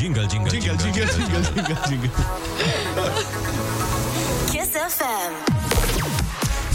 [0.00, 2.10] Jingle, jingle, Jingle, jingle, jingle, jingle, jingle.
[2.56, 3.99] Kiss FM.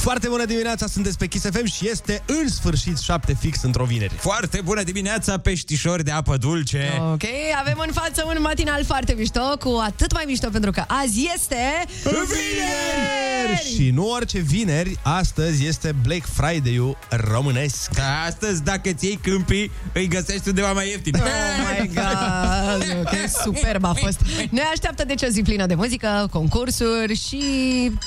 [0.06, 4.14] Foarte bună dimineața, sunteți pe Kiss FM și este în sfârșit 7 fix într-o vineri.
[4.14, 7.02] Foarte bună dimineața, peștișori de apă dulce.
[7.12, 7.24] Ok,
[7.60, 11.58] avem în față un matinal foarte mișto, cu atât mai mișto pentru că azi este...
[12.04, 13.74] Vineri!
[13.76, 17.90] Și nu orice vineri, astăzi este Black Friday-ul românesc.
[17.94, 21.16] Da, astăzi, dacă ți iei câmpii, îi găsești undeva mai ieftin.
[21.16, 21.22] Oh
[21.80, 24.20] my god, ok, superb a fost.
[24.50, 27.42] Ne așteaptă deci o zi plină de muzică, concursuri și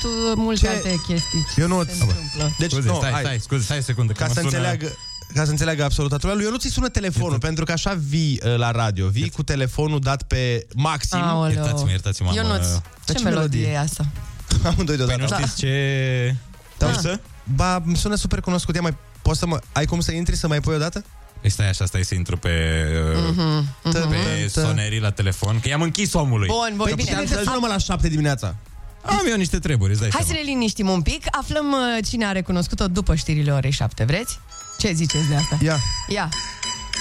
[0.00, 0.08] tu,
[0.40, 0.68] multe Ce?
[0.68, 1.46] alte chestii.
[1.56, 1.86] Eu nu...
[1.96, 2.54] Se întâmplă.
[2.58, 3.22] Deci, Scuze, nu, stai, hai.
[3.22, 4.12] stai, scuze, stai o secundă.
[4.12, 4.96] că Ca mă să sună- înțeleagă
[5.34, 7.96] ca să înțeleagă absolut toată lumea, lui eu nu ți sună telefonul, pentru că așa
[8.08, 11.18] vii uh, la radio, vii cu telefonul dat pe maxim.
[11.18, 11.52] Aoleu.
[11.54, 13.30] Iertați-mă, iertați-mă, am, Ionuț, uh, ce, ce melodie
[13.60, 13.66] melodie?
[13.66, 14.06] e asta?
[14.68, 15.20] Amândoi Păi deodată.
[15.20, 16.36] nu știți ce...
[16.78, 16.86] Da.
[16.86, 17.20] Cursă?
[17.54, 18.74] Ba, îmi sună super cunoscut.
[18.74, 19.58] Ia mai, poți să mă...
[19.72, 21.04] Ai cum să intri să mai pui o dată?
[21.40, 22.84] Păi stai așa, stai să intru pe,
[23.30, 26.46] Mhm, pe sonerii la telefon, că i-am închis omului.
[26.48, 27.10] Bun, bun, Păi bine.
[27.14, 28.54] bine, să ajungem la 7 dimineața.
[29.02, 30.42] Am eu niște treburi, îți dai Hai să seama.
[30.44, 31.24] ne liniștim un pic.
[31.30, 34.04] Aflăm uh, cine a recunoscut-o după știrile orei 7.
[34.04, 34.38] Vreți?
[34.78, 35.58] Ce ziceți de asta?
[35.62, 35.78] Ia.
[36.08, 36.28] Ia.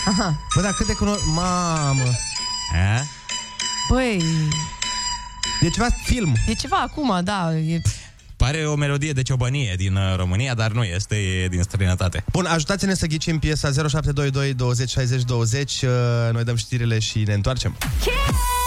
[0.07, 0.39] Aha.
[0.55, 1.21] Bă, dar cât de cunosc...
[1.25, 2.03] Mamă.
[2.73, 3.03] A?
[3.89, 4.23] Băi,
[5.61, 6.33] E ceva film.
[6.47, 7.53] e ceva acum, da.
[7.55, 7.81] E...
[8.35, 12.23] Pare o melodie de ciobănie din uh, România, dar nu este, e din străinătate.
[12.31, 15.81] Bun, ajutați-ne să ghicim piesa 0722 20 60 20.
[15.81, 15.89] Uh,
[16.31, 17.75] Noi dăm știrile și ne întoarcem.
[17.79, 18.66] Number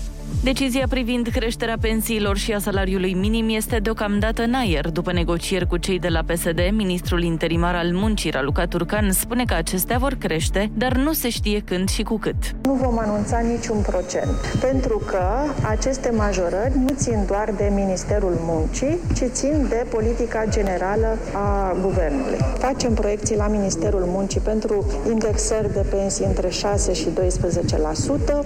[0.43, 4.89] Decizia privind creșterea pensiilor și a salariului minim este deocamdată în aer.
[4.89, 9.53] După negocieri cu cei de la PSD, ministrul interimar al muncii, Raluca Turcan, spune că
[9.53, 12.35] acestea vor crește, dar nu se știe când și cu cât.
[12.63, 15.23] Nu vom anunța niciun procent, pentru că
[15.69, 22.37] aceste majorări nu țin doar de Ministerul Muncii, ci țin de politica generală a Guvernului.
[22.57, 27.07] Facem proiecții la Ministerul Muncii pentru indexări de pensii între 6 și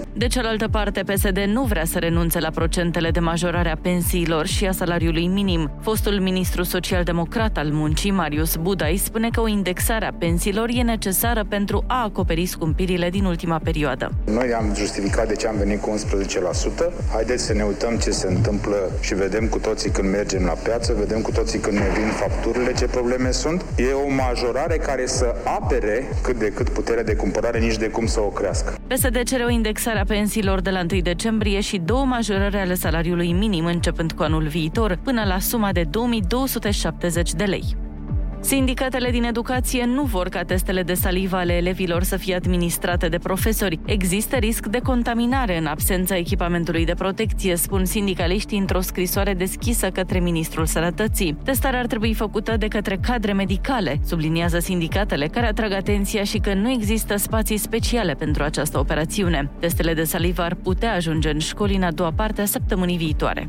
[0.00, 0.04] 12%.
[0.12, 4.66] De cealaltă parte, PSD nu vrea să renunțe la procentele de majorare a pensiilor și
[4.66, 5.70] a salariului minim.
[5.80, 11.44] Fostul ministru social-democrat al muncii, Marius Budai, spune că o indexare a pensiilor e necesară
[11.48, 14.12] pentru a acoperi scumpirile din ultima perioadă.
[14.24, 17.12] Noi am justificat de ce am venit cu 11%.
[17.12, 20.94] Haideți să ne uităm ce se întâmplă și vedem cu toții când mergem la piață,
[20.98, 23.64] vedem cu toții când ne vin facturile ce probleme sunt.
[23.76, 28.06] E o majorare care să apere cât de cât puterea de cumpărare, nici de cum
[28.06, 28.74] să o crească.
[28.86, 33.32] PSD cere o indexare a pensiilor de la 1 decembrie și două majorări ale salariului
[33.32, 37.76] minim începând cu anul viitor, până la suma de 2270 de lei.
[38.46, 43.18] Sindicatele din educație nu vor ca testele de salivă ale elevilor să fie administrate de
[43.18, 43.78] profesori.
[43.86, 50.18] Există risc de contaminare în absența echipamentului de protecție, spun sindicaliștii într-o scrisoare deschisă către
[50.18, 51.36] Ministrul Sănătății.
[51.44, 56.54] Testarea ar trebui făcută de către cadre medicale, subliniază sindicatele, care atrag atenția și că
[56.54, 59.50] nu există spații speciale pentru această operațiune.
[59.60, 63.48] Testele de salivă ar putea ajunge în școli în a doua parte a săptămânii viitoare.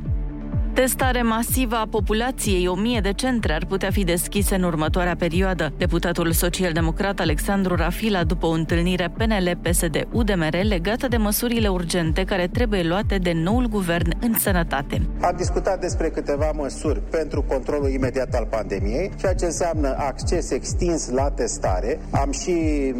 [0.83, 5.73] Testare masivă a populației, o mie de centre ar putea fi deschise în următoarea perioadă.
[5.77, 13.17] Deputatul social-democrat Alexandru Rafila, după o întâlnire PNL-PSD-UDMR legată de măsurile urgente care trebuie luate
[13.17, 15.01] de noul guvern în sănătate.
[15.21, 21.09] Am discutat despre câteva măsuri pentru controlul imediat al pandemiei, ceea ce înseamnă acces extins
[21.09, 21.99] la testare.
[22.09, 22.53] Am și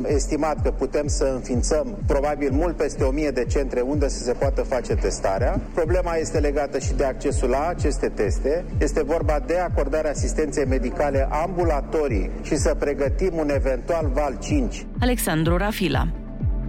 [0.08, 4.62] estimat că putem să înființăm probabil mult peste 1000 de centre unde să se poată
[4.62, 5.60] face testarea.
[5.74, 8.66] Problema este legată și de accesul la aceste teste.
[8.80, 15.58] Este vorba de acordarea asistenței medicale ambulatorii și să pregătim un eventual val 5 Alexandru
[15.58, 16.08] Rafila.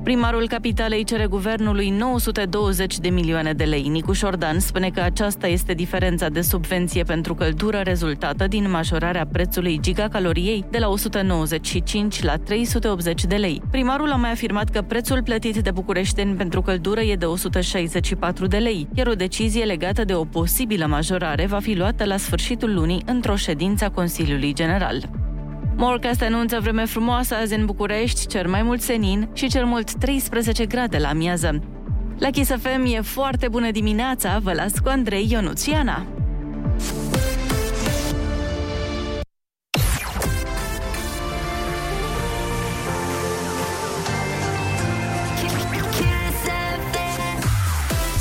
[0.08, 3.88] Primarul capitalei cere guvernului 920 de milioane de lei.
[3.88, 9.78] Nicuș Șordan spune că aceasta este diferența de subvenție pentru căldură rezultată din majorarea prețului
[9.80, 13.62] gigacaloriei de la 195 la 380 de lei.
[13.70, 18.56] Primarul a mai afirmat că prețul plătit de bucureșteni pentru căldură e de 164 de
[18.56, 23.02] lei, iar o decizie legată de o posibilă majorare va fi luată la sfârșitul lunii
[23.06, 25.08] într-o ședință a Consiliului General.
[25.80, 30.66] Morcast anunță vreme frumoasă azi în București, cer mai mult senin și cel mult 13
[30.66, 31.60] grade la amiază.
[32.18, 36.06] La Kiss FM e foarte bună dimineața, vă las cu Andrei Ionuțiana.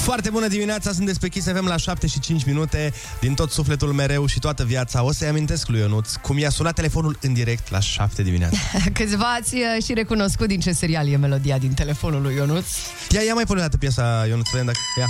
[0.08, 3.94] Foarte bună dimineața, sunt pe Kiss FM la 7 și 5 minute Din tot sufletul
[3.94, 7.70] mereu și toată viața O să-i amintesc lui Ionuț cum i-a sunat telefonul în direct
[7.70, 8.58] la 7 dimineața
[8.94, 12.66] Câțiva ați uh, și recunoscut din ce serial e melodia din telefonul lui Ionuț.
[13.10, 14.80] Ia, ia mai pune o dată piesa Ionuț, să vedem dacă...
[15.00, 15.08] Ia.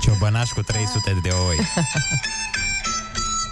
[0.00, 1.56] Ciobănaș cu 300 de oi.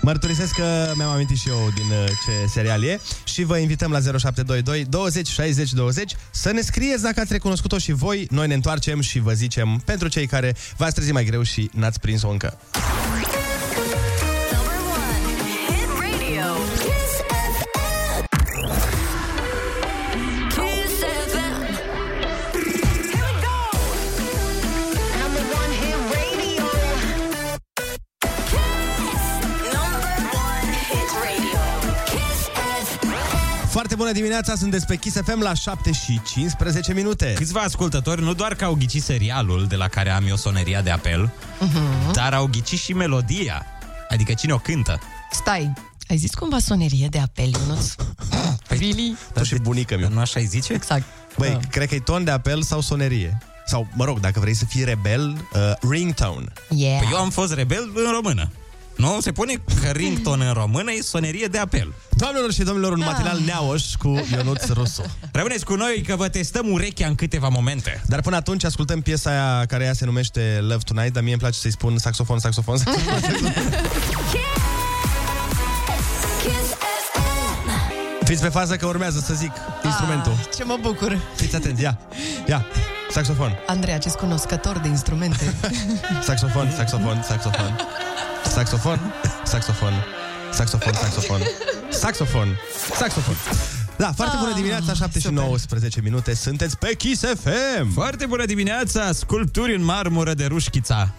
[0.09, 4.01] Mărturisesc că mi-am amintit și eu din uh, ce serial e și vă invităm la
[4.01, 8.27] 0722 20 60 20 să ne scrieți dacă ați recunoscut-o și voi.
[8.31, 12.01] Noi ne întoarcem și vă zicem pentru cei care v-ați trezit mai greu și n-ați
[12.01, 12.59] prins-o încă.
[34.09, 37.33] Bună dimineața, sunteți pe Kiss FM la 7 și 15 minute.
[37.37, 40.91] Câțiva ascultători nu doar că au ghicit serialul de la care am eu soneria de
[40.91, 42.13] apel, Mhm.
[42.13, 43.67] dar au ghicit și melodia.
[44.09, 45.01] Adică cine o cântă.
[45.31, 45.73] Stai,
[46.09, 47.95] ai zis cumva sonerie de apel, Ionuț?
[48.69, 49.17] really?
[49.35, 50.73] Tu și bunica mi Nu așa îi zice?
[50.73, 51.05] Exact.
[51.39, 51.59] Băi, Da.
[51.71, 53.39] cred că e ton de apel sau sonerie.
[53.67, 56.53] Sau, mă rog, dacă vrei să fii rebel, uh, ringtone.
[56.69, 56.99] Yeah.
[56.99, 58.51] Păi eu am fost rebel în română.
[58.99, 59.53] Nu se pune
[59.83, 61.95] că ringtone în română e sonerie de apel.
[62.11, 65.03] Doamnelor și domnilor, un matinal neaoș cu Ionuț Rusu.
[65.33, 68.03] Rămâneți cu noi că vă testăm urechea în câteva momente.
[68.07, 71.41] Dar până atunci ascultăm piesa aia care ea se numește Love Tonight, dar mie îmi
[71.41, 73.53] place să-i spun saxofon, saxofon, saxofon.
[76.43, 76.71] Kiss
[77.13, 78.25] FM.
[78.25, 79.53] Fiți pe fază că urmează să zic
[79.85, 80.33] instrumentul.
[80.33, 81.19] Ah, ce mă bucur.
[81.37, 81.99] Fiți atenți, ia,
[82.47, 82.67] ia,
[83.11, 85.55] saxofon, Andreea, ce cunoscător de instrumente.
[86.23, 87.77] saxofon, saxofon, saxofon,
[88.49, 88.99] saxofon,
[89.45, 89.93] saxofon,
[90.53, 91.41] saxofon, saxofon,
[91.91, 92.57] saxofon,
[92.97, 93.35] saxofon.
[93.97, 95.43] Da, foarte bună dimineața, 7 și super.
[95.43, 97.93] 19 minute, sunteți pe Kiss FM.
[97.93, 99.13] Foarte bună dimineața!
[99.13, 101.15] Sculpturi în marmură de rușchița.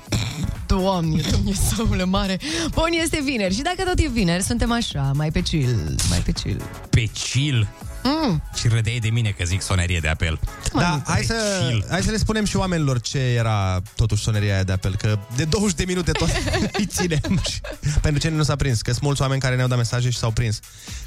[0.77, 2.39] Doamne, Dumnezeule mare.
[2.71, 6.31] Bun, este vineri și dacă tot e vineri, suntem așa, mai pe chill, mai pe
[6.31, 6.62] chill.
[6.89, 7.68] Pe chill.
[8.04, 8.44] Mm.
[8.56, 10.39] Și râdeai de mine că zic sonerie de apel.
[10.74, 11.86] Da, hai să, chill.
[11.89, 15.44] hai să le spunem și oamenilor ce era totuși soneria aia de apel, că de
[15.44, 16.30] 20 de minute tot
[16.77, 17.42] îi ținem.
[17.50, 17.60] Și
[18.01, 20.31] Pentru cine nu s-a prins, că sunt mulți oameni care ne-au dat mesaje și s-au
[20.31, 20.60] prins.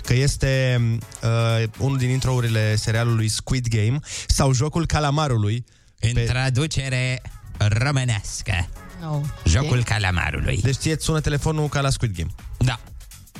[0.04, 0.80] Că este
[1.22, 5.64] uh, unul din introurile serialului Squid Game sau Jocul Calamarului.
[6.00, 7.22] În Pe- traducere
[7.58, 8.68] românească.
[9.02, 9.20] No.
[9.44, 10.60] Jocul calamarului.
[10.62, 12.30] Deci ție îți sună telefonul ca la Squid Game.
[12.58, 12.78] Da.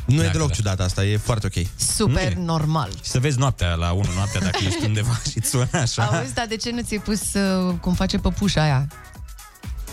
[0.06, 0.54] Nu e Da, deloc da.
[0.54, 1.66] ciudat asta, e foarte ok.
[1.76, 2.44] Super Nu e.
[2.44, 2.88] normal.
[3.04, 6.04] Și să vezi noaptea la 1 noaptea dacă ești undeva și îți sună așa.
[6.04, 8.86] Auzi, dar de ce nu ți-ai pus uh, cum face păpușa aia?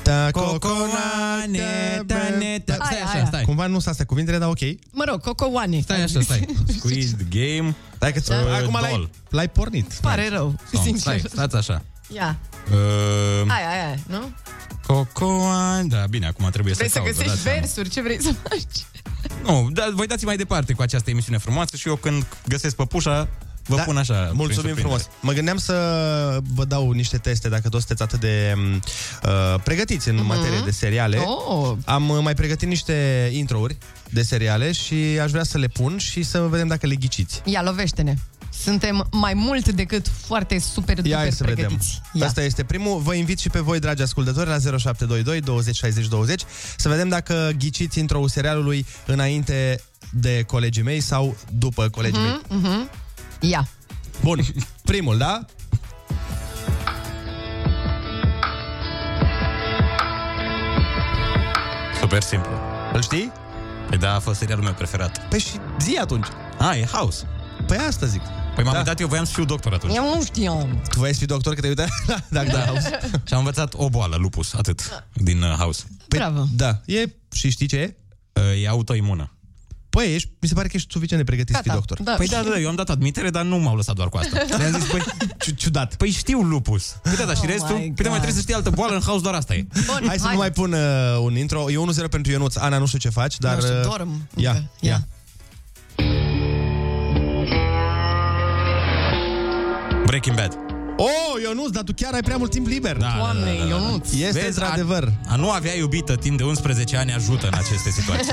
[0.04, 3.26] Da, Cocoane, tane, ta- Stai Aia, așa, aia.
[3.26, 3.44] stai.
[3.44, 4.60] Cumva nu sunt astea cuvintele, dar ok.
[4.92, 5.80] Mă rog, cocoane.
[5.80, 6.46] Stai așa, stai.
[6.78, 7.76] Squid Game.
[8.00, 8.56] Hai că Da.
[8.56, 9.10] acum l-ai, Doll.
[9.30, 9.94] l-ai pornit.
[10.02, 10.84] Pare rău, Song.
[10.86, 11.18] sincer.
[11.18, 11.82] Stai, stați așa.
[12.14, 12.40] Ia,
[12.72, 14.32] Uh, aia, aia, nu?
[14.94, 17.60] Cocoan, da, bine, acum trebuie Vrei să să caut, vă găsești dați seama.
[17.60, 17.90] versuri?
[17.90, 18.86] Ce vrei să faci?
[19.44, 23.28] Nu, dar voi dați mai departe cu această emisiune frumoasă și eu când găsesc păpușa,
[23.66, 24.14] vă Da, pun așa.
[24.14, 24.82] prin Mulțumim surprindere.
[24.82, 25.08] frumos.
[25.22, 25.74] Mă gândeam să
[26.54, 28.54] vă dau niște teste dacă toți sunteți atât de
[29.24, 30.28] uh, pregătiți în uh-huh.
[30.28, 31.18] materie de seriale.
[31.18, 33.78] Oh, Am uh, mai pregătit niște intro-uri
[34.10, 37.42] de seriale și aș vrea să le pun și să vedem dacă le ghiciți.
[37.46, 38.14] ia, lovește-ne.
[38.64, 41.66] Suntem mai mult decât foarte super, Ia hai duper să vedem.
[41.66, 42.02] pregătiți.
[42.14, 42.26] Ia.
[42.26, 43.00] Asta este primul.
[43.00, 46.42] Vă invit și pe voi, dragi ascultători, la 0722 20 60 20
[46.78, 52.40] să vedem dacă ghiciți intro-ul serialului înainte de colegii mei sau după colegii mei.
[52.60, 52.90] Mhm.
[53.40, 53.68] Ia.
[54.22, 54.40] Bun.
[54.84, 55.46] Primul, da?
[62.00, 62.52] Super simplu.
[62.94, 63.32] Îl știi?
[63.90, 65.28] Păi da, a fost serialul meu preferat.
[65.28, 66.28] Păi și zi atunci.
[66.58, 67.28] A, e House.
[67.68, 68.22] Păi asta zic.
[68.56, 68.80] Păi m-am Da.
[68.80, 69.96] uitat, eu voiam să fiu doctor atunci.
[69.96, 70.82] Eu nu știam.
[70.90, 71.86] Tu vrei să fii doctor că te uita?
[72.30, 72.74] da, da, da.
[73.28, 75.84] Și am învățat o boală, lupus, atât, din uh, House.
[76.08, 76.48] Bravo.
[76.56, 76.82] Da.
[76.86, 77.96] E, și știi ce e?
[78.34, 79.34] Uh, e autoimună.
[79.90, 81.84] Păi ești, mi se pare că ești suficient de pregătit să fii Gata.
[81.86, 82.06] doctor.
[82.06, 82.14] Da.
[82.18, 84.42] Păi da, da, da, eu am dat admitere, dar nu m-au lăsat doar cu asta.
[84.58, 85.02] Le-am zis, păi,
[85.40, 85.96] Ciu- Ciudat.
[85.96, 86.96] păi știu lupus.
[87.04, 88.12] Păi da, da, și Oh restul, my păi da, mai God.
[88.12, 89.68] trebuie să știi altă boală în House, doar asta e.
[89.86, 90.80] Bun, Hai să nu mai pun uh,
[91.22, 91.70] un intro.
[91.72, 91.76] E
[92.06, 92.56] 1-0 pentru Ionuț.
[92.56, 93.56] Ana, nu știu ce faci, dar...
[93.56, 94.70] Nu știu, uh, dorm Ia, încă.
[94.80, 94.90] ia.
[94.90, 95.08] Ia.
[100.10, 100.58] Breaking Bad.
[100.98, 102.98] Oh, Ionuț, dar tu chiar ai prea mult timp liber.
[102.98, 103.68] Da, Doamne, da, da, da, da.
[103.68, 104.12] Ionuț.
[104.14, 105.04] Este Vezi, într-adevăr.
[105.28, 108.32] A, a nu avea iubită timp de 11 ani ajută în aceste situații.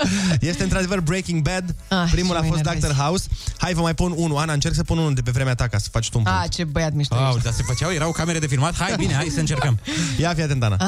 [0.50, 1.74] Este într-adevăr Breaking Bad.
[1.88, 2.86] Ah, Primul ce a mă fost enervezi.
[2.86, 3.02] Dr.
[3.02, 3.26] House.
[3.58, 4.36] Hai, vă mai pun unul.
[4.36, 6.40] Ana, încerc să pun unul de pe vremea ta ca să faci tu un punct.
[6.42, 7.42] Ah, ce băiat mișto Au, ești.
[7.42, 8.76] dar se făceau, erau camere de filmat?
[8.76, 9.78] Hai, bine, hai să încercăm.
[10.18, 10.76] Ia fi atent, Ana.
[10.78, 10.86] Ah,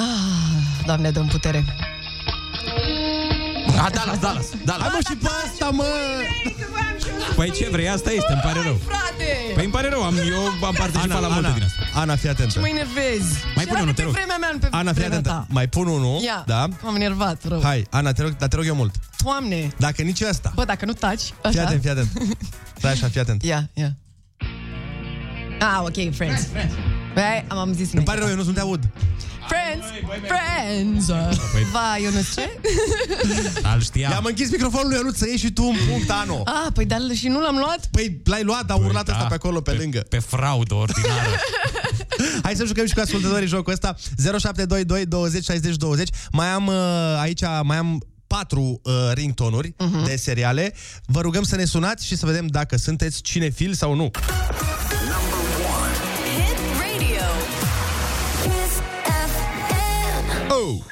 [0.86, 1.64] Doamne, dăm putere.
[3.84, 4.82] Ah, Dallas, Dallas, Dallas.
[4.86, 5.84] Hai mă și pe asta, mă!
[7.36, 8.74] Păi ce vrei, asta este, îmi pare rău.
[8.86, 9.30] Frate!
[9.54, 12.00] Păi îmi pare rău, am, eu am participat Ana, la multe Ana, din asta.
[12.00, 12.60] Ana, fii atentă.
[12.60, 13.32] Mă enervezi.
[13.54, 14.12] Mai Și pune era unul, de te rog.
[14.12, 15.28] pe vremea mea, nu pe Ana, fii vremea atentă.
[15.28, 15.46] ta.
[15.48, 16.66] Mai pun unul, Ia, da?
[16.82, 17.60] m-am enervat, rău.
[17.62, 18.94] Hai, Ana, te rog, dar te rog eu mult.
[19.24, 19.70] Doamne!
[19.76, 20.52] Dacă nici ăsta.
[20.54, 21.62] Bă, dacă nu taci, Fii așa.
[21.62, 22.08] atent, fii atent.
[22.78, 23.42] Stai așa, fii atent.
[23.42, 23.96] Ia, ia.
[25.60, 26.46] Ah, ok, friends.
[27.14, 28.82] Băi, am, am zis Îmi pare rău, eu nu sunt te aud.
[29.50, 29.86] Friends,
[30.32, 31.06] friends.
[31.06, 32.58] Păi- Va, eu nu ce?
[33.72, 34.10] Al știam.
[34.10, 36.42] I-am închis microfonul lui Ionuț să ieși și tu un punct, Ano.
[36.44, 37.86] Ah, păi dar și nu l-am luat?
[37.90, 39.98] Păi l-ai luat, a urlat da, ăsta pe acolo, pe, lângă.
[40.08, 41.30] Pe fraudă ordinară.
[42.42, 46.74] Hai să jucăm și cu ascultătorii jocul ăsta 0722 20 60 20 Mai am uh,
[47.20, 50.04] aici, mai am patru uh, ringtonuri uh-huh.
[50.06, 54.10] de seriale Vă rugăm să ne sunați și să vedem dacă sunteți cinefil sau nu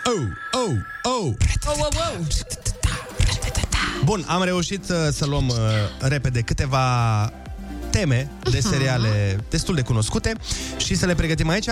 [0.08, 0.14] Oh,
[0.52, 0.72] oh,
[1.02, 1.34] oh, oh
[1.66, 2.26] Oh, oh, oh.
[4.04, 5.56] Bun, am reușit uh, să luăm uh,
[6.00, 7.32] repede câteva
[7.90, 10.32] teme de seriale destul de cunoscute
[10.76, 11.68] și să le pregătim aici.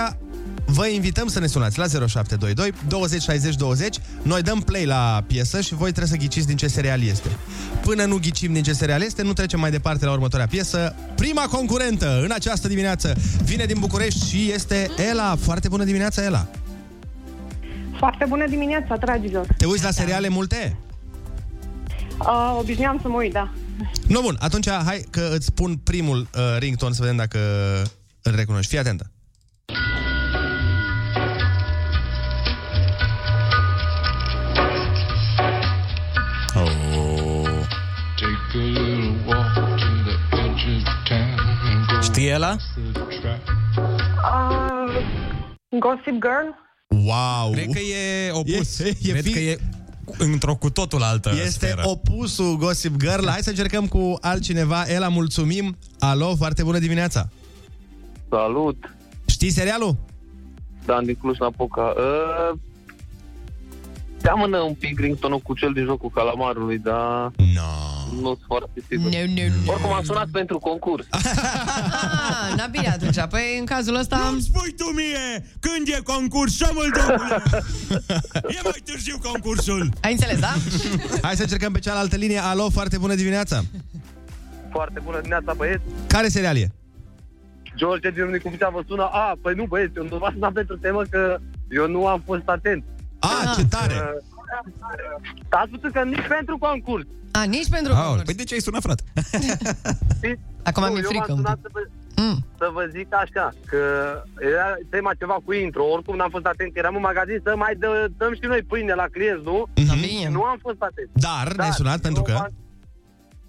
[0.65, 3.97] Vă invităm să ne sunați la 0722 20 60 20.
[4.23, 7.29] Noi dăm play la piesă și voi trebuie să ghiciți din ce serial este.
[7.83, 10.95] Până nu ghicim din ce serial este, nu trecem mai departe la următoarea piesă.
[11.15, 15.37] Prima concurentă în această dimineață vine din București și este Ela.
[15.41, 16.47] Foarte bună dimineața, Ela.
[17.99, 19.47] Foarte bună dimineața, dragilor.
[19.57, 20.77] Te uiți la seriale multe?
[22.19, 23.51] Uh, obișnuiam să mă uit, da.
[24.09, 27.39] Nu, bun, atunci hai că îți pun primul uh, ringtone să vedem dacă
[28.23, 28.71] îl recunoști.
[28.71, 29.11] Fii atentă.
[36.55, 37.67] Oh.
[38.17, 41.39] Take a little walk to the edge of town
[41.69, 42.57] and go Știi ăla?
[42.93, 43.43] the track.
[43.79, 45.03] Uh,
[45.79, 46.49] Gossip Girl?
[47.07, 47.51] Wow!
[47.53, 48.79] Cred că e opus.
[48.79, 49.59] E- e Cred fi- că e
[50.19, 51.83] într-o cu totul altă Este sferă.
[51.85, 53.27] opusul Gossip Girl.
[53.29, 54.83] Hai să încercăm cu altcineva.
[54.89, 55.77] Ela, mulțumim.
[55.99, 57.29] Alo, foarte bună dimineața.
[58.31, 58.77] Salut,
[59.27, 59.97] Știi serialul?
[60.85, 61.83] Dan din Cluj-Napoca.
[61.97, 62.59] Uh,
[64.27, 67.71] seamănă un pic ringtonul cu cel din jocul calamarului, dar No.
[68.21, 69.11] nu sunt foarte sigur.
[69.11, 69.73] Nu, nu, nu.
[69.73, 71.07] Oricum am sunat pentru concurs.
[71.11, 71.23] Ah,
[72.57, 73.21] na bine atunci.
[73.31, 74.17] Păi în cazul ăsta...
[74.17, 75.27] Nu-mi spui tu mie
[75.61, 77.43] când e concurs, șomul domnule!
[78.57, 79.89] E mai târziu concursul!
[80.03, 80.53] Ai înțeles, da?
[81.23, 82.39] Hai să încercăm pe cealaltă linie.
[82.39, 83.63] Alo, foarte bună dimineața.
[84.71, 85.83] Foarte bună dimineața, băieți.
[86.07, 86.71] Care serial e?
[87.77, 89.03] George din Râmnicu vă sună.
[89.03, 91.39] A, păi nu, băieți, eu nu v-am sunat pentru temă că
[91.71, 92.85] eu nu am fost atent.
[93.27, 93.95] A, ce tare!
[93.95, 94.23] Uh,
[95.51, 97.05] ați spus că nici pentru concurs.
[97.33, 98.25] A, nici pentru Aole, concurs.
[98.25, 99.03] păi de ce ai sunat, frate?
[100.19, 100.41] Știți?
[100.63, 101.63] Acum Nu, mi-e eu frică v-am un sunat pic.
[101.65, 101.81] să vă,
[102.23, 102.39] Mm.
[102.59, 103.79] să vă zic așa, că
[104.41, 107.75] era tema ceva cu intro, oricum n-am fost atent, că eram în magazin să mai
[107.79, 109.67] dă, dăm și noi pâine la clienți, nu?
[109.89, 110.29] Da, bine.
[110.31, 111.09] Nu am fost atent.
[111.13, 112.41] Dar ne-ai sunat pentru eu că...
[112.41, 112.55] v-am-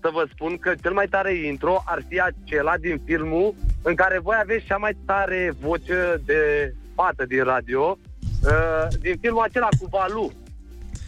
[0.01, 4.19] Să vă spun că cel mai tare intro ar fi acela din filmul în care
[4.19, 7.97] voi aveți cea mai tare voce de fată din radio,
[8.43, 10.31] uh, din filmul acela cu Valu.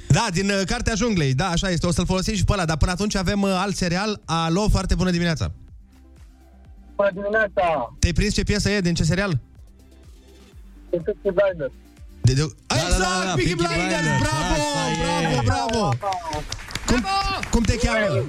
[0.07, 1.33] Da, din uh, Cartea Junglei.
[1.33, 1.88] Da, așa este.
[1.88, 2.65] O să-l folosim și pe ăla.
[2.65, 4.21] Dar până atunci avem uh, alt serial.
[4.25, 5.51] Alo, foarte bună dimineața.
[6.95, 7.93] Bună dimineața!
[7.99, 8.81] Te-ai prins ce piesă e?
[8.81, 9.39] Din ce serial?
[10.89, 11.71] Sunt Blinder.
[12.21, 12.45] De, de...
[12.67, 14.01] da, exact, da, da, Peaky Peaky Blinders!
[14.01, 14.19] Blinders.
[14.19, 14.79] Bravo, Asta
[15.31, 15.41] e.
[15.45, 16.43] bravo, bravo!
[16.88, 17.05] Cum,
[17.51, 18.23] cum te cheamă?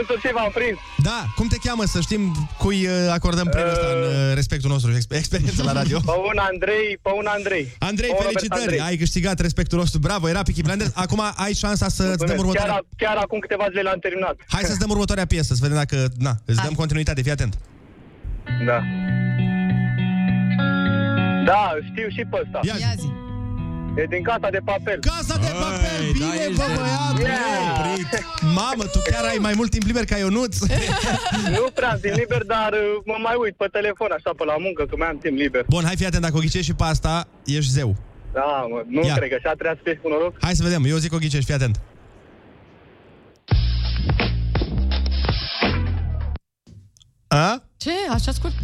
[0.00, 0.78] Între ce v-am prins?
[1.08, 4.90] Da, cum te cheamă să știm cui uh, acordăm premiul ăsta în uh, respectul nostru,
[4.92, 5.98] exper- experiență la radio?
[6.10, 7.76] Pe un Andrei, pe un Andrei.
[7.78, 8.62] Andrei, Pe un Robert felicitări!
[8.62, 8.80] Andrei.
[8.80, 9.98] Ai câștigat respectul nostru.
[9.98, 10.92] Bravo, era Peaky Blinders.
[11.04, 12.38] Acum ai șansa să-ți dăm Mulțumesc.
[12.40, 12.72] următoarea...
[12.74, 14.36] Chiar, chiar acum câteva zile l-am terminat.
[14.48, 15.96] Hai să-ți dăm următoarea piesă, să vedem dacă...
[16.18, 17.58] Na, îți dăm continuitate, fii atent.
[18.66, 18.78] Da.
[21.44, 22.60] Da, știu și pe ăsta.
[22.62, 23.21] Ia zi.
[23.96, 24.00] Ia zi.
[24.00, 24.98] E din casa de papel.
[25.00, 26.00] Casa de papel!
[26.02, 27.20] Băi, Bine, da, ești bă, de- băiatul!
[27.20, 28.22] Yeah!
[28.54, 30.56] Mamă, tu chiar ai mai mult timp liber ca Ionuț?
[31.56, 34.82] Nu prea din liber, dar uh, mă mai uit pe telefon așa pe la muncă,
[34.90, 35.64] că mai am timp liber.
[35.68, 37.96] Bun, hai fii atent, dacă o ghicești și pe asta, ești zeu.
[38.32, 39.14] Da, mă, nu Ia.
[39.14, 40.32] cred că așa trebuia să fie cu noroc.
[40.40, 41.80] Hai să vedem, eu zic o ghicești, fii atent.
[47.28, 47.62] A?
[47.76, 47.90] Ce?
[48.10, 48.54] Așa scurt?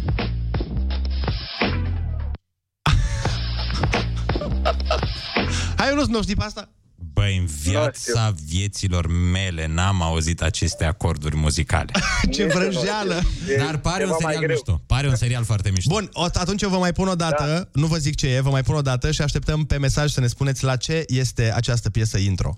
[5.79, 6.69] Hai, Ionuț, nu știi pe asta?
[7.13, 11.91] Băi, în viața vieților mele n-am auzit aceste acorduri muzicale.
[12.33, 13.21] Ce vrăjeală!
[13.57, 14.55] Dar pare un ceva mai serial greu.
[14.55, 14.81] mișto.
[14.85, 15.93] Pare un serial foarte mișto.
[15.93, 17.79] Bun, o, atunci eu vă mai pun o dată, da.
[17.79, 20.19] nu vă zic ce e, vă mai pun o dată și așteptăm pe mesaj să
[20.19, 22.57] ne spuneți la ce este această piesă intro.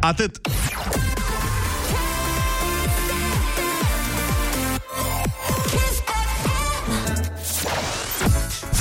[0.00, 0.40] Atât.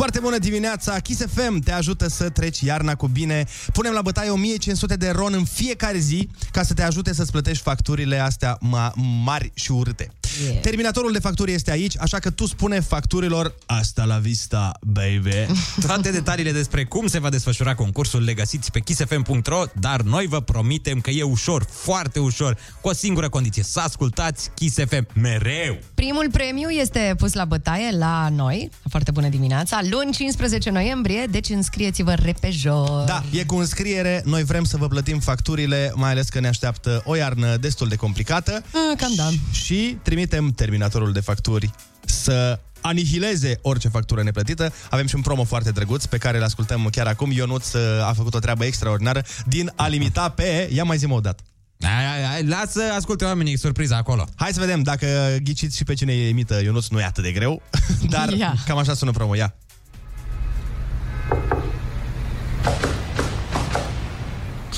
[0.02, 1.00] Foarte bună dimineața!
[1.00, 3.46] Kiss FM te ajută să treci iarna cu bine.
[3.74, 7.64] Punem la bătaie 1500 de ron în fiecare zi ca să te ajute să-ți plătești
[7.64, 8.94] facturile astea ma-
[9.24, 10.12] mari și urâte.
[10.44, 10.60] Yeah.
[10.62, 15.54] Terminatorul de facturi este aici, așa că tu spune facturilor asta la vista, baby.
[15.88, 20.40] Toate detaliile despre cum se va desfășura concursul le găsiți pe kissfm.ro, dar noi vă
[20.42, 25.78] promitem că e ușor, foarte ușor, cu o singură condiție, să ascultați Kiss FM mereu.
[25.94, 31.50] Primul premiu este pus la bătaie la noi, foarte bună dimineața, luni 15 noiembrie, deci
[31.50, 33.04] înscrieți-vă repejor.
[33.06, 37.02] Da, e cu înscriere, noi vrem să vă plătim facturile, mai ales că ne așteaptă
[37.06, 38.52] o iarnă destul de complicată.
[38.52, 39.30] Ah, cam da.
[39.52, 41.72] Și trimitem terminatorul de facturi
[42.06, 44.74] să anihileze orice factură neplătită.
[44.90, 47.32] Avem și un promo foarte drăguț pe care îl ascultăm chiar acum.
[47.32, 50.70] Ionuț uh, a făcut o treabă extraordinară din a limita pe...
[50.74, 51.44] Ia mai zi o dată.
[51.80, 54.28] Ai, ai, ai, lasă, asculte oamenii surpriza acolo.
[54.36, 57.62] Hai să vedem dacă ghiciți și pe cine imită Ionuț, nu e atât de greu,
[58.14, 58.56] dar Ia.
[58.66, 59.36] cam așa sună promo.
[59.36, 59.56] Ia.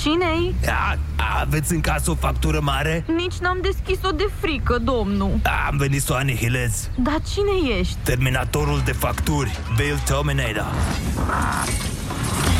[0.04, 0.56] Cine-i?
[0.68, 0.98] A,
[1.42, 3.06] aveți în casă o factură mare?
[3.16, 5.40] Nici n-am deschis-o de frică, domnul.
[5.70, 6.90] Am venit să o anihilez.
[6.98, 7.96] Dar cine ești?
[8.04, 10.74] Terminatorul de facturi, Bill Terminator.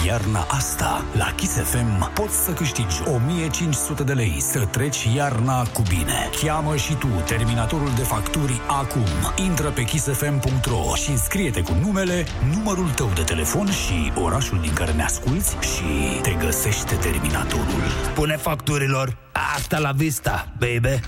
[0.06, 5.82] Iarna asta, la Kiss FM, poți să câștigi 1500 de lei să treci iarna cu
[5.90, 6.30] bine.
[6.42, 9.06] Cheamă și tu terminatorul de facturi acum.
[9.46, 14.92] Intră pe kissfm.ro și înscrie-te cu numele, numărul tău de telefon și orașul din care
[14.92, 17.84] ne asculti și te găsește terminatorul.
[18.14, 19.18] Pune facturilor.
[19.56, 21.00] Asta la vista, baby.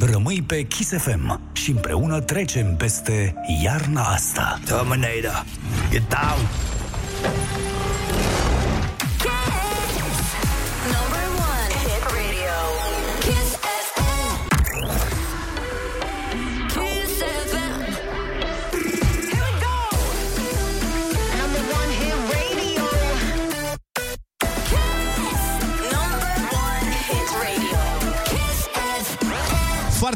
[0.00, 4.60] Rămâi pe Kiss FM și împreună trecem peste iarna asta.
[4.64, 5.44] Terminator,
[5.90, 6.48] get down.
[7.22, 7.69] Number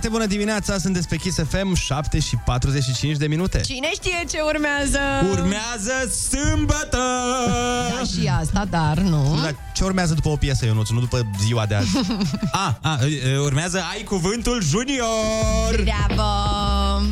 [0.04, 3.61] Foarte bună dimineața, sunteți pe Kiss FM, 7 și 45 de minute.
[3.61, 4.99] Cine știe ce urmează?
[5.30, 5.92] Urmează
[6.28, 6.99] sâmbătă!
[7.99, 9.38] Da, și asta, dar nu.
[9.42, 11.88] Dar ce urmează după o piesă, Ionuț, nu după ziua de azi?
[12.52, 12.99] A, a,
[13.32, 15.82] e, urmează Ai Cuvântul Junior!
[15.84, 16.30] Bravo!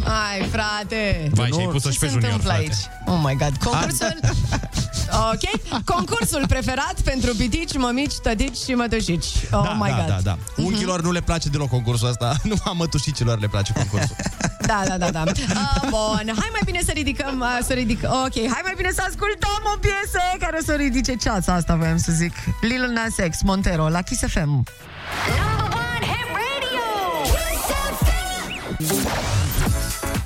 [0.05, 1.31] Ai, frate!
[1.31, 2.69] Vai, Nu, și ai pus-o ce și pe se junior, întâmplă frate.
[2.69, 3.07] aici?
[3.07, 4.19] Oh my god, concursul...
[5.13, 9.27] ok, concursul preferat pentru pitici, mămici, tătici și mătușici.
[9.51, 10.07] Oh da, my da, god.
[10.07, 10.39] da, da.
[10.57, 12.35] Unchilor nu le place deloc concursul ăsta.
[12.51, 14.17] Nu am mătușicilor le place concursul.
[14.67, 15.23] Da, da, da, da.
[15.27, 18.03] Uh, bun, hai mai bine să ridicăm, uh, să ridic.
[18.03, 22.13] Ok, hai mai bine să ascultăm o piesă care să ridice ceața asta, voiam să
[22.13, 22.33] zic.
[22.61, 24.39] Lil Nas X, Montero, la Kiss FM.
[24.39, 26.85] Number one hit radio.
[27.25, 27.65] Kiss
[28.01, 29.32] FM.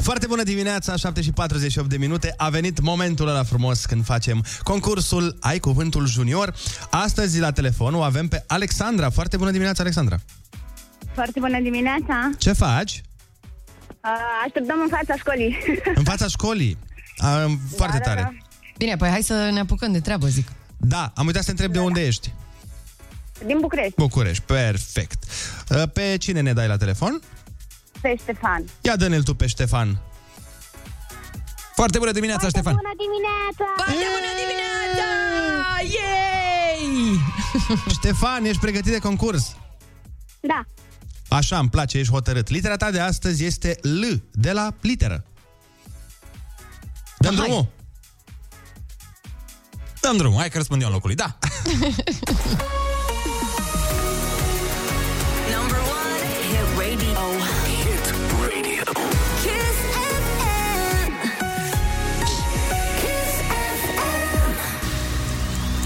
[0.06, 2.34] Foarte bună dimineața, 7 și 48 de minute.
[2.36, 6.54] A venit momentul ăla frumos când facem concursul Ai Cuvântul Junior.
[6.90, 9.10] Astăzi la telefon o avem pe Alexandra.
[9.10, 10.16] Foarte bună dimineața, Alexandra.
[11.14, 12.30] Foarte bună dimineața!
[12.38, 13.00] Ce faci?
[14.04, 14.10] Uh,
[14.44, 15.56] Așteptăm în fața școlii.
[15.94, 16.78] În fața școlii.
[17.16, 18.20] A, foarte da, tare.
[18.20, 18.46] da.
[18.78, 20.48] Bine, păi hai să ne apucăm de treabă, zic.
[20.76, 22.32] Da, am uitat să te întreb de unde ești.
[23.46, 25.24] Din București, București, perfect.
[25.92, 27.20] Pe cine ne dai la telefon?
[28.06, 28.64] Pe Ștefan.
[28.80, 29.98] Ia dă-ne-l tu pe Ștefan.
[31.74, 32.74] Foarte bună dimineața, Ștefan!
[32.74, 33.72] Bună dimineața!
[33.76, 35.08] Foarte bună dimineața!
[35.96, 37.20] Yay!
[37.98, 39.56] Ștefan, ești pregătit de concurs?
[40.40, 40.64] Da,
[41.28, 42.48] Așa, îmi place, ești hotărât.
[42.48, 45.24] Litera ta de astăzi este L, de la literă.
[47.18, 47.44] Dăm Hai.
[47.44, 47.66] drumul?
[50.00, 51.16] Dăm drumul, hai că răspund eu în locul lui.
[51.16, 51.38] Da!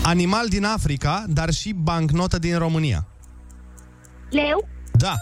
[0.02, 3.06] Animal din Africa, dar și bancnotă din România.
[4.30, 5.14] leu, Da.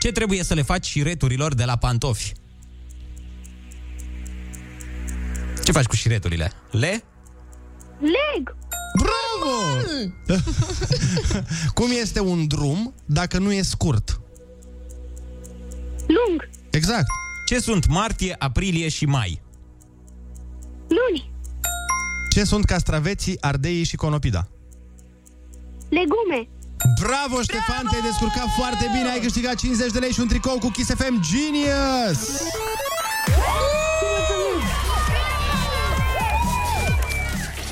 [0.00, 2.32] Ce trebuie să le faci șireturilor de la pantofi?
[5.64, 6.52] Ce faci cu șireturile?
[6.70, 7.04] Le?
[8.00, 8.56] leg,
[8.96, 10.42] Bravo!
[11.74, 14.20] Cum este un drum dacă nu e scurt?
[16.06, 17.06] lung, Exact.
[17.46, 19.42] Ce sunt martie, aprilie și mai?
[20.88, 21.31] luni,
[22.32, 24.48] Ce sunt castraveții, ardeii și conopida?
[25.88, 26.48] legume.
[27.00, 30.68] Bravo, Ștefan, te-ai descurcat foarte bine, ai câștigat 50 de lei și un tricou cu
[30.68, 32.42] Kiss FM Genius!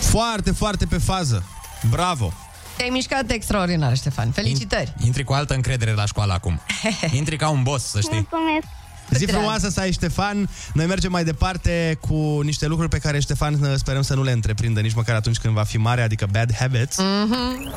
[0.01, 1.44] Foarte, foarte pe fază.
[1.90, 2.33] Bravo!
[2.77, 4.31] Te-ai mișcat extraordinar, Ștefan.
[4.31, 4.94] Felicitări!
[5.05, 6.61] Intri cu altă încredere la școală acum.
[7.12, 8.27] Intri ca un boss, să știi.
[8.31, 8.80] Mulțumesc!
[9.16, 10.49] Zi frumoasă să ai, Ștefan.
[10.73, 14.31] Noi mergem mai departe cu niște lucruri pe care Ștefan uh, sperăm să nu le
[14.31, 16.96] întreprindă nici măcar atunci când va fi mare, adică bad habits.
[16.99, 17.73] Mhm.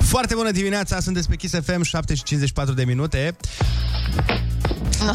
[0.00, 3.36] Foarte bună dimineața, sunteți pe Kiss FM, 7 și 54 de minute.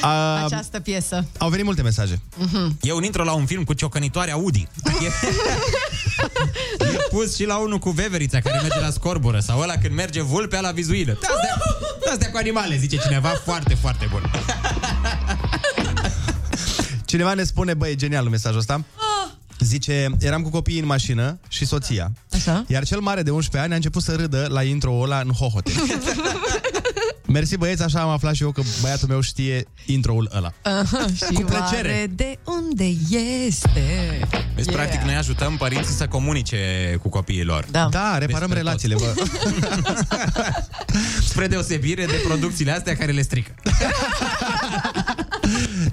[0.00, 1.26] A, Această piesă.
[1.38, 2.20] au venit multe mesaje.
[2.36, 2.78] Mhm.
[2.80, 4.68] E un intro la un film cu ciocănitoare Audi.
[6.92, 9.94] E, e pus și la unul cu veverița care merge la scorbură sau ăla când
[9.94, 11.12] merge vulpea la vizuină.
[11.12, 14.30] Astea, astea cu animale, zice cineva, foarte, foarte bun.
[17.04, 18.84] Cineva ne spune, băi, e genial mesajul ăsta.
[19.58, 22.12] Zice, eram cu copiii în mașină și soția.
[22.32, 22.64] Așa?
[22.66, 25.72] Iar cel mare de 11 ani a început să râdă la intro-ul ăla în hohote.
[27.32, 30.52] Mersi băieți, așa am aflat și eu că băiatul meu știe intro-ul ăla.
[30.62, 31.88] Aha, și Cu plăcere.
[31.88, 32.84] oare de unde
[33.46, 34.18] este?
[34.54, 34.76] Deci, yeah.
[34.76, 36.56] practic, noi ajutăm părinții să comunice
[37.02, 37.66] cu copiii lor.
[37.70, 39.14] Da, da reparăm Despre relațiile, bă.
[41.28, 43.54] Spre deosebire de producțiile astea care le strică.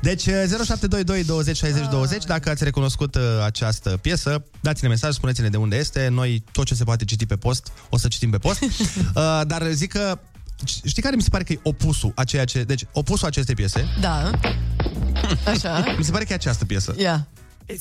[0.02, 5.58] Deci 0722 20 60 20 Dacă ați recunoscut uh, această piesă Dați-ne mesaj, spuneți-ne de
[5.58, 8.62] unde este Noi tot ce se poate citi pe post O să citim pe post
[8.62, 8.70] uh,
[9.46, 10.20] Dar zic că
[10.86, 12.64] Știi care mi se pare că e opusul a ceea ce...
[12.64, 14.32] Deci, opusul acestei piese Da.
[15.54, 15.96] Așa.
[15.98, 17.28] Mi se pare că e această piesă Ia.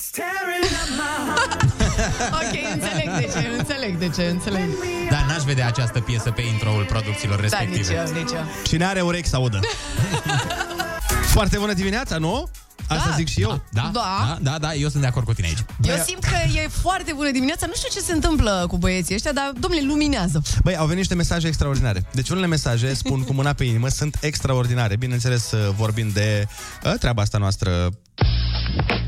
[2.40, 4.68] ok, înțeleg de ce, înțeleg de ce, înțeleg.
[5.10, 7.78] Dar n-aș vedea această piesă pe intro-ul producțiilor Da, respective.
[7.78, 8.44] nici eu, nici eu.
[8.64, 9.60] Cine are urechi să audă
[11.34, 12.50] Foarte bună dimineața, nu?
[12.88, 13.14] Asta Da.
[13.16, 14.38] zic și eu Da, Da.
[14.42, 15.64] da, da, da, eu sunt de acord cu tine aici.
[15.82, 17.66] Eu simt că e foarte bună dimineața.
[17.66, 20.42] Nu știu ce se întâmplă cu băieții ăștia, dar, domnule, luminează.
[20.62, 22.04] Băi, au venit niște mesaje extraordinare.
[22.12, 24.96] Deci unele mesaje, spun cu mâna pe inimă, sunt extraordinare.
[24.96, 26.46] Bineînțeles, uh, vorbim de
[26.84, 27.88] uh, treaba asta noastră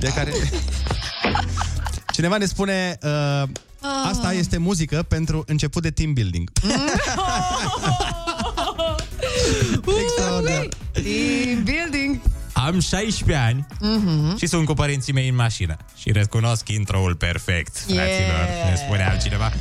[0.00, 0.32] de care...
[2.12, 3.42] Cineva ne spune, uh,
[4.10, 6.50] asta este muzică pentru început de team building.
[10.92, 11.44] Extraordinar.
[11.44, 12.20] Team building.
[12.52, 14.36] Am 16 ani Mhm.
[14.36, 15.76] și sunt cu părinții mei în mașină.
[15.96, 18.06] Și recunosc intro-ul perfect, Yeah.
[18.06, 18.68] fraților.
[18.70, 19.52] Ne spune altcineva.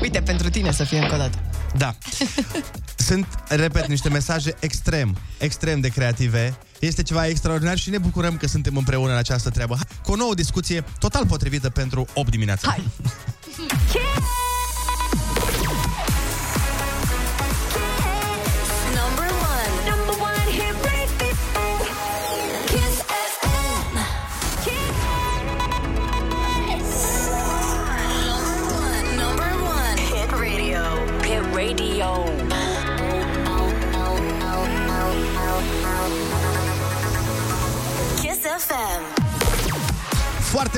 [0.00, 1.38] Uite, pentru tine să fie încă o dată.
[1.76, 1.94] Da.
[3.08, 6.58] Sunt, repet, niște mesaje extrem, extrem de creative.
[6.78, 9.74] Este ceva extraordinar și ne bucurăm că suntem împreună în această treabă.
[9.74, 12.68] Hai, Cu o nouă discuție total potrivită pentru 8 dimineața.
[12.68, 12.82] Hai!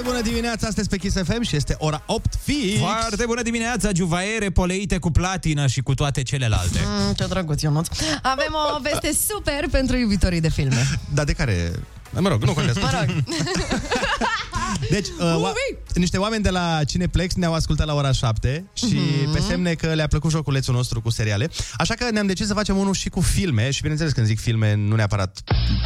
[0.05, 2.79] bună dimineața, astăzi pe Kiss FM și este ora 8 fix.
[2.79, 6.79] Foarte bună dimineața, juvaiere poleite cu platină și cu toate celelalte.
[6.87, 7.89] Mm, ce drăguț, Ionuț.
[8.23, 10.89] Avem o veste super pentru iubitorii de filme.
[11.15, 11.73] Dar de care...
[12.19, 12.81] Mă rog, nu contează.
[12.81, 13.15] Mă rog.
[14.91, 19.33] Deci, uh, oa- niște oameni de la Cineplex ne-au ascultat la ora 7 și Mhm.
[19.33, 21.51] pe semne că le-a plăcut joculețul nostru cu seriale.
[21.77, 24.75] Așa că ne-am decis să facem unul și cu filme și bineînțeles când zic filme
[24.75, 25.39] nu neapărat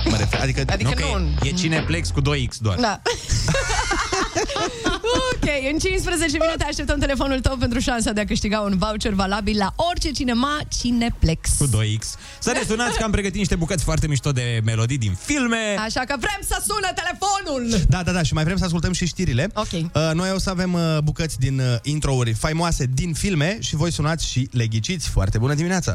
[0.04, 1.28] mă refer, adică, Adică că nu.
[1.42, 2.78] E, e Cineplex cu 2X doar.
[2.80, 3.00] Da.
[5.30, 9.56] ok, în 15 minute așteptăm telefonul tău pentru șansa de a câștiga un voucher valabil
[9.56, 11.50] la orice cinema Cineplex.
[11.58, 12.04] Cu 2X.
[12.38, 15.76] Să ne sunați că am pregătit niște bucăți foarte mișto de melodii din filme.
[15.78, 17.84] Așa că vrem să sună telefonul!
[17.88, 19.50] Da, da, da, și mai vrem să ascultăm și știrile.
[19.54, 19.72] Ok.
[19.72, 23.92] Uh, noi o să avem uh, bucăți din uh, introuri faimoase din filme și voi
[23.92, 25.08] sunați și le ghiciți.
[25.08, 25.94] Foarte bună dimineața!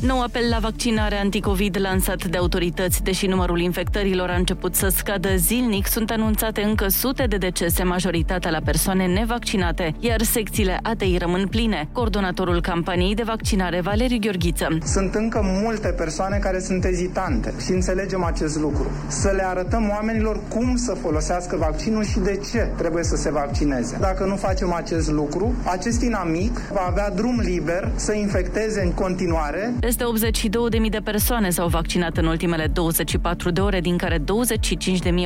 [0.00, 5.28] Nou apel la vaccinare anticovid lansat de autorități, deși numărul infectărilor a început să scadă
[5.36, 11.46] zilnic, sunt anunțate încă sute de decese, majoritatea la persoane nevaccinate, iar secțiile ATI rămân
[11.46, 11.88] pline.
[11.92, 14.78] Coordonatorul campaniei de vaccinare, Valeriu Gheorghiță.
[14.84, 18.90] Sunt încă multe persoane care sunt ezitante și înțelegem acest lucru.
[19.08, 23.96] Să le arătăm oamenilor cum să folosească vaccinul și de ce trebuie să se vaccineze.
[24.00, 29.74] Dacă nu facem acest lucru, acest inamic va avea drum liber să infecteze în continuare
[29.90, 30.04] Peste
[30.84, 34.24] 82.000 de persoane s-au vaccinat în ultimele 24 de ore, din care 25.000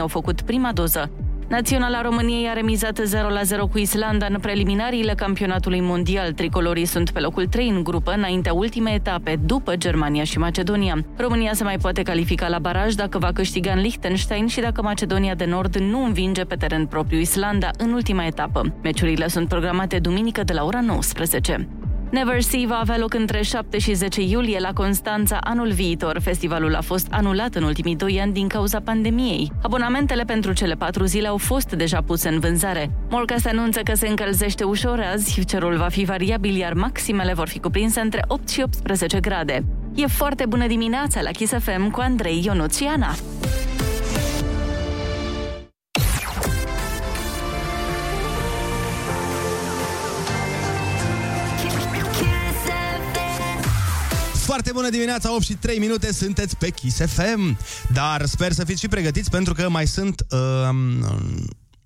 [0.01, 1.11] au făcut prima doză.
[1.49, 6.33] Naționala României a remizat 0 la 0 cu Islanda în preliminariile campionatului mondial.
[6.33, 11.05] Tricolorii sunt pe locul 3 în grupă, înaintea ultimei etape, după Germania și Macedonia.
[11.17, 15.35] România se mai poate califica la baraj dacă va câștiga în Liechtenstein și dacă Macedonia
[15.35, 18.75] de Nord nu învinge pe teren propriu Islanda în ultima etapă.
[18.83, 21.69] Meciurile sunt programate duminică de la ora 19.
[22.15, 26.21] Never See va avea loc între 7 și 10 iulie la Constanța anul viitor.
[26.21, 29.53] Festivalul a fost anulat în ultimii doi ani din cauza pandemiei.
[29.63, 32.91] Abonamentele pentru cele patru zile au fost deja puse în vânzare.
[33.11, 37.49] Morca se anunță că se încălzește ușor azi, cerul va fi variabil, iar maximele vor
[37.49, 39.65] fi cuprinse între 8 și 18 grade.
[39.95, 42.81] E foarte bună dimineața la Kiss FM cu Andrei Ionuț
[54.55, 57.59] Foarte bună dimineața, 8 și 3 minute, sunteți pe Kiss FM.
[57.93, 60.39] Dar sper să fiți și pregătiți pentru că mai sunt uh,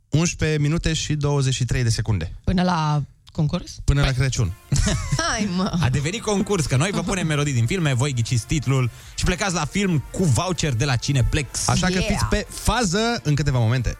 [0.09, 2.33] 11 minute și 23 de secunde.
[2.45, 3.03] Până la
[3.33, 3.77] concurs?
[3.85, 4.53] Până la Crăciun.
[5.29, 5.79] Hai, mă!
[5.81, 9.55] A devenit concurs, că noi vă punem melodii din filme, voi ghiciți titlul și plecați
[9.55, 11.69] la film cu voucher de la Cineplex.
[11.69, 13.99] Așa că fiți pe fază în câteva momente.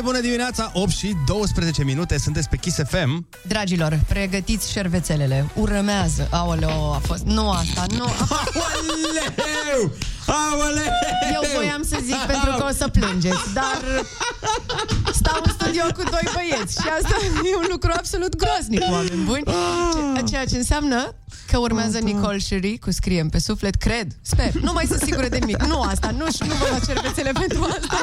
[0.00, 3.26] Foarte bună dimineața, 8 și 12 minute, sunteți pe Kiss FM.
[3.46, 5.50] Dragilor, pregătiți șervețelele.
[5.54, 6.28] Urmează.
[6.30, 7.22] Aoleo, a fost...
[7.22, 8.04] Nu asta, nu...
[8.04, 9.92] Aoleu!
[10.26, 10.92] Aoleu!
[11.32, 13.80] Eu voiam să zic pentru că o să plângeți, dar
[15.14, 17.14] stau în studio cu doi băieți și asta
[17.52, 19.42] e un lucru absolut groaznic, oameni buni.
[19.44, 21.14] Ce- Ceea ce înseamnă
[21.50, 24.52] că urmează Nicole Sherry cu Scriem pe suflet, cred, sper.
[24.52, 25.62] Nu mai sunt sigură de nimic.
[25.62, 28.02] Nu asta, nu și nu vă la cervețele pentru asta.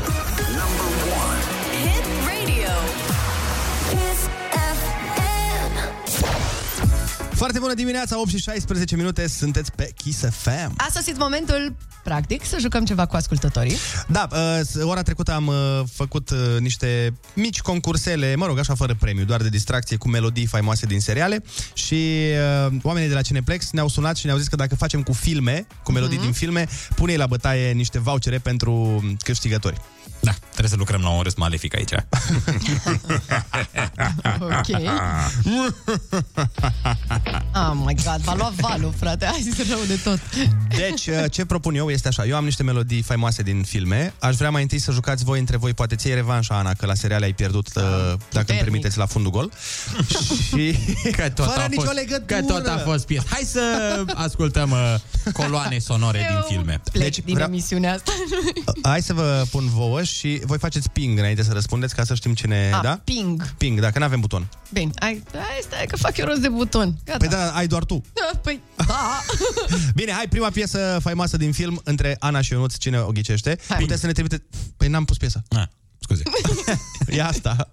[7.41, 10.73] Foarte bună dimineața, 8 și 16 minute, sunteți pe Kiss FM.
[10.77, 13.75] A sosit momentul, practic, să jucăm ceva cu ascultătorii.
[14.07, 15.55] Da, uh, s- ora trecută am uh,
[15.93, 20.45] făcut uh, niște mici concursele, mă rog, așa fără premiu, doar de distracție cu melodii
[20.45, 21.93] faimoase din seriale și
[22.67, 25.67] uh, oamenii de la Cineplex ne-au sunat și ne-au zis că dacă facem cu filme,
[25.83, 26.25] cu melodii Mhm.
[26.25, 29.77] din filme, pune la bătaie niște vouchere pentru câștigători.
[30.21, 31.91] Da, trebuie să lucrăm la un râs malefic aici.
[34.39, 34.67] Ok.
[37.53, 39.25] Oh my god, v-a luat valul, frate.
[39.25, 40.19] Hai să rău de tot.
[40.77, 44.35] Deci, uh, ce propun eu este așa, eu am niște melodii faimoase din filme, aș
[44.35, 47.25] vrea mai întâi să jucați voi între voi, poate ți revanșa, Ana, că la seriale
[47.25, 47.83] ai pierdut, uh,
[48.31, 49.51] dacă îmi permiteți, la fundul gol.
[50.47, 50.75] și...
[51.11, 52.39] Că tot Fără a nicio fost, legătură.
[52.39, 53.25] Că tot a fost piesă.
[53.29, 53.61] Hai să
[54.13, 54.95] ascultăm uh,
[55.33, 56.81] coloane sonore din filme.
[56.91, 58.11] Plec deci, din vreau- emisiunea asta.
[58.81, 62.33] Hai să vă pun vouă și voi faceți ping înainte să răspundeți ca să știm
[62.33, 63.01] cine, A, da?
[63.03, 63.53] ping.
[63.57, 64.49] Ping, dacă nu avem buton.
[64.73, 66.97] Bine, hai, hai, stai că fac eu rost de buton.
[67.05, 67.17] Gata.
[67.17, 68.03] Păi da, ai doar tu.
[68.13, 69.19] Da, Păi, da.
[69.95, 73.57] Bine, hai, prima piesă faimoasă din film între Ana și Ionuț, cine o ghicește.
[73.67, 73.77] Hai.
[73.79, 74.43] Puteți să ne trimite...
[74.77, 75.41] Păi n-am pus piesa.
[75.49, 75.63] Ah,
[75.99, 76.23] scuze.
[77.17, 77.69] e asta.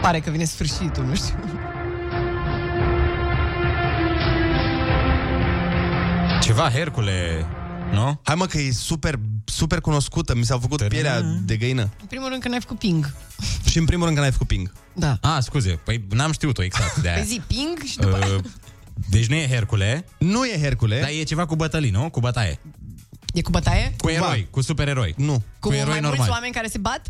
[0.00, 1.34] Pare că vine sfârșitul, nu știu.
[6.48, 7.46] Ceva Hercule,
[7.92, 8.20] nu?
[8.22, 11.82] Hai mă că e super, super cunoscută, mi s-a făcut pielea de găină.
[12.00, 13.12] În primul rând că n-ai făcut ping.
[13.68, 14.72] Și în primul rând că n-ai făcut ping.
[14.94, 15.18] Da.
[15.20, 17.22] Ah, scuze, păi n-am știut-o exact de Pe aia.
[17.22, 18.34] zi ping și după aia...
[18.34, 18.40] Uh,
[19.08, 21.00] deci nu e Hercule, Nu e Hercule.
[21.00, 22.10] dar e ceva cu bătălii, nu?
[22.10, 22.58] Cu bătaie.
[23.34, 23.94] E cu bătaie?
[23.98, 25.14] Cu eroi, cu supereroi.
[25.16, 25.42] Nu.
[25.60, 26.30] Cu, cu eroi mai mulți normali.
[26.30, 27.06] oameni care se bat?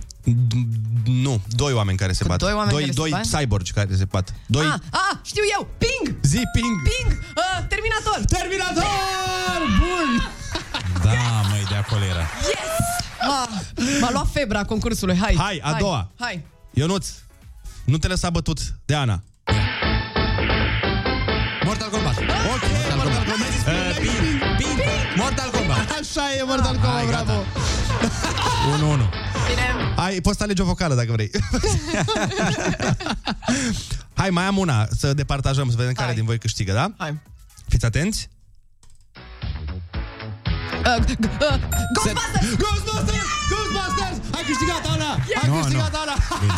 [1.05, 2.39] Nu, doi oameni care se Cu bat.
[2.39, 3.25] doi oameni doi, care se doi bat?
[3.27, 4.35] cyborgi care se bat.
[4.47, 4.65] Doi...
[4.67, 5.69] Ah, ah, știu eu!
[5.79, 6.17] Ping!
[6.23, 6.83] Zi ping!
[6.83, 7.11] Ping!
[7.37, 8.25] Uh, terminator!
[8.29, 8.85] Terminator!
[9.81, 10.11] Bun!
[11.03, 12.21] Da, măi, de acolo era.
[12.41, 12.77] Yes!
[13.21, 13.49] Ah,
[14.01, 15.35] m-a luat febra concursului, hai!
[15.39, 16.11] Hai, a doua.
[16.19, 16.45] Hai!
[16.71, 17.09] Ionuț,
[17.85, 19.23] nu te lăsa bătut de Ana.
[21.65, 22.17] Mortal Kombat.
[22.19, 23.49] Ok, Mortal Kombat.
[23.49, 24.28] Uh, ping, ping, Mortal Kombat.
[26.09, 27.23] Așa e, Mortal Kombat, Hai, gata.
[27.25, 28.97] bravo.
[28.97, 29.09] 1-1.
[29.49, 29.93] Bine!
[29.97, 31.31] Ai, poți să alegi o vocală dacă vrei.
[34.21, 36.15] Hai, mai am una, să departajăm, să vedem care Hai.
[36.15, 36.91] din voi câștigă, da?
[36.97, 37.21] Hai!
[37.69, 38.29] Fiți atenți.
[39.17, 41.59] Uh, g- uh,
[41.93, 42.57] Ghostbusters!
[42.57, 43.29] Ghostbusters!
[43.51, 44.17] Ghostbusters!
[44.37, 45.11] Ai câștigat, Ana!
[45.13, 45.61] Ai Nu, nu.
[45.63, 46.15] câștigat, Ana!
[46.41, 46.53] Bine.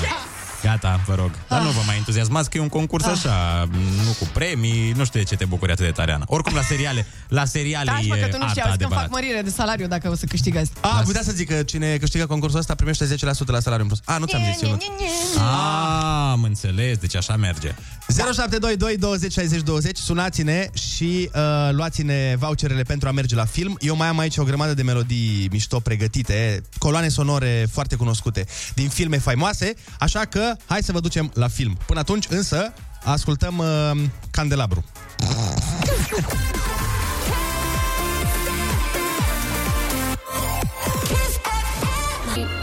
[0.62, 1.30] Gata, vă rog.
[1.48, 3.68] Dar nu vă mai entuziasmați că e un concurs așa,
[4.04, 6.24] nu cu premii, nu știu de ce te bucuri atât de tare, Ana.
[6.26, 8.84] Oricum, la seriale, la seriale Taci, mă, e că tu nu știi, arta auzi că
[8.84, 9.10] îmi fac adevărat.
[9.10, 10.70] mărire de salariu dacă o să câștig azi.
[10.80, 11.04] A, Las...
[11.04, 14.00] putea să zic că cine câștigă concursul ăsta primește 10% la salariu în plus.
[14.04, 14.82] A, nu ți-am zis, Ionut.
[15.36, 17.74] Ah, am înțeles, deci așa merge.
[18.08, 23.96] 0722 20 60 20 Sunați-ne și uh, luați-ne voucherele pentru a merge la film Eu
[23.96, 29.18] mai am aici o grămadă de melodii mișto pregătite Coloane sonore foarte cunoscute Din filme
[29.18, 31.78] faimoase Așa că dimineață, hai să vă ducem la film.
[31.86, 32.72] Până atunci, însă,
[33.04, 33.90] ascultăm uh,
[34.30, 34.84] Candelabru.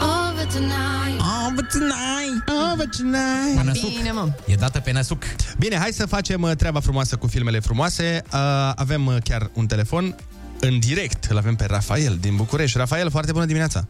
[0.00, 1.20] Over tonight.
[1.46, 2.48] Over tonight.
[2.72, 3.54] Over tonight.
[3.54, 3.88] La năsuc.
[3.96, 4.28] Bine, mă.
[4.46, 5.22] E dată pe năsuc.
[5.58, 8.22] Bine, hai să facem uh, treaba frumoasă cu filmele frumoase.
[8.32, 8.38] Uh,
[8.74, 10.16] avem uh, chiar un telefon
[10.60, 11.24] în direct.
[11.24, 12.78] Îl avem pe Rafael din București.
[12.78, 13.88] Rafael, foarte bună dimineața.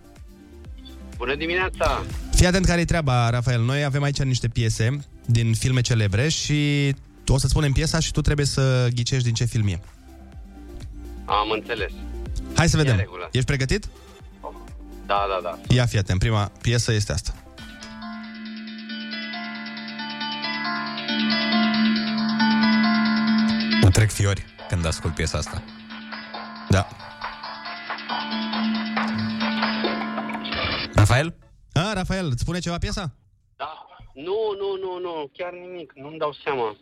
[1.19, 2.03] Bună dimineața!
[2.35, 3.63] Fii atent care e treaba, Rafael.
[3.63, 6.91] Noi avem aici niște piese din filme celebre și
[7.27, 9.81] o să-ți spunem piesa și tu trebuie să ghicești din ce film e.
[11.25, 11.91] Am înțeles.
[12.55, 12.99] Hai să E în vedem.
[13.01, 13.29] regulă.
[13.33, 13.89] Ești pregătit?
[15.07, 15.75] Da, da, da.
[15.75, 16.19] Ia fii atent.
[16.19, 17.35] Prima piesă este asta.
[23.83, 25.63] Mă trec fiori când ascult piesa asta.
[26.69, 26.89] Da.
[31.09, 31.35] Rafael?
[31.73, 33.15] A, Rafael, îți spune ceva piesa?
[33.57, 33.87] Da.
[34.15, 36.77] Nu, nu, nu, nu, chiar nimic, nu-mi dau seama.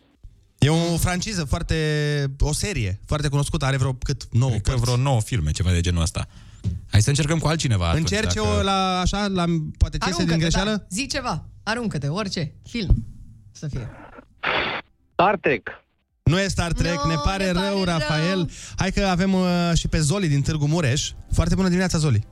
[0.59, 1.77] E o franciză foarte...
[2.41, 4.29] o serie foarte cunoscută, are vreo cât?
[4.33, 6.27] 9 Cred că vreo 9 filme, ceva de genul ăsta.
[6.91, 9.45] Hai să încercăm cu altcineva atunci, Încerce dacă- o la așa, la
[9.79, 10.71] poate ți iese din Aruncă-te, greșeală?
[10.77, 10.85] da.
[10.91, 11.45] Zi ceva.
[11.63, 12.55] Aruncă-te, orice.
[12.69, 13.05] Film.
[13.53, 13.89] Să fie.
[15.13, 15.69] Star Trek.
[16.23, 17.85] Nu e Star Trek, No, ne pare ne pare rău, rău.
[17.85, 18.51] Rafael.
[18.77, 21.11] Hai că avem uh, și pe Zoli din Târgu Mureș.
[21.33, 22.27] Foarte bună dimineața, Zoli.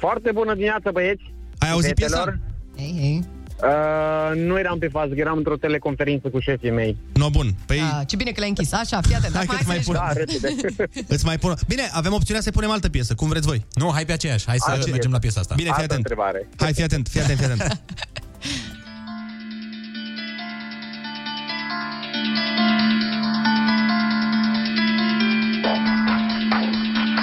[0.00, 1.22] Foarte bună dimineața, băieți!
[1.58, 2.38] Ai auzit Fetelor.
[2.76, 2.92] piesa?
[2.92, 3.24] Hei, hei.
[3.62, 6.96] Uh, nu eram pe fază, eram într-o teleconferință cu șefii mei.
[7.12, 7.48] No, bun.
[7.66, 8.72] Păi, Ah, ce bine că l-ai închis.
[8.72, 9.34] Așa, fii atent.
[9.34, 9.92] Hai Acum că-ți mai să pun.
[9.92, 10.56] ne Da, jucăm.
[10.76, 11.04] repede.
[11.14, 11.54] îți mai pun...
[11.68, 13.64] Bine, avem opțiunea să punem altă piesă, cum vreți voi.
[13.74, 14.46] Nu, hai pe aceeași.
[14.46, 14.90] Hai să Aceeași.
[14.90, 15.54] mergem la piesa asta.
[15.54, 16.08] Bine, fii Altă atent.
[16.08, 16.48] întrebare.
[16.56, 17.80] Hai, fii atent, fii atent, fii atent.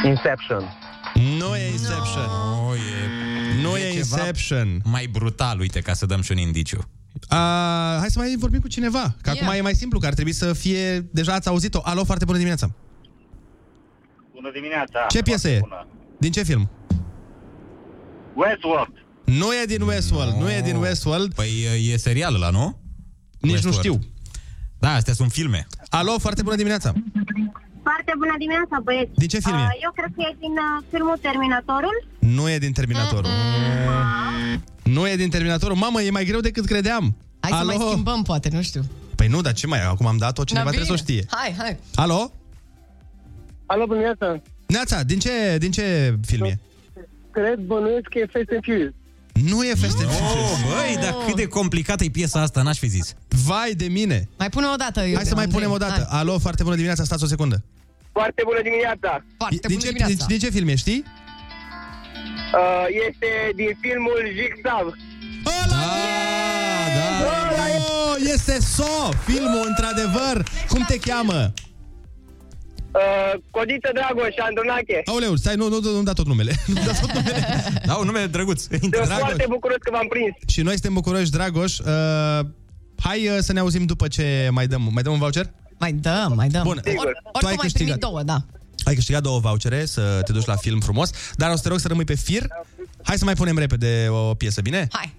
[0.03, 0.63] Inception.
[1.17, 2.27] Nu e Inception.
[2.49, 3.62] Nu, e...
[3.62, 4.82] Nu e ceva Inception.
[4.84, 6.80] Mai brutal, uite, ca să dăm și un indiciu.
[7.27, 7.38] A,
[7.99, 9.41] hai să mai vorbim cu cineva, că Ia.
[9.41, 10.99] acum e mai simplu, că ar trebui să fie...
[10.99, 11.80] Deja ați auzit-o.
[11.84, 12.71] Alo, foarte bună dimineața.
[14.34, 15.06] Bună dimineața!
[15.10, 15.60] Ce piesă e?
[15.60, 15.88] Bună.
[16.19, 16.69] Din ce film?
[18.34, 18.93] Westworld.
[19.23, 21.34] Nu e din Westworld, nu e din Westworld.
[21.34, 21.49] Păi
[21.91, 22.80] e serial ăla, nu?
[23.39, 23.86] Nici Westworld.
[23.86, 23.99] nu știu.
[24.80, 25.67] Da, astea sunt filme.
[25.89, 26.93] Alo, foarte bună dimineața.
[27.88, 29.12] Foarte bună dimineața, băieți.
[29.23, 29.62] Din ce film e?
[29.62, 31.95] Uh, eu cred că e din uh, filmul Terminatorul.
[32.36, 33.32] Nu e din Terminatorul.
[34.95, 35.76] Nu e din Terminatorul.
[35.86, 37.06] Mamă, e mai greu decât credeam.
[37.39, 37.69] Hai Alo?
[37.71, 38.82] să mai schimbăm, poate, nu știu.
[39.15, 39.82] Păi nu, dar ce mai?
[39.84, 41.19] Acum am dat-o, cineva Na, trebuie să o bine.
[41.19, 41.38] știe.
[41.38, 41.78] Hai, hai.
[41.95, 42.32] Alo?
[43.65, 44.41] Alo, bună dimineața!
[44.67, 46.60] Neața, din ce, din ce film e?
[47.32, 48.93] Cred, bănuiesc că e Fast and Furious.
[49.43, 50.52] Nu e Fast and Furious.
[50.52, 53.13] Oh, băi, dar cât de complicată e piesa asta, n-aș fi zis.
[53.45, 54.30] Vai de mine!
[54.38, 55.00] Mai pune o dată.
[55.00, 56.08] Hai să mai punem o dată.
[56.10, 57.63] Alo, foarte bună dimineața, stați o secundă.
[58.12, 59.23] Foarte bună dimineața!
[59.38, 60.13] Foarte Din bună ce, dimineața.
[60.13, 61.04] din, din ce film e, știi?
[62.54, 64.86] Uh, este din filmul Jigsaw.
[65.63, 65.86] Ăla!
[66.97, 67.08] Da,
[67.56, 70.43] da, oh, este So, filmul, într-adevăr.
[70.67, 71.54] Cum te cheamă?
[72.97, 75.01] Uh, Codiță Dragoș, Andronache.
[75.05, 76.53] Aoleu, stai, nu, nu, nu, nu da tot numele.
[76.73, 77.41] Nu da tot numele.
[77.86, 78.62] Da, un nume drăguț.
[78.62, 79.17] Sunt Dragoș.
[79.17, 80.33] foarte bucuros că v-am prins.
[80.53, 81.77] Și noi suntem bucuroși, Dragoș.
[81.77, 81.86] Uh,
[82.99, 84.89] hai uh, să ne auzim după ce mai dăm.
[84.93, 85.51] Mai dăm un voucher?
[85.79, 86.63] Mai dăm, mai dăm.
[86.63, 86.77] Bun.
[86.77, 87.97] Or, Tu ai oricum ai primit câștigat.
[87.99, 88.38] două, da.
[88.83, 91.79] Ai câștigat două vouchere să te duci la film frumos, dar o să te rog
[91.79, 92.47] să rămâi pe fir.
[93.03, 94.88] Hai să mai punem repede o piesă, bine?
[94.91, 95.13] Hai.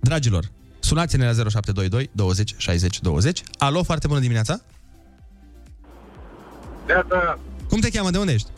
[0.00, 0.44] Dragilor,
[0.80, 3.42] sunați-ne la 0722 20 60 20.
[3.58, 4.60] Alo, foarte bună dimineața.
[6.88, 8.10] Neața, Cum te cheamă?
[8.10, 8.48] De unde ești?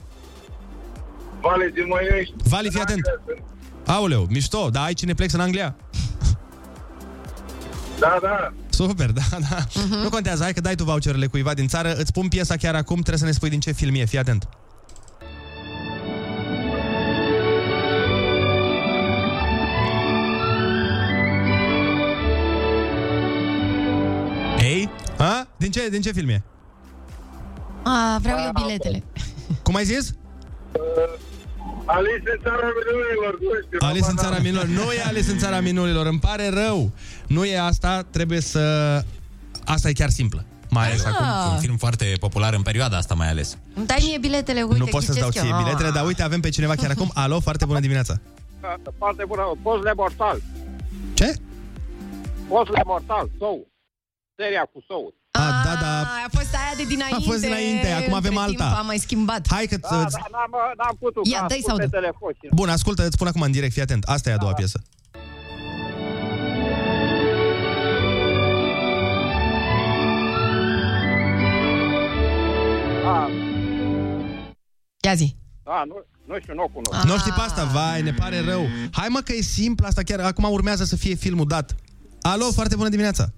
[1.40, 2.34] Vale din Moiești.
[2.36, 3.00] Vali, fii atent.
[3.86, 5.74] Aoleu, mișto, dar ai cineplex în Anglia?
[7.98, 8.52] Da, da.
[8.68, 9.64] Super, da, da.
[9.66, 10.02] Uh-huh.
[10.02, 11.94] Nu contează, hai că dai tu voucherele cuiva din țară.
[11.94, 14.04] Îți pun piesa chiar acum, trebuie să ne spui din ce film e.
[14.04, 14.48] Fii atent.
[24.62, 24.90] Ei?
[25.18, 25.46] A?
[25.56, 26.42] Din ce, din ce film e?
[27.82, 29.02] A, vreau eu biletele.
[29.62, 30.14] Cum ai zis?
[31.84, 33.78] Alice în țara minunilor, nu știu.
[33.80, 34.84] Alice în țara minunilor.
[34.84, 36.90] Nu e Alice în țara minunilor, îmi pare rău.
[37.26, 38.60] Nu e asta, trebuie să...
[39.64, 40.44] Asta e chiar simplă.
[40.70, 41.12] Mai ales Ah.
[41.12, 41.52] acum.
[41.54, 43.58] Un film foarte popular în perioada asta mai ales.
[43.74, 45.62] Îmi dai mie biletele, uite, nu pot să-ți dau ghicesc ție eu.
[45.62, 45.94] biletele, Ah.
[45.94, 47.10] dar uite, avem pe cineva chiar acum.
[47.14, 48.20] Alo, foarte bună dimineața.
[48.98, 49.42] Foarte bună.
[49.62, 50.42] Pozle Mortal.
[51.14, 51.34] Ce?
[52.48, 53.66] Pozle Mortal, Sou.
[54.36, 55.14] Seria cu Sou.
[55.38, 56.00] A, da, da.
[56.00, 57.16] A fost aia de dinainte.
[57.16, 58.78] A fost dinainte, acum avem Între timp alta.
[58.78, 59.46] Am mai schimbat.
[59.50, 59.76] Hai că...
[59.76, 61.26] Da, da, n-am, n-am putut.
[61.26, 61.88] Ia, că dă-i ascult sau pe dă?
[61.98, 62.32] telefon.
[62.32, 64.04] și- Bun, ascultă, îți spun acum în direct, fii atent.
[64.04, 64.80] Asta e a doua piesă.
[73.04, 73.28] Ah,
[75.04, 75.36] Ia zi.
[75.64, 75.94] da, nu,
[76.26, 77.06] nu știu, nu o cunosc.
[77.06, 77.64] Nu știi pe asta?
[77.64, 78.66] Vai, ne pare rău.
[78.92, 80.20] Hai mă că e simplu asta chiar.
[80.20, 81.74] Acum urmează să fie filmul dat.
[82.22, 83.32] Alo, foarte bună dimineața.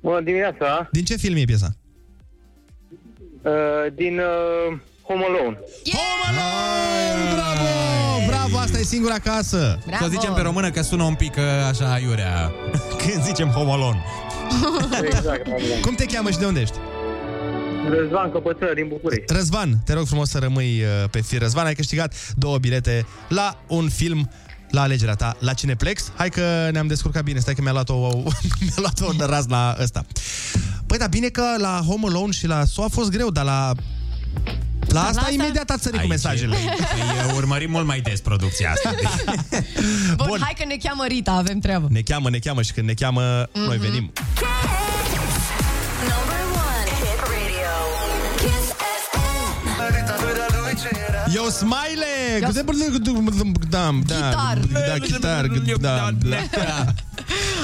[0.00, 0.88] Bună dimineața.
[0.92, 1.68] Din ce film e piesa?
[3.42, 3.52] Uh,
[3.94, 5.58] din uh, Home Alone.
[5.92, 7.34] Home Alone!
[7.34, 8.26] Bravo!
[8.26, 9.78] Bravo, asta e singur acasă.
[9.98, 12.52] Să o zicem pe română că sună un pic uh, așa iurea
[13.06, 14.04] când zicem homolon.
[15.02, 15.46] Exact,
[15.80, 16.76] Cum te cheamă și de unde ești?
[17.88, 19.32] Răzvan Căpățăr din București.
[19.32, 21.40] Răzvan, te rog frumos să rămâi uh, pe fir.
[21.40, 24.30] Răzvan, ai câștigat două bilete la un film
[24.70, 26.10] la alegerea ta, la Cineplex.
[26.16, 27.94] Hai că ne-am descurcat bine, stai că mi-a luat o,
[28.60, 30.04] mi-a luat o raz la ăsta.
[30.86, 33.72] Păi da, bine că la Home Alone și la SO a fost greu, dar la
[34.88, 36.56] la asta, asta- imediat ați sărit cu mesajele.
[36.56, 38.90] Păi, urmărim mult mai des producția asta.
[40.16, 41.86] Bun, Bun, hai că ne cheamă Rita, avem treabă.
[41.90, 43.64] Ne cheamă, ne cheamă și când ne cheamă, Mhm.
[43.66, 44.12] noi venim.
[44.12, 44.79] Number
[51.30, 51.34] FM.
[51.34, 52.40] Yo, Smile!
[52.40, 52.52] Yo-
[54.06, 54.30] Da,
[54.72, 56.94] da, da, chitar, da, da.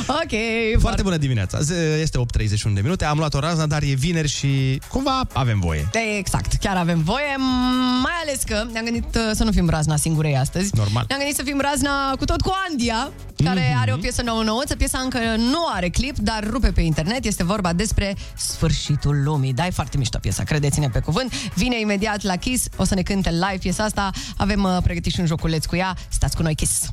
[0.08, 0.32] Ok,
[0.80, 1.58] Foarte bună dimineața.
[1.60, 5.60] Z- Este 8.31 de minute, am luat o razna, dar e vineri și cumva avem
[5.60, 5.88] voie.
[6.18, 9.96] Exact, chiar avem voie, m- mai ales că ne-am gândit uh, să nu fim razna
[9.96, 10.70] singurei astăzi.
[10.76, 11.04] Normal.
[11.08, 13.10] Ne-am gândit să fim razna cu tot cu Andia,
[13.44, 13.80] care Mhm.
[13.80, 14.76] are o piesă nouă nouță.
[14.76, 17.24] Piesa încă nu are clip, dar rupe pe internet.
[17.24, 19.52] Este vorba despre sfârșitul lumii.
[19.52, 21.32] Da, e foarte mișto piesa, credeți-ne pe cuvânt.
[21.54, 24.10] Vine imediat la Kiss, o să ne cânte live piesa asta.
[24.36, 25.96] Avem uh, pregătit și un joculeț cu ea.
[26.08, 26.86] Stați cu noi, Kiss.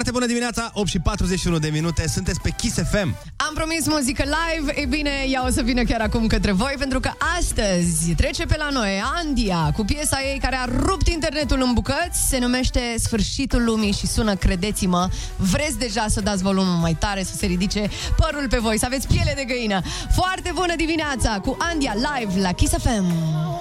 [0.00, 0.08] FM.
[0.10, 3.14] Foarte bună dimineața, 8 și 41 de minute, sunteți pe Kiss FM.
[3.36, 7.00] Am promis muzică live, e bine, ea o să vină chiar acum către voi, pentru
[7.00, 11.72] că astăzi trece pe la noi Andia cu piesa ei care a rupt internetul în
[11.72, 17.22] bucăți, se numește Sfârșitul lumii și sună, credeți-mă, vreți deja să dați volumul mai tare,
[17.22, 19.80] să se ridice părul pe voi, să aveți piele de găină.
[20.14, 23.04] Foarte bună dimineața cu Andia live la Kiss FM.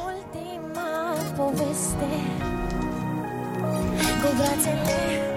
[0.05, 2.09] ultima poveste
[4.21, 5.29] Cu brațele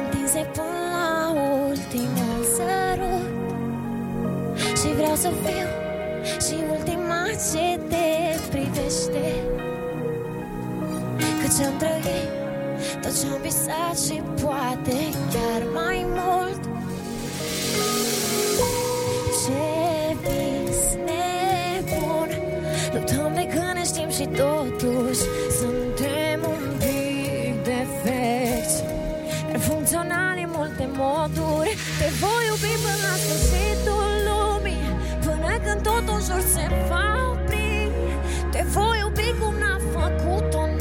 [0.00, 1.30] întinse până la
[1.68, 3.30] ultimul sărut
[4.80, 5.68] Și vreau să fiu
[6.46, 9.24] și ultima ce te privește
[11.40, 12.30] Că ce-am trăit,
[13.02, 14.98] tot ce-am visat și poate
[15.32, 16.62] chiar mai mult
[19.42, 22.28] Ce vis nebun
[22.92, 25.20] Luptăm de când ne știm și totuși
[25.58, 25.81] Suntem
[29.62, 31.72] Dar funcționali în multe moduri.
[31.98, 34.86] Te voi iubi până la sfârșitul lumii
[35.24, 37.90] Până când totul în jur se va opri.
[38.52, 40.71] Te voi iubi cum n-a făcut-o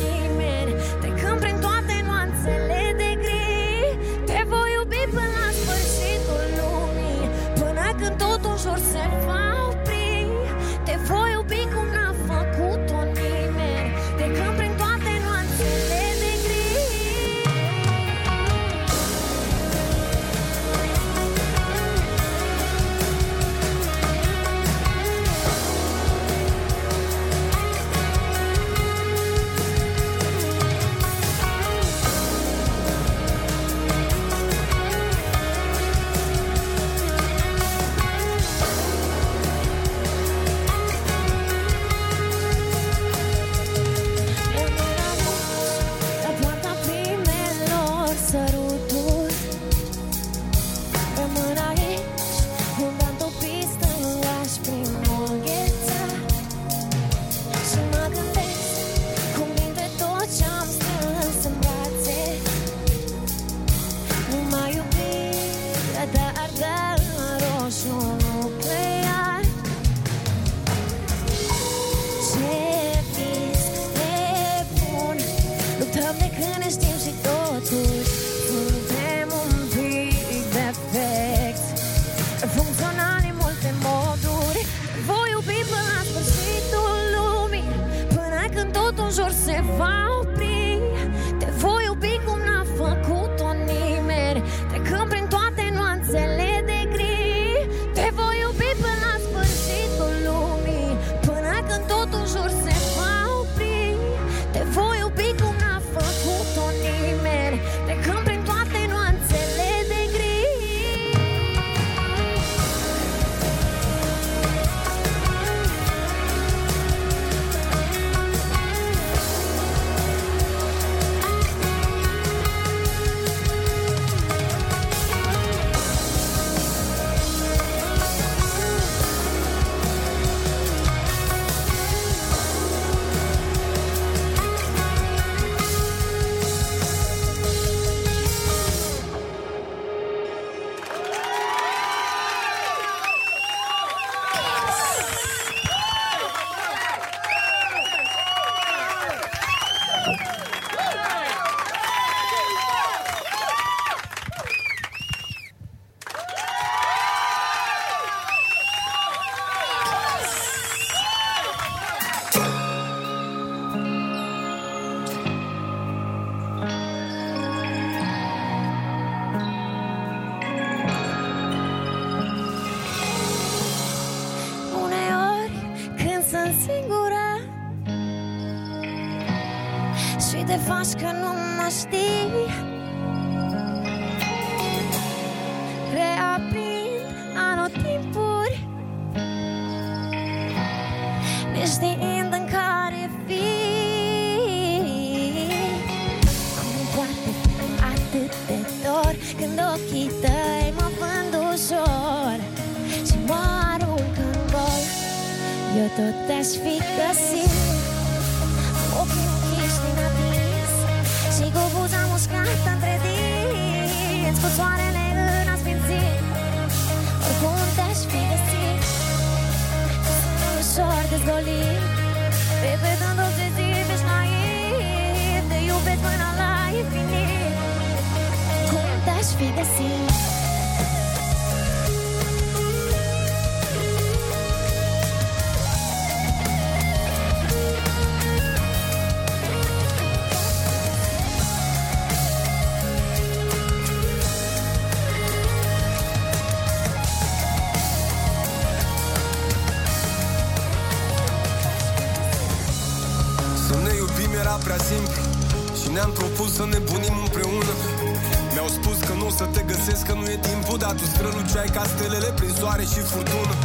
[262.81, 263.55] soare și furtună.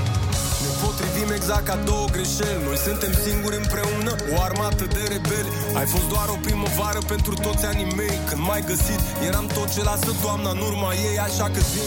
[0.63, 2.63] Ne potrivim exact ca două greșeli.
[2.69, 5.51] Noi suntem singuri împreună, o armată de rebeli.
[5.79, 8.17] Ai fost doar o primăvară pentru toți anii mei.
[8.29, 11.87] Când m-ai găsit, eram tot ce lasă toamna în urma ei Așa că zi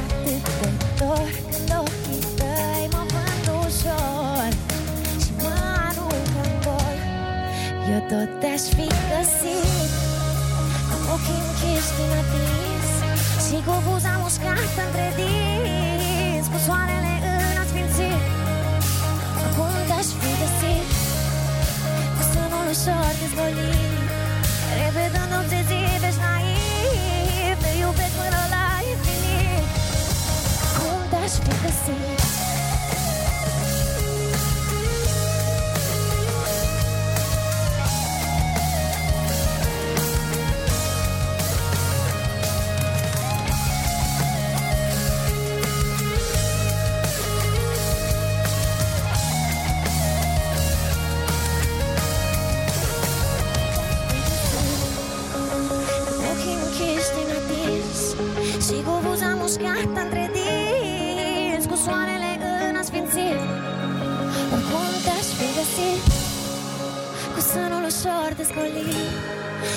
[0.00, 0.36] atât de
[0.98, 4.50] dor Când ochii tăi mă vând ușor.
[5.22, 5.54] Și mă
[5.86, 6.98] aruncă în gol.
[7.92, 9.90] Eu tot te-aș fi găsit.
[10.90, 12.77] Cu ochii închiși din atins
[13.48, 17.14] Și cu buza mușcată între dinți Cu soarele
[17.50, 18.22] în asfințit
[19.46, 20.88] Acum te-aș fi găsit.
[22.16, 24.08] Cu sânul ușor dezvolit
[24.80, 25.78] Repetând orice zi
[26.08, 29.66] ești naiv Te iubesc până la infinit.
[30.76, 32.20] Cum te-aș fi găsit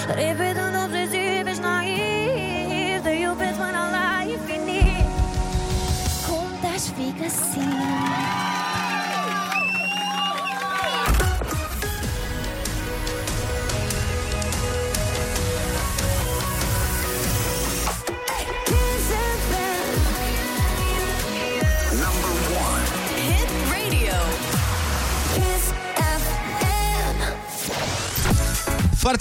[0.07, 0.50] Repetând orice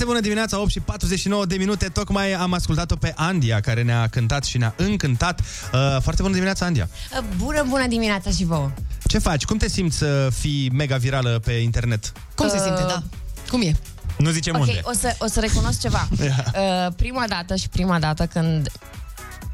[0.00, 1.88] Foarte bună dimineața, 8 și 49 de minute.
[1.88, 5.40] Tocmai am ascultat-o pe Andia, care ne-a cântat și ne-a încântat.
[5.40, 6.88] Uh, foarte bună dimineața, Andia.
[7.36, 8.70] Bună, bună dimineața și vouă.
[9.04, 9.44] Ce faci?
[9.44, 12.12] Cum te simți să fii mega virală pe internet?
[12.34, 13.02] Cum se simte, da?
[13.50, 13.72] Cum e?
[14.18, 14.80] Nu zicem ok, unde.
[14.82, 16.08] o să, o să recunosc ceva.
[16.18, 18.68] uh, prima dată și prima dată când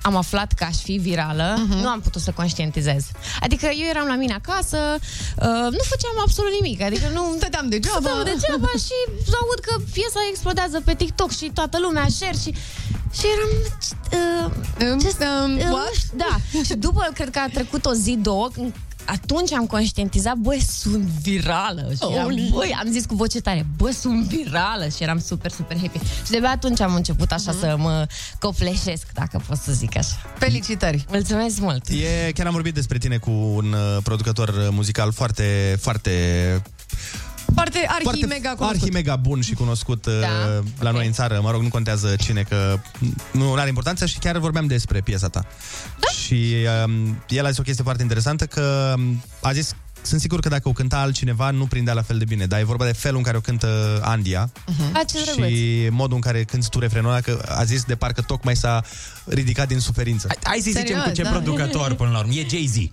[0.06, 1.80] am aflat că aș fi virală, uh-huh.
[1.82, 3.02] nu am putut să conștientizez.
[3.40, 7.22] Adică eu eram la mine acasă, uh, nu făceam absolut nimic, adică nu...
[7.36, 7.98] Stăteam degeaba.
[7.98, 8.96] Stăteam degeaba și
[9.40, 12.54] aud că piesa explodează pe TikTok și toată lumea share și...
[13.18, 13.50] Și eram...
[14.18, 15.98] Uh, ce, uh, what?
[16.14, 16.36] Da.
[16.64, 18.74] și după, cred că a trecut o zi, două, când
[19.06, 21.88] atunci am conștientizat, băi, sunt virală.
[21.96, 22.50] Și eram, Oli.
[22.52, 25.98] băi, am zis cu voce tare, bă, sunt virală și eram super, super happy.
[26.24, 27.60] Și de atunci am început așa Mhm.
[27.60, 28.06] să mă
[28.38, 30.16] copleșesc, dacă pot să zic așa.
[30.38, 31.04] Felicitări!
[31.08, 31.88] Mulțumesc mult!
[31.88, 36.12] E, chiar am vorbit despre tine cu un uh, producător uh, muzical foarte, foarte
[37.54, 38.82] Foarte arhi foarte mega cunoscut.
[38.82, 41.40] arhi mega bun și cunoscut da, Da, la noi în țară.
[41.42, 42.78] Mă rog, nu contează cine, că
[43.32, 45.46] nu are importanță și chiar vorbeam despre piesa ta.
[46.00, 46.08] Da?
[46.24, 50.40] Și um, el a zis o chestie foarte interesantă, că um, a zis sunt sigur
[50.40, 52.92] că dacă o cânta altcineva, nu prindea la fel de bine, dar e vorba de
[52.92, 54.50] felul în care o cântă Andia
[54.92, 55.52] A, ce drăguț.
[55.52, 58.82] și modul în care cânti tu refrenul ăla, că a zis de parcă tocmai s-a
[59.24, 60.28] ridicat din suferință.
[60.42, 61.30] Hai să zicem Serios, cu ce da.
[61.30, 62.32] producător până la urmă.
[62.32, 62.74] E Jay-Z.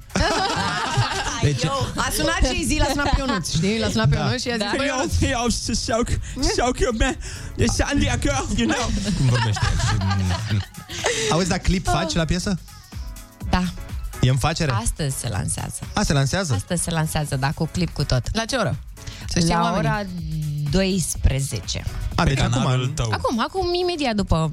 [1.43, 1.65] Deci...
[2.05, 3.79] A sunat Jay-Z, l-a sunat pe Ionuț, știi?
[3.79, 4.71] L-a sunat pe Ionuț și a zis, Da.
[4.77, 5.95] băi, Ionuț, Jeg er også så,
[6.55, 7.13] så kørt med.
[7.57, 8.85] Det er sådan, jeg gør, you know.
[9.17, 9.61] Cum vorbește?
[11.31, 12.59] Auzi, dar clip faci la piesă?
[13.49, 13.63] Da.
[14.21, 14.71] E în facere?
[14.71, 15.79] Astăzi se lansează.
[15.93, 16.53] A, se lansează?
[16.53, 18.35] Astăzi se lansează, da, cu clip cu tot.
[18.35, 18.75] La ce oră?
[19.29, 19.89] Să știe La oamenii.
[19.89, 20.01] ora
[20.71, 21.83] 2012.
[22.15, 23.11] A, deci canalul tău.
[23.11, 24.49] Acum, acum, imediat după...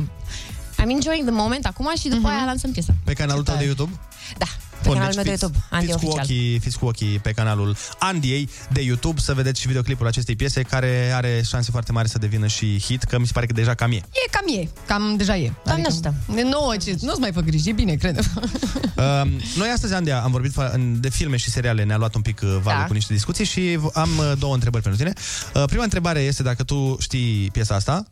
[0.81, 2.93] I'm enjoying the moment acum și după aia lansăm piesa.
[3.05, 3.93] Pe canalul tău de YouTube?
[4.39, 6.25] Da, pe Bun, canalul deci meu de fiți, YouTube, Andy fiți, cu Oficial.
[6.25, 10.63] ochii, fiți cu ochii pe canalul Andiei de YouTube să vedeți și videoclipul acestei piese
[10.63, 13.75] care are șanse foarte mari să devină și hit, că mi se pare că deja
[13.75, 13.95] cam e.
[13.97, 15.53] E cam e, cam deja e.
[15.65, 16.15] Doamne ajută.
[16.51, 18.19] Nouă, ce, nu-ți mai fă griji, e bine, cred.
[18.19, 19.23] Uh,
[19.61, 22.41] noi astăzi, Andia, am vorbit fa- în- de filme și seriale, ne-a luat un pic
[22.43, 22.87] uh, valul Da.
[22.87, 25.13] cu niște discuții și v- am uh, două întrebări pentru tine.
[25.55, 28.05] Uh, prima întrebare este dacă tu știi piesa asta.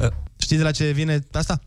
[0.00, 0.06] Uh,
[0.36, 1.60] știi de la ce vine asta?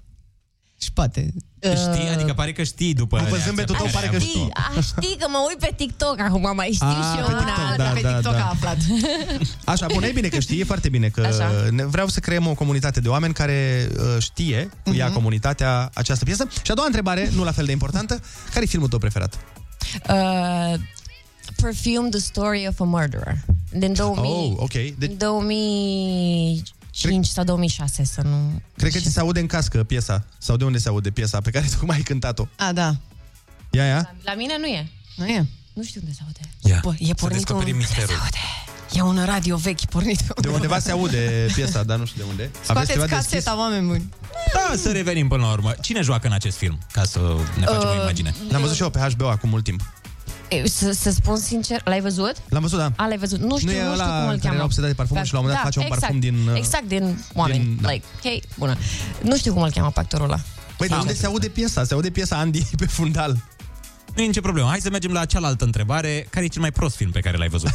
[0.81, 1.33] și poate.
[1.61, 2.05] Știi?
[2.05, 4.49] Uh, adică pare că știi după După reacția zâmbetul tău pare că ai știi.
[4.53, 7.75] Ah, știi că mă uit pe TikTok acum, mai știu A, și eu pe una.
[7.77, 8.43] Da, pe da, TikTok da.
[8.43, 8.77] a aflat.
[9.73, 11.29] Așa, bun, e bine că știi, e foarte bine că
[11.69, 15.13] ne, vreau să creăm o comunitate de oameni care uh, știe cu mhm.
[15.13, 16.47] comunitatea această piesă.
[16.63, 18.19] Și a doua întrebare, nu la fel de importantă,
[18.53, 19.39] care e filmul tău preferat?
[20.09, 20.79] Uh,
[21.61, 23.37] Perfume, The Story of a Murderer.
[23.71, 24.73] Din 2000, Oh, ok.
[24.97, 26.63] Deci, 2000
[27.01, 27.23] Cred...
[27.23, 28.61] sau 2006, să nu...
[28.77, 30.25] Cred că ți se aude în cască piesa.
[30.37, 32.47] Sau de unde se aude piesa pe care tocmai ai cântat-o.
[32.55, 32.95] A, da.
[33.69, 34.15] Ia, ia.
[34.23, 34.89] La, mine nu e.
[35.15, 35.47] Nu e.
[35.73, 36.39] Nu știu unde se aude.
[36.61, 36.79] Ia.
[36.83, 37.75] Bă, e pornit un...
[37.75, 38.07] misterul.
[38.07, 38.37] Se aude.
[38.93, 40.21] E un radio vechi pornit.
[40.41, 42.51] De undeva se aude piesa, dar nu știu de unde.
[42.63, 43.45] Scoateți caseta, deschis?
[43.45, 44.09] oameni buni.
[44.53, 45.73] Da, să revenim până la urmă.
[45.81, 46.77] Cine joacă în acest film?
[46.91, 47.19] Ca să
[47.59, 48.35] ne facem uh, o imagine.
[48.49, 49.81] L-am văzut și eu pe HBO acum mult timp.
[50.51, 52.33] E, Să, să spun sincer, l-ai văzut?
[52.49, 52.91] L-am văzut, da.
[52.95, 53.39] A, l-ai văzut.
[53.39, 54.55] Nu știu, Nu nu, e știu ăla cum îl care cheamă.
[54.55, 56.57] era obsedat de parfumuri și la un moment dat face un exact, parfum din, uh,
[56.57, 57.59] Exact, din oameni.
[57.63, 57.89] din- da.
[57.91, 58.75] Like, ok, bună.
[59.21, 60.39] Nu știu cum îl cheamă pe actorul ăla.
[60.77, 61.83] Păi de unde se aude piesa?
[61.83, 63.37] Se aude piesa Andy pe fundal.
[64.15, 64.67] Nu e nicio problemă.
[64.69, 66.27] Hai să mergem la cealaltă întrebare.
[66.29, 67.69] Care e cel mai prost film pe care l-ai văzut?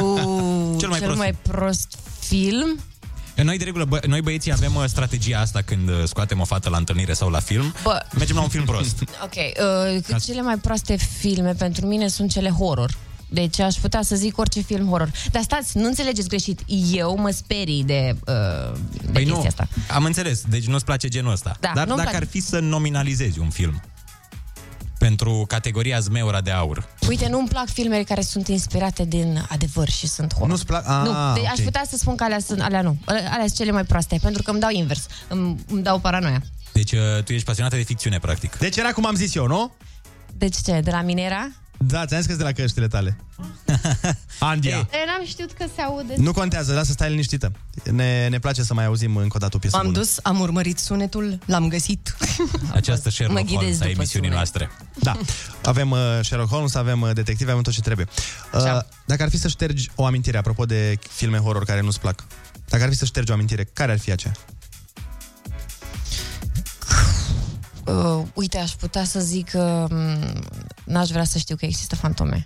[0.00, 2.78] Uh, Cel mai cel prost mai prost film?
[3.42, 6.68] Noi, de regulă, bă, noi băieții avem uh, strategia asta când uh, scoatem o fată
[6.68, 7.74] la întâlnire sau la film.
[7.82, 8.06] Bă.
[8.16, 9.02] Mergem la un film prost.
[9.24, 12.96] Ok, uh, cele mai proaste filme pentru mine sunt cele horror.
[13.28, 15.10] Deci aș putea să zic orice film horror.
[15.30, 16.60] Dar stați, nu înțelegeți greșit.
[16.92, 19.68] Eu mă sperii de, uh, de Păi chestia nu, asta.
[19.90, 20.42] am înțeles.
[20.48, 21.56] Deci nu-ți place genul ăsta.
[21.60, 22.24] Da, Dar nu-mi dacă place.
[22.24, 23.80] ar fi să nominalizezi un film
[25.00, 30.06] pentru categoria Zmeura de Aur, Uite, nu-mi plac filmele care sunt inspirate din adevăr și
[30.06, 30.48] sunt horror.
[30.48, 30.88] Nu-ți plac?
[30.88, 31.64] Ah, nu, deci aș ok.
[31.64, 32.96] putea să spun că alea, sunt, alea nu.
[33.06, 35.06] Alea sunt cele mai proaste, pentru că îmi dau invers.
[35.28, 36.42] Îmi, îmi dau paranoia.
[36.72, 38.56] deci uh, tu ești pasionată de ficțiune, practic.
[38.56, 39.72] Deci era cum am zis eu, nu?
[40.38, 41.50] Deci ce, de la Minera?
[41.86, 43.16] Da, ți-am zis că de la căștile tale.
[44.38, 44.76] Andia.
[44.76, 46.14] E, n-am știut că se aude.
[46.16, 47.52] Nu contează, lasă stai liniștită.
[47.90, 49.98] Ne, ne place să mai auzim încă o dată o piesă M-am bună.
[49.98, 52.16] dus, am urmărit sunetul, l-am găsit.
[52.72, 54.32] Această Mă Sherlock ghidez Holmes a după emisiunii sunet.
[54.32, 54.70] noastre.
[55.00, 55.16] Da,
[55.62, 58.06] avem uh, Sherlock Holmes, avem uh, detective, avem tot ce trebuie.
[58.54, 62.24] Uh, dacă ar fi să ștergi o amintire, apropo de filme horror care nu-ți plac,
[62.68, 64.34] dacă ar fi să ștergi o amintire, care ar fi aceea?
[67.90, 70.18] Uh, uite, aș putea să zic că m,
[70.84, 72.44] n-aș vrea să știu că există fantome.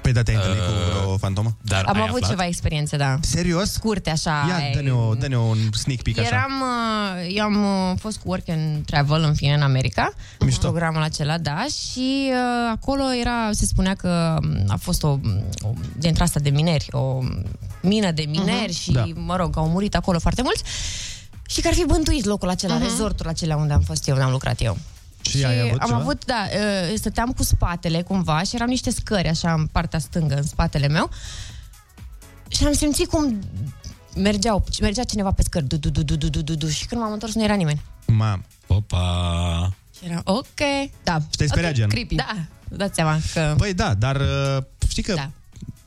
[0.00, 1.56] Păi da, te-ai întâlnit Uh, cu vreo fantomă?
[1.62, 3.16] Dar Am avut ceva experiențe, da.
[3.20, 3.72] Serios?
[3.72, 4.44] Scurte, așa.
[4.48, 6.28] Ia, ai- dă-ne, o, dă-ne un sneak peek așa.
[6.28, 10.68] Eram, uh, eu am uh, fost cu work and travel în fine în America, Mișto.
[10.68, 15.08] programul acela, da, și uh, acolo era, se spunea că um, a fost o,
[15.60, 17.18] o dintre asta de mineri, o
[17.82, 18.80] mină de mineri Mhm.
[18.80, 19.04] și, Da.
[19.14, 20.62] mă rog, au murit acolo foarte mulți
[21.46, 22.82] și că ar fi bântuit locul acela, uh-huh.
[22.82, 24.78] resortul acela unde am fost eu, unde am lucrat eu.
[25.20, 26.00] Și, și ai avut am ceva?
[26.00, 26.46] avut, da,
[26.94, 31.10] stăteam cu spatele cumva și erau niște scări așa în partea stângă, în spatele meu.
[32.48, 33.38] Și am simțit cum
[34.14, 37.12] mergeau, mergea cineva pe scări, du, du, du, du, du, du, du, și când m-am
[37.12, 37.82] întors nu era nimeni.
[38.06, 39.74] Mam, opa!
[39.98, 40.60] Și eram, ok,
[41.02, 41.18] da.
[41.30, 41.88] Și te okay, gen.
[41.88, 42.14] Creepy.
[42.14, 42.36] Da,
[42.68, 43.54] dați seama că...
[43.56, 45.30] Păi da, dar uh, știi că da.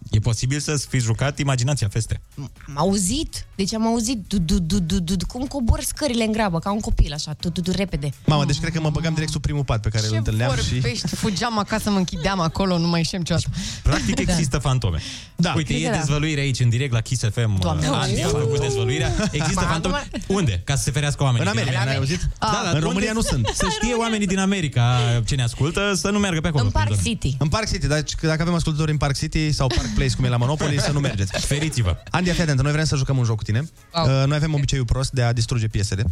[0.10, 2.22] E posibil să-ți fi jucat imaginația feste.
[2.68, 6.32] Am auzit, deci am auzit du, du, du, du, du, du, cum cobor scările în
[6.32, 8.10] grabă, ca un copil, așa, du, du, du, repede.
[8.26, 10.72] Mamă, deci cred că mă băgam direct sub primul pat pe care îl întâlneam și...
[10.74, 11.08] vorbești?
[11.08, 13.50] Fugeam acasă, mă închideam acolo, nu mai ieșeam niciodată.
[13.84, 15.00] Practic există fantome.
[15.36, 15.54] Da.
[15.56, 15.98] Uite, Cred e că da.
[15.98, 17.60] dezvăluire aici în direct la Kiss FM.
[17.60, 18.32] Doamne, Andy a uf.
[18.40, 19.12] făcut dezvăluirea.
[19.32, 19.96] Există Ma, fantome.
[19.98, 20.62] acum- Unde?
[20.66, 21.48] Ca să se ferească oamenii.
[21.48, 22.30] În din America, n-ai auzit?
[22.40, 23.48] Da, dar în România unde- nu sunt.
[23.56, 26.64] Să știe oamenii din America ce ne ascultă să nu meargă pe acolo.
[26.64, 27.36] În Park prin City.
[27.40, 30.30] În Park City, deci dacă avem ascultători în Park City sau Park Place, cum e
[30.30, 31.32] la Monopoly, să nu mergeți.
[31.32, 31.44] zona.
[31.54, 31.98] Feriți-vă.
[32.10, 33.70] Andy, fii atentă, noi vrem să jucăm un joc cu tine.
[33.94, 34.06] Wow.
[34.06, 36.04] Uh, noi avem obiceiul prost de a distruge piesele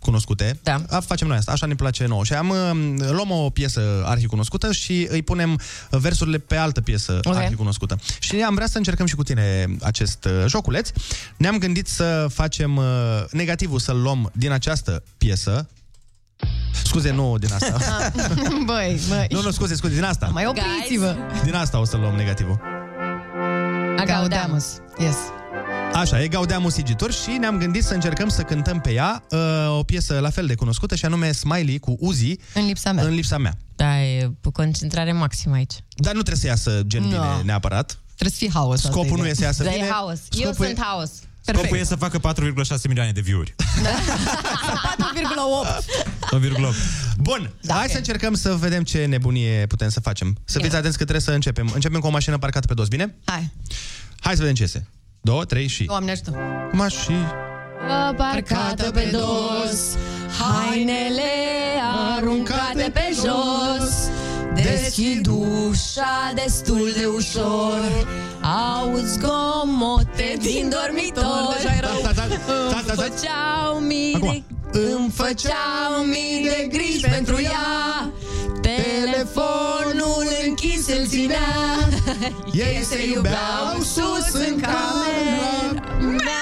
[0.00, 0.58] cunoscute.
[0.62, 0.82] Da.
[0.88, 2.24] A, facem noi asta, așa ne place nouă.
[2.24, 5.60] Și am, uh, luăm o piesă arhicunoscută și îi punem
[5.90, 7.34] versurile pe altă piesă Ok.
[7.34, 7.98] arhicunoscută.
[8.18, 10.90] Și am vrea să încercăm și cu tine acest uh, joculeț.
[11.36, 12.84] Ne-am gândit să facem uh,
[13.30, 15.68] negativul, să-l luăm din această piesă.
[16.84, 17.76] Scuze, nu din asta.
[18.66, 19.26] Băi, băi.
[19.30, 20.26] nu, nu, scuze, scuze, din asta.
[20.32, 21.16] Mai opriți-vă.
[21.44, 22.77] Din asta o să luăm negativul.
[24.04, 24.64] Gaudeamus.
[24.98, 25.16] Yes.
[25.94, 29.38] Așa, e Gaudeamus Igitur și ne-am gândit să încercăm să cântăm pe ea uh,
[29.78, 33.04] o piesă la fel de cunoscută și anume Smiley cu Uzi În lipsa mea.
[33.04, 33.56] în lipsa mea.
[33.76, 35.72] Da, e cu concentrare maximă aici.
[35.96, 37.08] Dar nu trebuie să iasă gen No.
[37.08, 37.98] bine neapărat.
[38.14, 38.74] Trebuie să fii haos.
[38.74, 39.30] asta Scopul e nu ideea.
[39.30, 39.84] e să iasă Da, bine.
[39.84, 40.18] e haos.
[40.30, 40.80] Eu Scopul sunt e-
[41.46, 41.58] haos.
[41.58, 43.54] Scopul e să facă 4,6 milioane de view-uri.
[46.30, 46.40] 4,8.
[46.40, 46.74] 1,8.
[47.18, 50.36] Bun, da, hai să încercăm să vedem ce nebunie putem să facem.
[50.44, 51.70] Să fiți atenți că trebuie să începem.
[51.74, 53.14] Începem cu o mașină parcată pe dos, bine?
[53.24, 53.50] Hai.
[54.20, 54.86] Hai să vedem ce este.
[55.20, 55.84] Două, trei și...
[55.84, 56.36] Doamne ajută.
[56.72, 57.26] Mașini.
[58.16, 59.96] Parcată pe dos
[60.38, 61.22] Hainele
[62.16, 64.10] aruncate pe jos
[64.54, 68.08] Deschid ușa destul de ușor
[68.56, 71.54] Auzi zgomote din dormitor.
[71.56, 72.36] Deja era- Da, da, da,
[72.70, 73.02] da, da, da.
[73.02, 74.42] Îmi făceau mii de
[74.78, 78.10] Îmi făceau mii de griji pentru ea.
[78.60, 81.38] Telefonul închis îl ținea.
[82.66, 85.84] Ei se iubeau sus în camera.
[86.00, 86.36] mea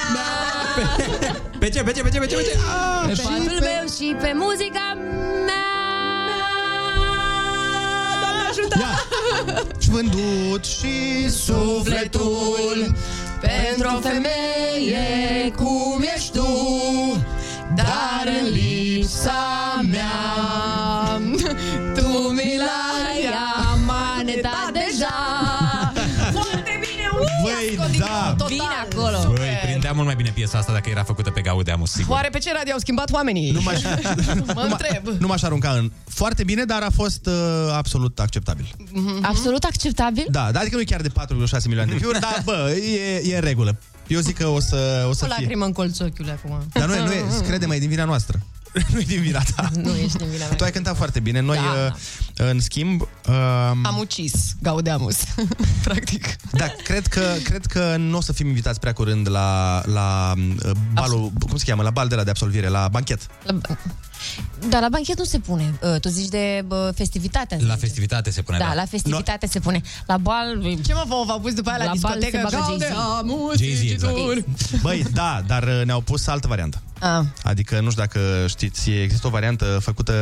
[1.59, 2.57] Pe ce, pe ce, pe ce, pe ce, pe ce?
[2.57, 3.07] Ah!
[3.07, 4.97] Pe patul meu și pe muzica
[5.47, 5.76] mea
[8.57, 8.85] Doamne
[9.45, 9.67] ajută!
[9.79, 12.95] Și vândut și Sufletul
[13.41, 16.47] pentru o femeie cum ești tu
[17.75, 21.21] Dar în lipsa mea
[21.95, 23.31] Tu mi l-ai
[23.73, 25.19] amanetat deja
[26.33, 28.35] Foarte bine, ui, Băi, da!
[28.47, 28.96] Vine acolo Băi,
[29.87, 32.13] prindea mult mai bine piesa asta dacă era făcută pe Gaudeamus, sigur.
[32.15, 33.51] Oare pe ce radio au schimbat oamenii?
[33.51, 33.83] Nu m-aș,
[34.55, 35.07] mă întreb.
[35.19, 35.93] nu m-aș arunca în...
[36.09, 37.33] Foarte bine, dar a fost uh,
[37.73, 38.67] absolut acceptabil.
[39.23, 40.27] Absolut acceptabil?
[40.31, 43.35] Da, dar adică nu e chiar de 4,6 milioane de view dar bă, e, e
[43.35, 43.77] în regulă.
[44.07, 45.37] Eu zic că o să, o să O fie.
[45.39, 46.59] lacrimă în colț ochiului acum.
[46.73, 48.41] Dar nu e, nu e, crede-mă, e din vina noastră.
[48.93, 49.71] nu e din vina ta.
[49.75, 51.41] Nu ești din vina mea Tu ai cântat foarte bine.
[51.41, 51.95] Noi, Da,
[52.43, 53.01] uh, în schimb...
[53.01, 53.35] Uh,
[53.83, 55.17] Am ucis Gaudeamus,
[55.85, 56.37] practic.
[56.53, 60.71] Da, cred că, cred că nu o să fim invitați prea curând la, la uh,
[60.93, 63.27] balul, cum se cheamă, la bal de la de absolvire, la banchet.
[64.69, 68.43] Dar la banchet nu se pune Uh, Tu zici de bă, festivitate La festivitate se
[68.43, 68.75] pune, Da, da.
[68.75, 71.93] la festivitate se pune La bal Ce mă vă v-au pus după aia la, La
[72.01, 72.49] bal discotecă?
[72.49, 72.93] se bagă Jay-Z.
[72.93, 74.15] Gaudeamus, Jay-Z, exact.
[74.15, 74.45] zicituri.
[74.83, 76.81] Băi, da, dar uh, ne-au pus altă variantă.
[77.01, 77.25] Ah.
[77.43, 80.13] Adică, nu știu dacă știți, există o variantă făcută...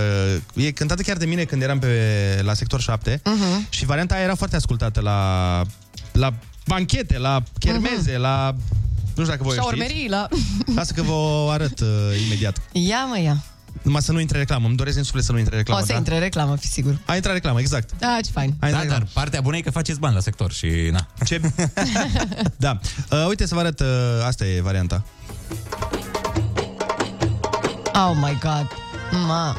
[0.55, 3.67] E cântată chiar de mine când eram pe, la sector 7 Mhm.
[3.69, 5.63] și varianta aia era foarte ascultată la,
[6.13, 6.35] la
[6.67, 8.55] banchete, la chermeze, la...
[9.15, 9.67] Nu știu dacă voi știți.
[9.69, 10.29] Șaurmerii la...
[10.75, 11.89] Lasă că vă o arăt uh,
[12.27, 12.61] imediat.
[12.73, 13.43] Ia mă, ia.
[13.83, 14.67] Numai să nu intre reclamă.
[14.67, 15.81] Îmi doresc din suflet să nu intre reclamă.
[15.81, 15.99] o să da?
[15.99, 16.99] intre reclamă, fi sigur.
[17.07, 17.91] A intrat reclamă, exact.
[17.99, 18.55] Da, ce fain.
[18.61, 21.07] A Da, intrat dar partea bună e că faceți bani la sector și na.
[21.25, 21.41] Ce?
[22.57, 22.79] da.
[23.11, 23.87] Uh, uite să vă arăt, uh,
[24.27, 25.05] asta e varianta.
[27.95, 28.67] Oh my god.
[29.27, 29.57] Ma.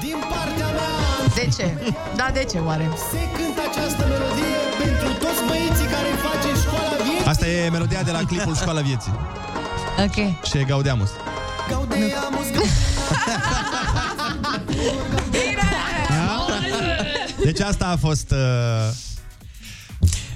[0.00, 1.94] Din partea mea De ce?
[2.16, 2.90] Da, de ce oare?
[3.10, 7.26] se cântă această melodie pentru toți băieții care face școala vieții.
[7.32, 9.12] Asta e melodia de la clipul Școala Vieții.
[10.06, 11.10] Ok Și e Gaudeamus.
[11.70, 12.46] Gaudeamus,
[17.44, 18.92] Deci asta a fost uh,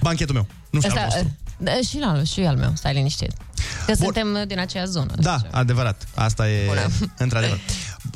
[0.02, 0.46] banchetul meu.
[0.70, 1.36] Nu știu al Asta, vostru.
[1.58, 3.32] da, și, la, și al meu, stai liniștit
[3.86, 6.04] Că suntem uh, din aceeași zonă Da, adevărat.
[6.14, 6.68] Asta e
[7.18, 7.58] într-adevăr.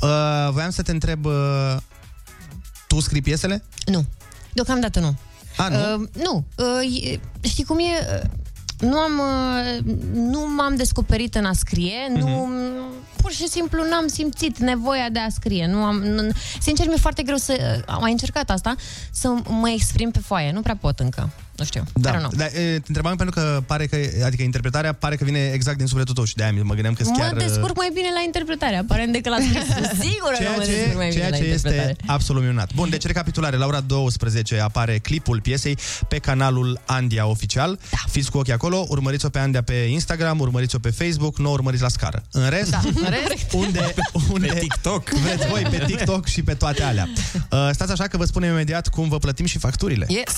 [0.01, 1.75] Uh, voiam să te întreb, uh,
[2.87, 3.63] tu scrii piesele?
[3.85, 4.05] Nu,
[4.53, 5.15] deocamdată nu
[5.57, 5.77] A, nu?
[6.01, 7.83] Uh, nu, uh, e- știi cum e?
[8.23, 8.29] Uh,
[8.79, 12.19] Nu am, uh, nu m-am descoperit în a scrie, Mhm.
[12.19, 12.49] nu,
[13.25, 15.67] pur și simplu n-am simțit nevoia de a scrie.
[15.67, 16.29] Nu am, nu,
[16.61, 18.75] sincer, mi-e foarte greu să, am mai încercat asta,
[19.11, 20.51] să mă exprim pe foaie.
[20.51, 21.29] Nu prea pot încă.
[21.55, 21.81] Nu știu.
[21.81, 22.31] I don't Da, know.
[22.35, 22.49] da e,
[22.79, 26.23] te întrebam pentru că pare că, adică interpretarea pare că vine exact din sufletul tău
[26.23, 27.31] și de-aia mă gândeam că Mă chiar...
[27.31, 29.63] uh, descurc mai bine la interpretare, aparent, decât la scris.
[30.07, 31.89] Sigur că Ceea mă ce, descurc mai bine ceea la ce interpretare.
[31.89, 32.73] este absolut minunat.
[32.73, 33.57] Bun, deci recapitulare.
[33.57, 35.77] La ora 12 apare clipul piesei
[36.09, 37.79] pe canalul Andia Oficial.
[37.89, 37.97] Da.
[38.09, 41.81] Fiți cu ochii acolo, urmăriți-o pe Andia pe Instagram, urmăriți-o pe Facebook, nu o urmăriți
[41.81, 42.23] la scară.
[42.31, 43.93] În rest, Da, în rest, unde,
[44.31, 45.09] unde Pe TikTok.
[45.25, 47.09] vreți voi, pe TikTok și pe toate alea.
[47.51, 50.05] Uh, stați așa că vă spunem imediat cum vă plătim și facturile.
[50.09, 50.33] yes.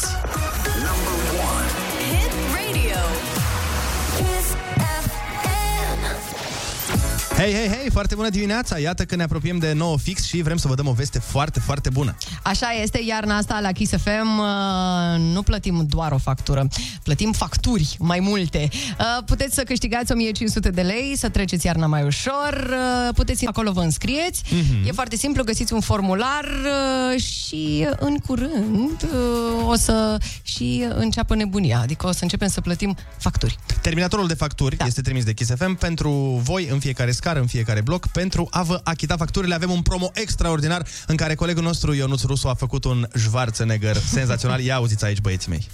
[7.38, 8.80] Hei, hei, hei, foarte bună dimineața!
[8.80, 11.60] Iată că ne apropiem de 9 fix și vrem să vă dăm o veste foarte,
[11.60, 12.16] foarte bună.
[12.44, 16.68] Așa este, iarna asta la Kiss FM uh, nu plătim doar o factură,
[17.04, 18.70] plătim facturi mai multe.
[18.72, 23.72] Uh, puteți să câștigați 1500 de lei, să treceți iarna mai ușor, uh, puteți acolo
[23.72, 24.44] vă înscrieți.
[24.50, 24.88] Mhm.
[24.88, 31.36] E foarte simplu, găsiți un formular uh, și în curând uh, o să și înceapă
[31.36, 33.58] nebunia, adică o să începem să plătim facturi.
[33.82, 34.86] Terminatorul de facturi da.
[34.86, 36.12] este trimis de Kiss FM pentru
[36.44, 39.56] voi în fiecare scară, în fiecare bloc, pentru a vă achita facturile.
[39.56, 44.60] Avem un promo extraordinar în care colegul nostru Ionuț Rusu a făcut un Schwarzenegger senzațional.
[44.60, 45.68] Ia auziți aici, băieții mei.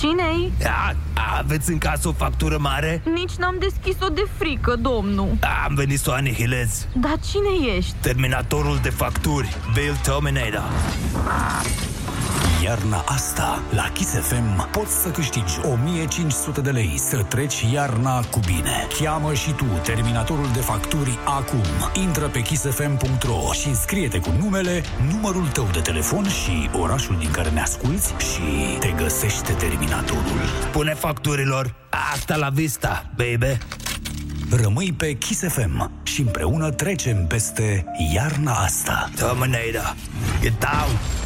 [0.00, 0.52] Cine-i?
[0.64, 0.94] A,
[1.38, 3.02] aveți în casă o factură mare?
[3.14, 5.38] Nici n-am deschis-o de frică, domnu.
[5.66, 6.86] Am venit să o anihilez.
[6.94, 7.94] Dar cine ești?
[8.00, 10.70] Terminatorul de facturi, Bill Terminator.
[12.64, 18.40] Iarna asta, la Kiss FM, poți să câștigi 1500 de lei să treci iarna cu
[18.46, 18.86] bine.
[18.98, 22.02] Cheamă și tu terminatorul de facturi acum.
[22.02, 27.50] Intră pe kissfm.ro și înscrie-te cu numele, numărul tău de telefon și orașul din care
[27.50, 30.40] ne asculti și te găsește terminatorul.
[30.72, 31.74] Pune facturilor.
[32.12, 33.58] Asta la vista, baby.
[34.50, 37.84] Rămâi pe Kiss FM și împreună trecem peste
[38.14, 39.10] iarna asta.
[39.14, 39.96] Terminator,
[40.40, 41.25] get down!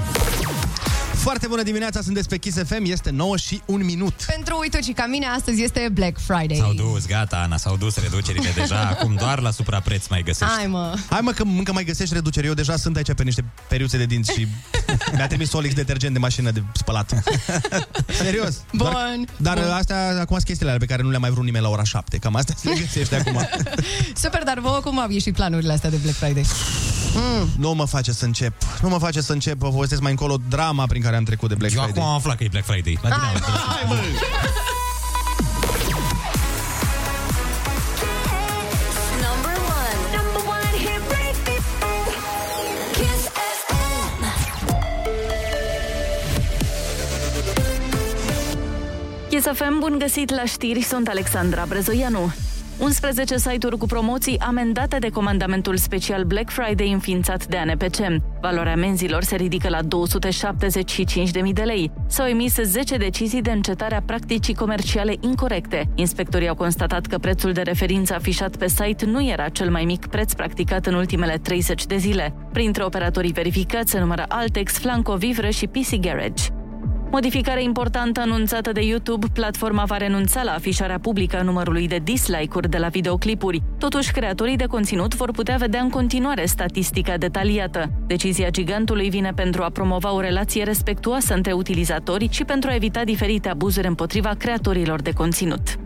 [1.21, 4.13] Foarte bună dimineața, sunteți pe Kiss FM, este 9 și 1 minut.
[4.27, 6.57] Pentru uite și ca mine, astăzi este Black Friday.
[6.59, 8.79] S-au dus, gata, Ana, s-au dus reducerile deja.
[8.79, 10.53] Acum doar la suprapreț mai găsești.
[10.53, 10.95] Hai mă.
[11.09, 12.47] Hai mă că încă mai găsești reduceri.
[12.47, 14.47] Eu deja sunt aici pe niște periuțe de dinți și
[15.15, 17.13] mi-a trimis Olix detergent de mașină de spălat.
[18.23, 18.63] Serios.
[18.71, 19.27] Doar, Bun.
[19.37, 19.71] dar Bun.
[19.71, 22.17] astea acum sunt chestiile alea pe care nu le-a mai vrut nimeni la ora 7.
[22.17, 23.47] Cam astea se le găsești acum.
[24.15, 26.45] Super, dar vouă cum au ieșit planurile astea de Black Friday?
[27.15, 27.49] Mm.
[27.57, 28.53] Nu mă face să încep.
[28.81, 29.57] Nu mă face să încep.
[29.57, 32.01] Vă povestesc mai încolo drama prin care am trecut de Black Eu Friday.
[32.01, 32.97] acum am aflat că e Black Friday.
[33.01, 33.59] La tine am înțeles.
[33.59, 33.95] Hai, bă!
[39.25, 39.99] Number one.
[40.17, 41.57] Number one hit radio.
[42.97, 43.23] Kiss
[43.65, 44.23] FM.
[49.29, 52.33] Kiss FM, bun găsit la știri, sunt Alexandra Brezoianu.
[52.81, 57.97] 11 site-uri cu promoții amendate de comandamentul special Black Friday înființat de ANPC.
[58.41, 61.91] Valoarea menzilor se ridică la 275.000 de lei.
[62.07, 65.89] S-au emis 10 decizii de încetare a practicii comerciale incorrecte.
[65.95, 70.05] Inspectorii au constatat că prețul de referință afișat pe site nu era cel mai mic
[70.05, 72.33] preț practicat în ultimele 30 de zile.
[72.51, 76.43] Printre operatorii verificați se numără Altex, Flanco Vivre și PC Garage.
[77.11, 82.69] Modificare importantă anunțată de YouTube, platforma va renunța la afișarea publică a numărului de dislike-uri
[82.69, 83.61] de la videoclipuri.
[83.77, 87.91] Totuși, creatorii de conținut vor putea vedea în continuare statistica detaliată.
[88.07, 93.03] Decizia gigantului vine pentru a promova o relație respectuoasă între utilizatori și pentru a evita
[93.03, 95.79] diferite abuzuri împotriva creatorilor de conținut.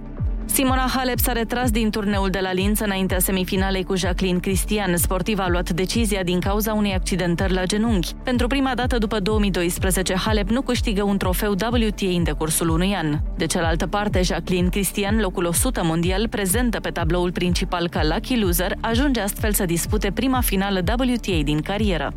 [0.45, 4.97] Simona Halep s-a retras din turneul de la Linz înaintea semifinalei cu Jacqueline Cristian.
[4.97, 8.13] Sportiva a luat decizia din cauza unei accidentări la genunchi.
[8.23, 13.19] Pentru prima dată după 2012, Halep nu câștigă un trofeu WTA în decursul unui an.
[13.37, 18.73] De cealaltă parte, Jacqueline Cristian, locul 100 mondial, prezentă pe tabloul principal ca lucky loser,
[18.81, 22.13] ajunge astfel să dispute prima finală WTA din carieră.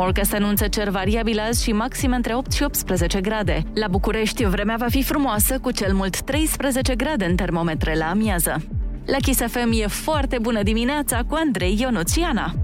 [0.00, 3.62] Morcast anunță cer variabil azi și maxim între 8 și 18 grade.
[3.74, 8.62] La București, vremea va fi frumoasă, cu cel mult 13 grade în termometre la amiază.
[9.06, 12.54] La Kiss FM e foarte bună dimineața cu Andrei Ionuțiana.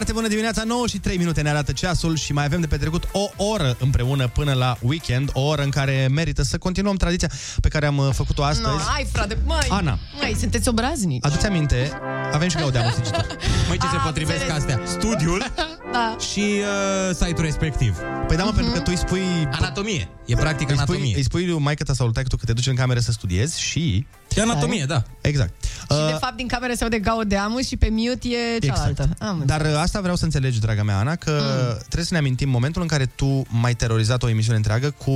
[0.00, 3.08] Foarte bună dimineața, 9 și 3 minute ne arată ceasul și mai avem de petrecut
[3.12, 7.30] o oră împreună până la weekend, o oră în care merită să continuăm tradiția
[7.60, 8.68] pe care am uh, făcut-o astăzi.
[8.68, 9.66] No, hai, frate, măi.
[9.68, 9.98] Ana.
[10.20, 11.24] Măi, sunteți obraznici.
[11.24, 11.90] Aduți aminte,
[12.32, 13.26] avem și Gaudeamu Sigitor.
[13.68, 14.58] Măi, ce se Am potrivesc înțeles.
[14.58, 14.80] astea?
[14.86, 15.44] Studiul
[15.92, 16.16] Da.
[16.32, 17.96] și uh, site-ul respectiv.
[18.26, 19.22] Păi da, mă, pentru că tu îi spui...
[19.52, 20.08] Anatomie.
[20.26, 21.00] E practic îi anatomie.
[21.00, 23.00] Spui, îi spui lui maică ta sau lui taică tu că te duci în cameră
[23.00, 24.06] să studiezi și...
[24.36, 25.02] E anatomie, da.
[25.20, 25.64] Exact.
[25.64, 29.08] Și de fapt din cameră se aude Gaudeamu și pe mute e cealaltă.
[29.18, 31.76] Am Dar uh, asta vreau să înțelegi, draga mea, Ana, că Mm.
[31.78, 35.10] trebuie să ne amintim momentul în care tu m-ai terorizat o emisiune întreagă cu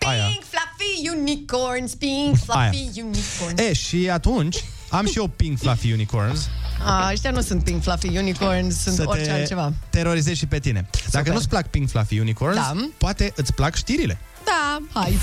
[0.00, 0.24] aia.
[0.24, 3.60] Pink fluffy unicorns, pink fluffy unicorns.
[3.60, 6.48] E, și atunci am și eu Pink Fluffy Unicorns
[6.84, 9.72] A, ăștia nu sunt pink fluffy unicorns, sunt să orice te altceva.
[9.90, 10.86] terorizezi și pe tine.
[10.92, 11.32] Dacă Super.
[11.32, 12.72] nu-ți plac Pink Fluffy Unicorns, Da.
[12.98, 14.18] poate îți plac știrile.
[14.44, 15.18] Da, hai.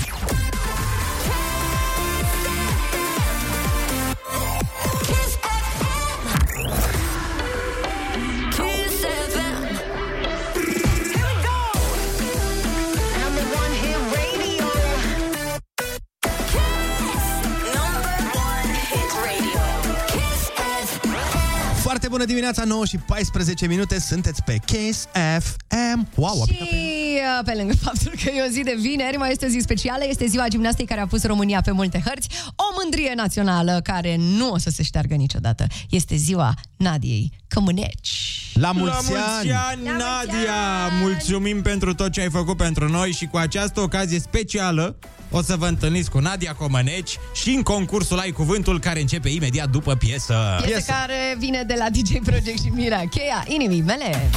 [22.28, 25.06] Dimineața, 9 și 14 minute, sunteți pe Kiss
[25.38, 26.08] FM.
[26.14, 26.76] Wow, a Și picat pe...
[26.76, 30.02] uh, pe lângă faptul că e o zi de vineri, mai este o zi specială,
[30.08, 34.50] este ziua gimnastei care a pus România pe multe hărți, o mândrie națională care nu
[34.50, 35.66] o să se șteargă niciodată.
[35.90, 38.37] Este ziua Nadiei Cămâneci.
[38.52, 40.88] La mulți La mulți ani, Nadia!
[41.00, 44.96] Mulțumim pentru tot ce ai făcut pentru noi și cu această ocazie specială
[45.30, 49.68] o să vă întâlniți cu Nadia Comăneci și în concursul Ai Cuvântul care începe imediat
[49.68, 50.60] după piesă.
[50.64, 53.02] Piesă care vine de la DJ Project și Mira.
[53.10, 54.30] Cheia inimii mele.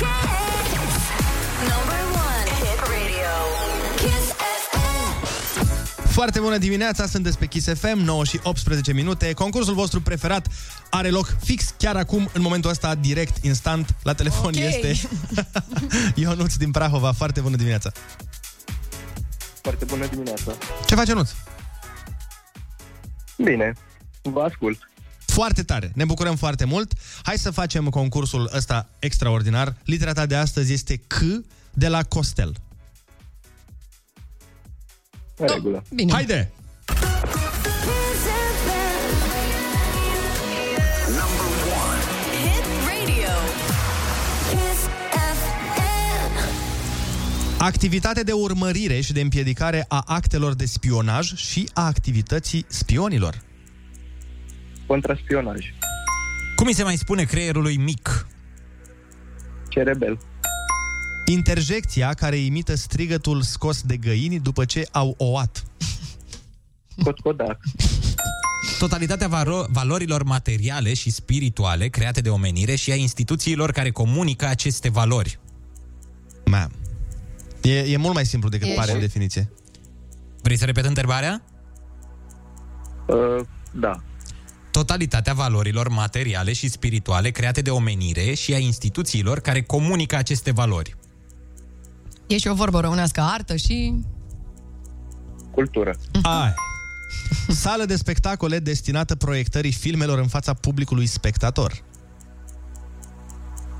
[1.69, 2.30] Number one
[6.11, 9.33] Foarte bună dimineața, sunteți pe Kiss FM, 9 și 18 minute.
[9.33, 10.47] Concursul vostru preferat
[10.89, 14.55] are loc fix chiar acum, în momentul ăsta, direct, instant, la telefon Ok.
[14.55, 14.95] este
[16.21, 17.11] Ionuț din Prahova.
[17.11, 17.91] Foarte bună dimineața.
[19.61, 20.51] Foarte bună dimineața.
[20.85, 21.29] Ce face Ionuț?
[23.37, 23.73] Bine,
[24.21, 24.89] vă ascult.
[25.25, 26.93] Foarte tare, ne bucurăm foarte mult.
[27.23, 29.75] Hai să facem concursul ăsta extraordinar.
[29.83, 31.19] Litera ta de astăzi este C
[31.73, 32.53] de la Costel.
[35.41, 35.83] În regulă.
[35.95, 36.11] Bine.
[36.11, 36.51] Haide!
[42.41, 43.33] Hit radio.
[44.49, 44.81] Kiss
[45.33, 46.33] FM.
[47.59, 53.41] Activitate de urmărire și de împiedicare a actelor de spionaj și a activității spionilor.
[54.87, 55.65] Contraspionaj.
[56.55, 58.27] Cum îi se mai spune creierului mic?
[59.69, 60.17] Cerebel.
[61.31, 65.63] Interjecția care imită strigătul scos de găini după ce au ouat.
[67.03, 67.59] Cotcodac.
[68.79, 74.89] Totalitatea varo- valorilor materiale și spirituale create de omenire și a instituțiilor care comunică aceste
[74.89, 75.39] valori.
[76.45, 76.71] Man.
[77.61, 79.51] E, e mult mai simplu decât E pare și- în definiție.
[80.41, 81.43] Vrei să repet întrebarea?
[83.07, 84.03] Uh, da.
[84.71, 90.95] Totalitatea valorilor materiale și spirituale create de omenire și a instituțiilor care comunică aceste valori.
[92.31, 93.93] E și o vorbă românească, artă și...
[95.51, 95.95] Cultură.
[96.23, 96.53] Ai.
[97.47, 101.73] Sală de spectacole destinată proiectării filmelor în fața publicului spectator.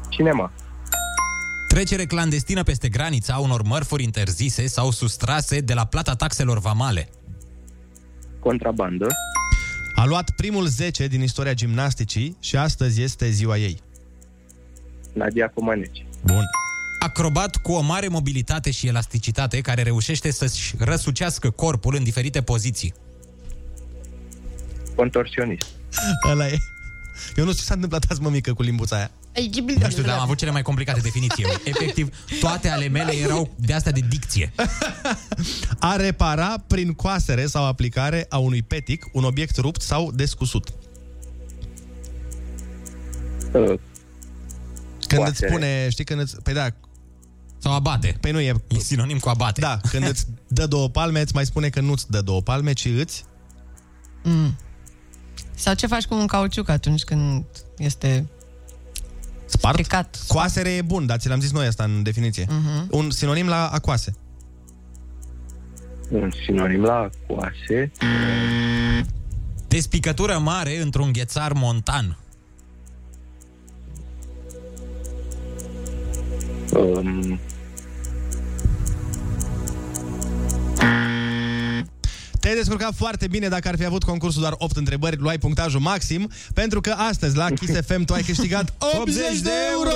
[0.10, 0.52] Cinema.
[1.68, 7.10] Trecere clandestină peste granița unor mărfuri interzise sau sustrase de la plata taxelor vamale.
[8.40, 9.08] Contrabandă.
[9.96, 13.80] A luat primul 10 din istoria gimnasticii și astăzi este ziua ei.
[15.14, 16.06] Nadia Comăneci.
[16.26, 16.44] Bun.
[17.04, 22.94] Acrobat cu o mare mobilitate și elasticitate care reușește să-și răsucească corpul în diferite poziții.
[24.96, 25.68] Contorsionist.
[26.30, 26.58] Ăla e.
[27.36, 29.12] Eu nu știu ce s-a întâmplat azi, mămică, cu limbuța aia.
[29.80, 31.44] Nu știu, dar am avut cele mai complicate definiții.
[31.44, 31.50] eu.
[31.64, 34.54] Efectiv, toate ale mele erau de astea de dicție.
[35.80, 40.74] A repara prin coasere sau aplicare a unui petic un obiect rupt sau descusut.
[43.52, 43.80] Uh,
[45.08, 45.30] Când coasere.
[45.30, 46.42] îți spune, știi, când îți...
[46.42, 46.68] Păi da,
[47.62, 48.18] Sau abate.
[48.22, 48.54] Păi nu e...
[48.68, 49.62] E sinonim cu abate.
[49.62, 52.86] Da, când îți dă două palme, îți mai spune că nu-ți dă două palme, ci
[52.86, 53.24] îți...
[54.24, 54.58] Mm.
[55.56, 57.46] Sau ce faci cu un cauciuc atunci când
[57.78, 58.30] este
[59.46, 59.78] Spart?
[59.78, 60.20] stricat?
[60.28, 62.46] Coasere e bun, dar ți l-am zis noi asta în definiție.
[62.50, 62.88] Mhm.
[62.90, 64.16] Un sinonim la acoase.
[66.10, 67.92] Un sinonim la coase.
[69.68, 72.18] Despicătură mare într-un ghețar montan.
[76.74, 77.40] Um,
[82.40, 86.32] Te-ai descurcat foarte bine dacă ar fi avut concursul doar 8 întrebări, luai punctajul maxim,
[86.54, 89.92] pentru că astăzi la Kiss FM tu ai câștigat 80 de euro,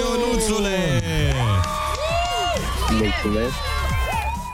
[0.00, 1.02] Ionuțule!
[2.90, 3.54] mulțumesc.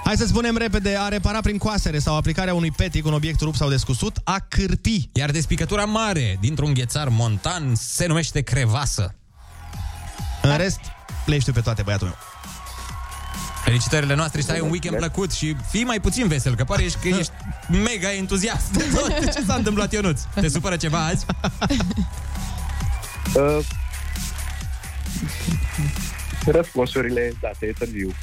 [0.05, 3.57] Hai să spunem repede, a repara prin coasere sau aplicarea unui petic, un obiect rupt
[3.57, 5.09] sau descusut, a cârpi.
[5.13, 9.15] Iar despicătura mare dintr-un ghețar montan se numește crevasă.
[10.43, 10.81] În rest,
[11.31, 12.17] le știu pe toate, băiatul meu.
[13.65, 16.87] Felicitările noastre și să ai un weekend plăcut și fii mai puțin vesel, că pare
[17.03, 17.33] că ești
[17.69, 20.21] mega entuziast de tot ce s-a întâmplat, Ionuț.
[20.35, 21.27] Te supără ceva azi?
[23.35, 23.59] Uh,
[26.47, 28.15] răspunsurile date târziu.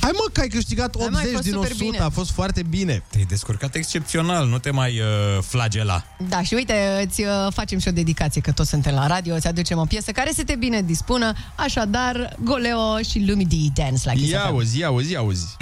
[0.00, 1.98] Hai mă, că ai câștigat Hai, mă, ai 80 fost din super 100, bine.
[2.04, 3.02] a fost foarte bine.
[3.10, 6.04] Te-ai descurcat excepțional, nu te mai uh, flagela.
[6.28, 9.46] Da, și uite, îți uh, facem și o dedicație, că toți suntem la radio, îți
[9.46, 14.12] aducem o piesă care să te bine dispună, așadar, Goleo și Lumi D Dance la
[14.12, 14.46] Kiss Ia FM.
[14.46, 15.56] auzi, ia auzi, ia auzi.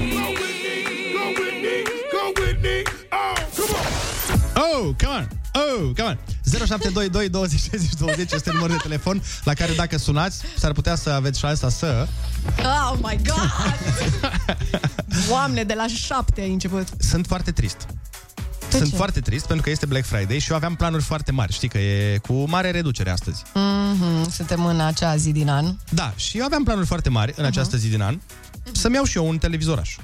[4.55, 5.29] Oh, come on!
[5.57, 6.19] Oh, come on!
[6.45, 11.11] 0722 20 60 20 este numărul de telefon la care dacă sunați, s-ar putea să
[11.11, 12.07] aveți șansa să...
[12.93, 13.53] Oh my God!
[15.29, 16.89] Doamne, de la șapte ai început.
[16.99, 17.87] Sunt foarte trist.
[18.71, 18.97] De Sunt ce?
[18.97, 21.53] foarte trist pentru că este Black Friday și eu aveam planuri foarte mari.
[21.53, 23.43] Știi că e cu mare reducere astăzi.
[23.43, 25.75] Mm-hmm, suntem în acea zi din an.
[25.89, 28.19] Da, și eu aveam planuri foarte mari în această zi din an
[28.73, 29.97] să-mi iau și eu un televizoraș.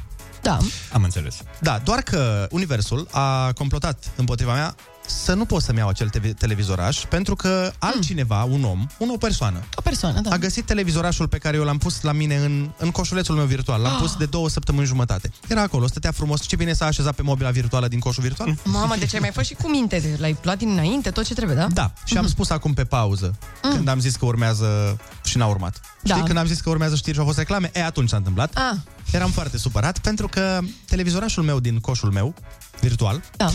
[0.42, 0.58] Da.
[0.92, 1.36] Am înțeles.
[1.60, 4.74] Da, doar că Universul a complotat împotriva mea
[5.12, 9.16] să nu pot să-mi iau acel TV televizoraș pentru că altcineva, un om, un, o
[9.16, 10.30] persoană, O persoană, da.
[10.30, 13.80] a găsit televizorașul pe care eu l-am pus la mine în, în coșulețul meu virtual.
[13.80, 15.30] L-am pus de două săptămâni jumătate.
[15.48, 16.46] Era acolo, stătea frumos.
[16.46, 18.54] Ce bine s-a așezat pe mobila virtuală din coșul virtual.
[18.64, 20.16] Mamă, deci ai mai fost și cu minte.
[20.18, 21.66] L-ai luat dinainte, tot ce trebuie, da?
[21.72, 25.80] Da, și am spus acum pe pauză, când am zis că urmează și n-a urmat.
[26.02, 26.14] Da.
[26.14, 28.56] Știi, când am zis că urmează știri și au fost reclame, e, atunci s-a întâmplat.
[28.56, 28.76] Ah.
[29.12, 32.34] Eram foarte supărat pentru că televizorașul meu din coșul meu,
[32.80, 33.50] virtual, da.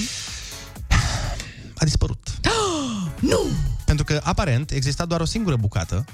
[1.78, 2.28] A dispărut.
[3.32, 3.40] nu!
[3.86, 6.06] Pentru că, aparent, exista doar o singură bucată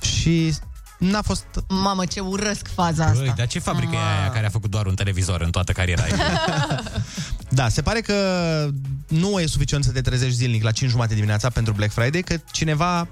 [0.00, 0.54] și
[0.98, 1.44] n-a fost...
[1.68, 3.18] Mamă, ce urăsc faza asta.
[3.18, 6.06] Băi, dar ce fabrică e aia care a făcut doar un televizor în toată cariera
[6.06, 6.12] ei?
[7.48, 8.14] Da, se pare că
[9.08, 12.36] nu e suficient să te trezești zilnic la 5 jumate dimineața pentru Black Friday, că
[12.52, 13.08] cineva...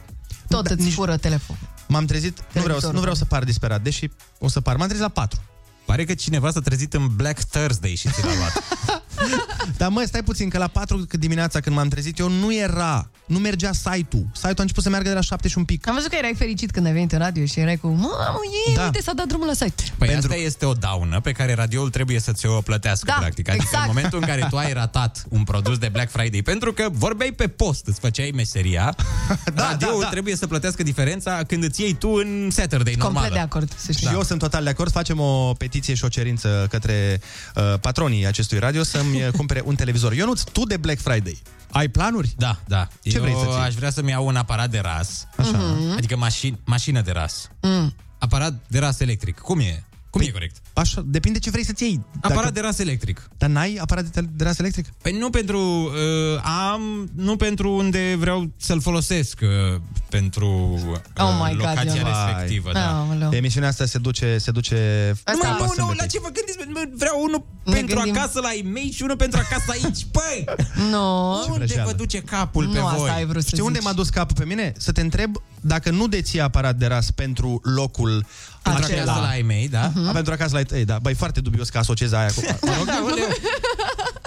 [0.49, 1.57] Tot îți fură telefon.
[1.89, 4.77] M-am trezit, nu vreau, să- nu vreau să par disperat, deși o să par.
[4.77, 5.41] M-am trezit la 4.
[5.85, 8.53] Pare că cineva s-a trezit în Black Thursday și ți l-a luat.
[9.79, 13.39] Dar mă, stai puțin, că la 4 dimineața când m-am trezit eu nu era, nu
[13.39, 14.27] mergea site-ul.
[14.33, 15.89] Site-ul a început să meargă de la 7 și un pic.
[15.89, 18.75] Am văzut că erai fericit când ai venit în radio și erai cu Mamă, ei,
[18.75, 18.85] Da.
[18.85, 19.83] uite, s-a dat drumul la site.
[19.99, 20.31] Păi Pentru...
[20.31, 23.49] asta este o daună pe care radioul trebuie să ți-o plătească, Da, practic.
[23.49, 23.89] Adică exact.
[23.89, 27.33] în momentul în care tu ai ratat un produs de Black Friday, pentru că vorbeai
[27.33, 28.95] pe post, îți făceai meseria,
[29.55, 30.11] da, radioul da, da.
[30.11, 33.13] trebuie să plătească diferența când îți iei tu în Saturday normal.
[33.13, 34.07] Complet de acord, să știi.
[34.07, 34.91] Și eu sunt total de acord.
[34.91, 37.21] Facem o petiție și o cerință către
[37.55, 40.13] uh, patronii acestui radio să-mi uh, cumpere un televizor.
[40.13, 42.35] Ionuț, tu de Black Friday, ai planuri?
[42.37, 42.89] Da, da.
[43.03, 43.61] Ce eu vrei să ții?
[43.61, 45.27] aș vrea să-mi iau un aparat de ras.
[45.37, 45.59] Așa.
[45.59, 45.97] Mhm.
[45.97, 47.51] Adică mașin, mașină de ras.
[47.61, 47.95] Mm.
[48.19, 49.39] Aparat de ras electric.
[49.39, 49.85] Cum e?
[50.15, 50.57] Cum e corect?
[50.73, 52.01] Așa, depinde ce vrei să-ți iei.
[52.21, 53.29] Aparat de ras electric.
[53.39, 54.87] Dar n-ai aparat de, tel- de ras electric?
[55.03, 55.59] Păi nu pentru...
[55.59, 56.41] Uh,
[56.73, 57.11] am...
[57.15, 59.39] Nu pentru unde vreau să-l folosesc.
[59.43, 60.47] Uh, pentru
[60.91, 62.13] uh, Oh my God, locația Ionuț.
[62.27, 62.71] respectivă.
[62.73, 62.83] Vai.
[62.83, 62.99] Da.
[62.99, 63.31] Aoleu.
[63.33, 64.77] Emisiunea asta se duce, se duce
[65.25, 65.97] Asta- capa Nu, nu, sâmbetei.
[66.01, 66.59] la ce vă gândiți?
[66.69, 70.07] Mă, Vreau unul Ne pentru gândim- acasă la e-mail și unul pentru acasă aici.
[70.13, 70.45] Păi!
[70.91, 71.31] No.
[71.37, 71.91] Unde vrăjeală.
[71.91, 72.99] vă duce capul pe Nu voi?
[72.99, 73.87] asta ai vrut să Știi unde zici.
[73.87, 74.73] m-a dus capul pe mine?
[74.77, 78.27] Să te întreb dacă nu deții aparat de ras pentru locul
[78.73, 79.13] Pentru acela.
[79.13, 79.93] acasă la e-mail, da?
[80.09, 80.99] A, pentru acasă la ei, da.
[81.03, 82.41] Băi, foarte dubios că asociezi aia cu...
[82.67, 83.19] Mă rog,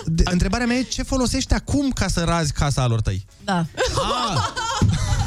[0.05, 3.25] de, întrebarea mea e ce folosești acum ca să razi casa alor tăi?
[3.43, 3.57] Da.
[3.57, 4.37] Ah,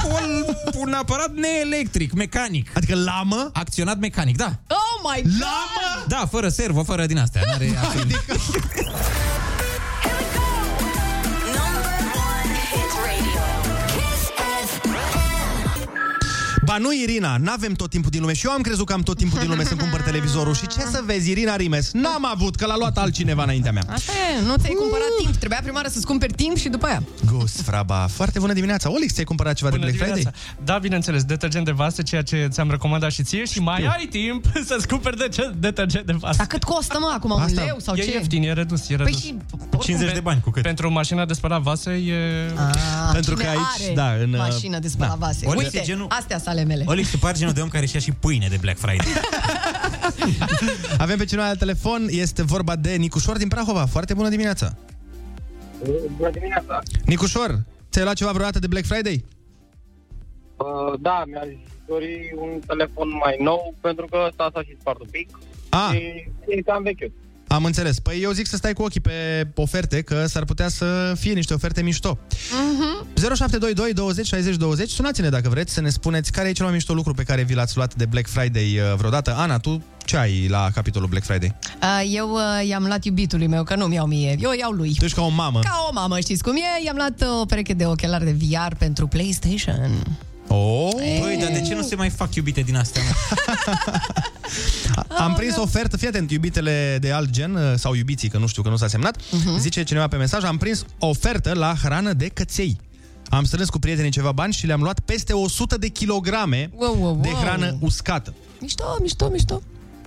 [0.04, 0.44] un,
[0.74, 2.70] un aparat neelectric, mecanic.
[2.76, 3.50] Adică lamă?
[3.52, 4.58] Acționat mecanic, da.
[4.68, 5.32] Oh my God!
[5.40, 6.04] Lamă?
[6.08, 7.42] Da, fără servo, fără din astea.
[7.46, 7.78] N-are
[16.70, 19.16] Ba nu, Irina, n-avem tot timpul din lume și eu am crezut că am tot
[19.16, 22.66] timpul din lume să-mi cumpăr televizorul și ce să vezi, Irina Rimes, n-am avut, că
[22.66, 23.82] l-a luat altcineva înaintea mea.
[23.88, 25.34] Așa e, nu ți-ai cumpărat timp.
[25.36, 27.02] Trebuia prima oară să-ți cumperi timp și după aia.
[27.32, 28.90] Gus, fraba, foarte bună dimineața.
[28.90, 30.30] Olix, ți-ai cumpărat ceva Bună de Black dimineața.
[30.38, 30.64] Friday?
[30.64, 34.44] Da, bineînțeles, detergent de vase, ceea ce ți-am recomandat și ție și mai ai timp
[34.68, 36.36] să-ți cumperi de detergent de vase.
[36.36, 37.30] Dar cât costă, mă, acum?
[37.30, 38.12] Un Asta leu sau e ce?
[38.12, 39.20] ieftin, e redus, e Păi redus.
[39.20, 39.34] și...
[39.80, 40.62] 50 de bani cu cât?
[40.62, 42.14] Pentru o mașină de spălat vase e...
[42.56, 45.26] Ah, Pentru cine că aici, are da, în, uh, mașină de spălat da.
[45.26, 45.46] vase.
[45.46, 46.84] Olix Uite, e genul- astea sunt ale mele.
[46.86, 49.06] Olix, tu pari genul de om care și-a și pâine de Black Friday.
[50.98, 53.86] Avem pe cineva la telefon, este vorba de Nicușor din Prahova.
[53.86, 54.76] Foarte bună dimineața.
[56.16, 56.78] Bună dimineața!
[57.04, 57.58] Nicușor,
[57.90, 59.24] ți-ai luat ceva vreodată de Black Friday?
[60.56, 61.48] Uh, da, mi-aș
[61.86, 65.38] dori un telefon mai nou, pentru că ăsta s-a și spart un pic
[65.68, 65.88] Ah.
[65.92, 66.02] și
[66.48, 67.12] e cam vechiut.
[67.52, 67.98] Am înțeles.
[67.98, 71.54] Păi eu zic să stai cu ochii pe oferte, că s-ar putea să fie niște
[71.54, 72.18] oferte mișto.
[72.50, 73.06] Mhm.
[73.14, 76.94] 0722 20 60 20 Sunați-ne dacă vreți să ne spuneți care e cel mai mișto
[76.94, 79.34] lucru pe care vi l-ați luat de Black Friday uh, vreodată.
[79.36, 81.56] Ana, tu ce ai la capitolul Black Friday?
[81.82, 84.36] Uh, Eu uh, i-am luat iubitului meu, că nu-mi iau mie.
[84.40, 84.94] Eu iau lui.
[84.98, 85.60] Tu ești ca o mamă.
[85.60, 86.84] Ca o mamă, știți cum e?
[86.84, 89.90] I-am luat uh, o pereche de ochelari de VR pentru PlayStation.
[90.52, 90.90] Oh.
[91.20, 93.02] Băi, dar de ce nu se mai fac iubite din astea?
[93.02, 93.12] mă?
[95.24, 98.46] Am prins o ofertă, fii atent, iubitele de alt gen, uh, sau iubiții, că nu
[98.46, 99.58] știu, că nu s-a semnat, Mhm.
[99.58, 102.76] zice cineva pe mesaj, am prins o ofertă la hrană de căței.
[103.28, 107.02] Am strâns cu prietenii ceva bani și le-am luat peste 100 de kilograme Wow, wow,
[107.02, 107.20] wow.
[107.20, 108.34] de hrană uscată.
[108.60, 109.62] Mișto, mișto, mișto.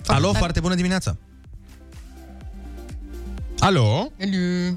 [0.06, 1.16] Alo, foarte bună dimineața!
[3.58, 4.12] Alo?
[4.20, 4.76] Alo.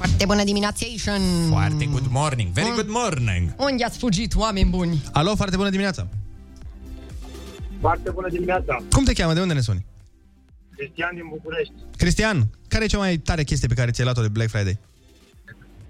[0.00, 1.20] Foarte bună dimineața, Asian.
[1.48, 3.54] Foarte good morning, very good morning.
[3.58, 5.02] Unde ați fugit, oameni buni?
[5.12, 6.06] Alo, foarte bună dimineața!
[7.80, 8.76] Foarte bună dimineața!
[8.92, 9.32] Cum te cheamă?
[9.32, 9.84] De unde ne suni?
[10.76, 11.72] Cristian din București.
[11.96, 14.78] Cristian, care e cea mai tare chestie pe care ți-ai luat-o de Black Friday?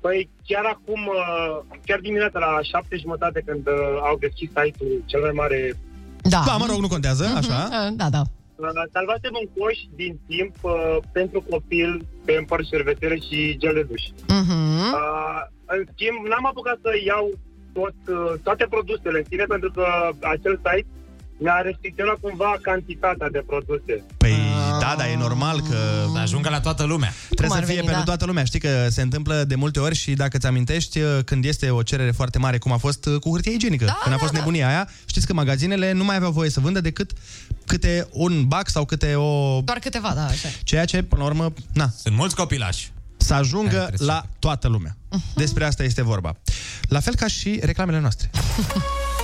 [0.01, 3.75] Păi chiar acum, uh, chiar dimineața la șapte jumătate când uh,
[4.09, 5.77] au deschis site-ul cel mai mare,
[6.23, 6.43] Da.
[6.47, 7.69] Da, mă rog, nu contează, așa.
[7.71, 8.23] Mhm, Da, da.
[8.63, 10.73] Uh, salvasem un coș din timp uh,
[11.19, 11.91] pentru copil
[12.27, 14.05] pe împărți șervețele și gel de duș.
[14.41, 14.59] Mhm.
[14.99, 15.41] Uh,
[15.75, 17.25] în schimb, n-am apucat să iau
[17.79, 19.85] tot, uh, toate produsele în sine pentru că
[20.35, 20.89] acel site
[21.43, 24.05] mi-a restricționat cumva cantitatea de produse.
[24.17, 24.37] Păi,
[24.81, 25.77] Da, da, e normal că...
[26.13, 27.13] Să ajungă la toată lumea.
[27.25, 28.11] Trebuie Cum să ar fie veni, pentru da.
[28.11, 28.45] toată lumea.
[28.45, 32.11] Știi că se întâmplă de multe ori și dacă ți amintești, când este o cerere
[32.11, 34.39] foarte mare, cum a fost cu hârtie igienică, Da, când a da, fost da.
[34.39, 37.11] nebunia aia, știți că magazinele nu mai aveau voie să vândă decât
[37.71, 39.61] câte un bac sau câte o...
[39.61, 40.49] Doar câteva, da, așa.
[40.63, 42.91] Ceea ce, până la urmă, na, Sunt mulți copilași.
[43.17, 44.97] să ajungă la toată lumea.
[45.35, 46.37] Despre asta este vorba.
[46.83, 48.31] La fel ca și reclamele noastre.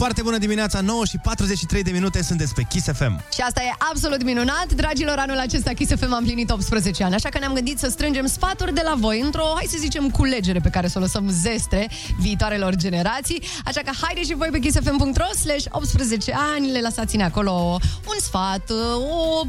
[0.00, 3.24] Foarte bună dimineața, 9 și 43 de minute sunteți pe Kiss FM.
[3.32, 4.72] Și asta e absolut minunat.
[4.74, 8.26] Dragilor, anul acesta Kiss FM am plinit 18 ani, așa că ne-am gândit să strângem
[8.26, 11.90] sfaturi de la voi într-o, hai să zicem, culegere pe care să o lăsăm zestre
[12.18, 13.42] viitoarelor generații.
[13.64, 18.70] Așa că haideți și voi pe kissfm.ro slash 18 ani, le lăsați-ne acolo un sfat,
[18.96, 19.42] o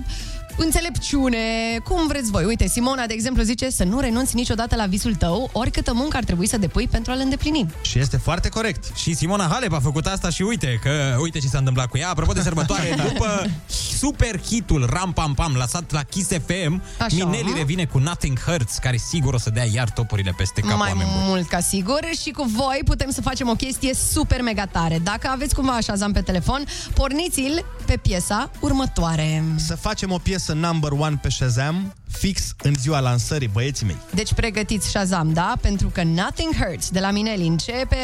[0.64, 1.38] înțelepciune,
[1.84, 2.46] cum vreți voi.
[2.46, 6.24] Uite, Simona, de exemplu, zice să nu renunți niciodată la visul tău, oricâtă muncă ar
[6.24, 7.74] trebui să depui pentru a-l îndeplini.
[7.82, 8.96] Și este foarte corect.
[8.96, 12.10] Și Simona Halep a făcut asta și uite că uite ce s-a întâmplat cu ea.
[12.10, 13.50] Apropo de sărbătoare, după
[13.98, 17.16] super hitul Ram Pam Pam lăsat la Kiss FM, Așa.
[17.16, 20.90] Mineli revine cu Nothing Hurts, care sigur o să dea iar topurile peste cap mai
[20.90, 21.26] oameni buni.
[21.28, 25.00] mult ca sigur și cu voi putem să facem o chestie super mega tare.
[25.04, 26.64] Dacă aveți cumva Shazam pe telefon,
[26.94, 29.44] porniți-l pe piesa următoare.
[29.56, 33.98] Să facem o piesă number one pe Shazam fix în ziua lansării, băieții mei.
[34.14, 35.54] Deci pregătiți Shazam, da?
[35.62, 37.98] Pentru că Nothing Hurts de la Mineli începe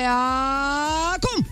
[1.15, 1.47] acum!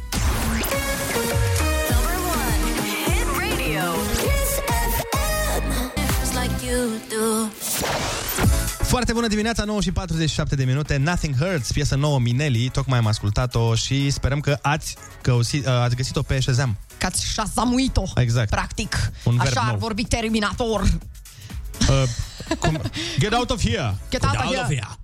[1.92, 2.64] Number one
[3.06, 3.92] hit radio.
[4.14, 4.52] Kiss
[4.96, 5.92] FM.
[6.20, 7.50] Just like you do.
[8.84, 10.98] Foarte bună dimineața, 9 și 47 de minute.
[10.98, 16.22] Nothing Hurts, piesă nouă Mineli, tocmai am ascultat-o și sperăm că ați, găsit, ați găsit-o
[16.22, 16.78] pe Shazam.
[16.98, 18.04] Că ați Shazamuit-o.
[18.16, 18.50] Exact.
[18.50, 19.12] Practic.
[19.24, 19.78] Un verb Așa ar nou.
[19.78, 20.82] vorbi Terminator.
[21.90, 22.04] Uh,
[22.60, 22.82] cum?
[23.20, 23.96] Get out of here!
[24.10, 24.98] Get out of here.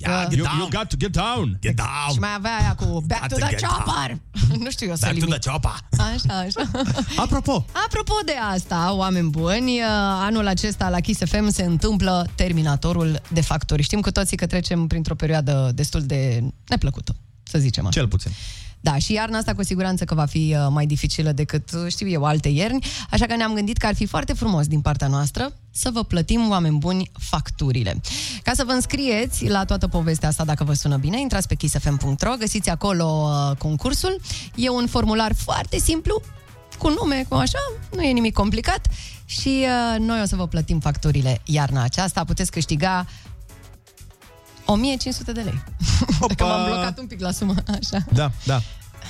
[0.00, 1.58] Yeah, you, you got to get down!
[1.60, 2.12] Get down!
[2.12, 4.18] Și mai avea aia cu Back Got to to the get Chopper.
[4.64, 5.40] nu știu eu să Back to limit.
[5.40, 5.70] the chopper.
[5.98, 6.70] Așa, așa.
[7.16, 9.84] Apropo, Apropo de asta, oameni buni, uh,
[10.20, 13.82] anul acesta la Kiss FM se întâmplă Terminatorul de factori.
[13.82, 17.98] Știm cu toții că trecem printr-o perioadă destul de neplăcută, să zicem așa.
[17.98, 18.30] cel puțin.
[18.80, 22.08] Da, și iarna asta cu siguranță că va fi uh, mai dificilă decât, uh, știu
[22.08, 25.52] eu, alte ierni, așa că ne-am gândit că ar fi foarte frumos din partea noastră
[25.70, 28.00] să vă plătim, oameni buni, facturile.
[28.42, 32.34] Ca să vă înscrieți la toată povestea asta, dacă vă sună bine, intrați pe kissfm.ro,
[32.38, 34.20] găsiți acolo uh, concursul.
[34.54, 36.22] E un formular foarte simplu,
[36.78, 37.58] cu nume, cu așa,
[37.94, 38.86] nu e nimic complicat
[39.24, 42.24] și uh, noi o să vă plătim facturile iarna aceasta.
[42.24, 43.06] Puteți câștiga
[44.72, 45.62] 1500 de lei.
[46.28, 48.04] Dacă m-am blocat un pic la sumă, așa.
[48.12, 48.60] Da, da.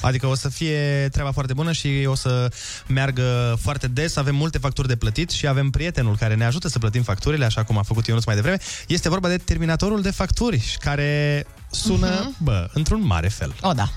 [0.01, 2.51] Adică o să fie treaba foarte bună și o să
[2.87, 6.79] meargă foarte des, avem multe facturi de plătit și avem prietenul care ne ajută să
[6.79, 8.59] plătim facturile, așa cum a făcut Ionuț mai devreme.
[8.87, 12.35] Este vorba de terminatorul de facturi, și care sună, Mhm.
[12.35, 12.43] uh-huh.
[12.43, 13.55] bă, într-un mare fel.
[13.61, 13.89] O, da.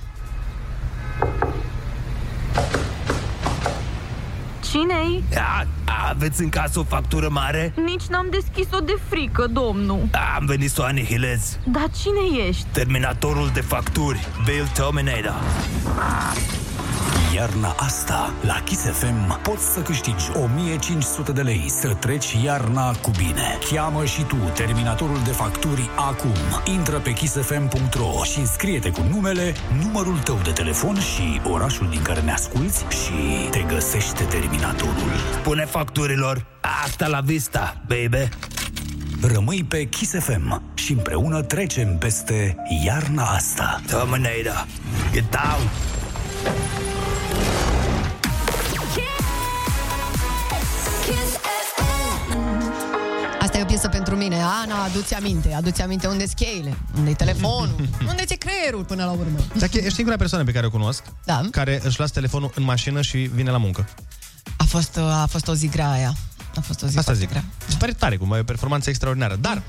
[4.72, 5.24] Cine-i?
[5.38, 5.68] A,
[6.10, 7.74] aveți în casă o factură mare?
[7.86, 10.10] Nici n-am deschis-o de frică, domnul.
[10.38, 11.58] Am venit să o anihilez.
[11.64, 12.66] Dar cine ești?
[12.72, 15.42] Terminatorul de facturi, Bill Terminator.
[17.36, 23.12] Iarna asta, la Kiss FM, poți să câștigi 1500 de lei să treci iarna cu
[23.18, 23.58] bine.
[23.72, 26.34] Cheamă și tu terminatorul de facturi acum.
[26.74, 29.54] Intră pe kissfm.ro și înscrie-te cu numele,
[29.84, 35.12] numărul tău de telefon și orașul din care ne asculti și te găsește terminatorul.
[35.44, 36.45] Pune facturilor.
[36.86, 38.30] Asta la vista, baby.
[39.22, 42.56] Rămâi pe Kiss FM și împreună trecem peste
[42.86, 43.82] iarna asta.
[43.88, 44.68] Terminator,
[45.12, 45.70] get down.
[51.06, 51.32] Kiss
[51.76, 52.34] FM.
[53.41, 54.36] Asta e o piesă pentru mine.
[54.36, 55.53] Ana, adu-ți aminte.
[55.53, 57.76] Adu-ți aminte unde sunt cheile, unde e telefonul,
[58.10, 59.38] unde ți-e creierul până la urmă.
[59.58, 61.41] Dacă ești singura persoană pe care o cunosc, Da.
[61.52, 63.88] care își lasă telefonul în mașină și vine la muncă.
[64.58, 66.14] A fost, a fost o zi grea aia.
[66.56, 67.30] A fost o zi Asta foarte zic.
[67.30, 67.44] grea.
[67.68, 69.36] Se pare tare, cum e o performanță extraordinară.
[69.42, 69.62] Dar,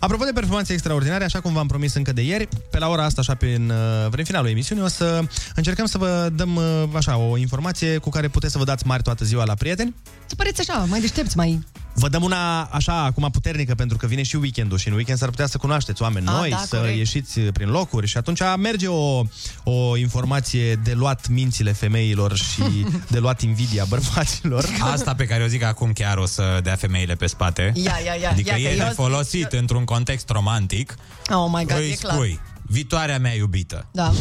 [0.00, 3.20] apropo de performanțe extraordinare, așa cum v-am promis încă de ieri, pe la ora asta,
[3.20, 5.20] așa prin, uh, prin finalul emisiunii, o să
[5.54, 9.02] încercăm să vă dăm uh, așa o informație cu care puteți să vă dați mari
[9.02, 9.94] toată ziua la prieteni.
[10.26, 11.64] Să păreți așa, mai deștepți, mai...
[12.00, 15.28] Vă dăm una așa acum puternică pentru că vine și weekendul și în weekend s-ar
[15.28, 16.96] putea să cunoașteți oameni Ah, noi, da, să corect.
[16.96, 19.22] ieșiți prin locuri și atunci merge o,
[19.64, 22.62] o informație de luat mințile femeilor și
[23.10, 24.64] de luat invidia bărbaților.
[24.80, 27.72] Asta pe care o zic acum chiar o să dea femeile pe spate.
[27.74, 30.94] Ia, ia, ia, Adică ia că e eu- folosit într-un context romantic.
[31.30, 32.14] Oh my God, îi e clar.
[32.14, 34.12] spui, viitoarea mea iubită, Da.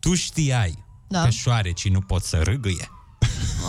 [0.00, 1.22] tu știai Da.
[1.22, 2.90] că șoarecii nu pot să râgâie.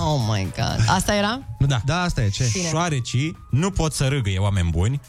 [0.04, 0.86] Oh my god.
[0.88, 1.42] Asta era?
[1.60, 1.82] Da.
[1.86, 2.50] Da, asta e, ce?
[2.54, 2.68] Bine.
[2.68, 5.02] Șoarecii nu pot să râgâie, oameni buni.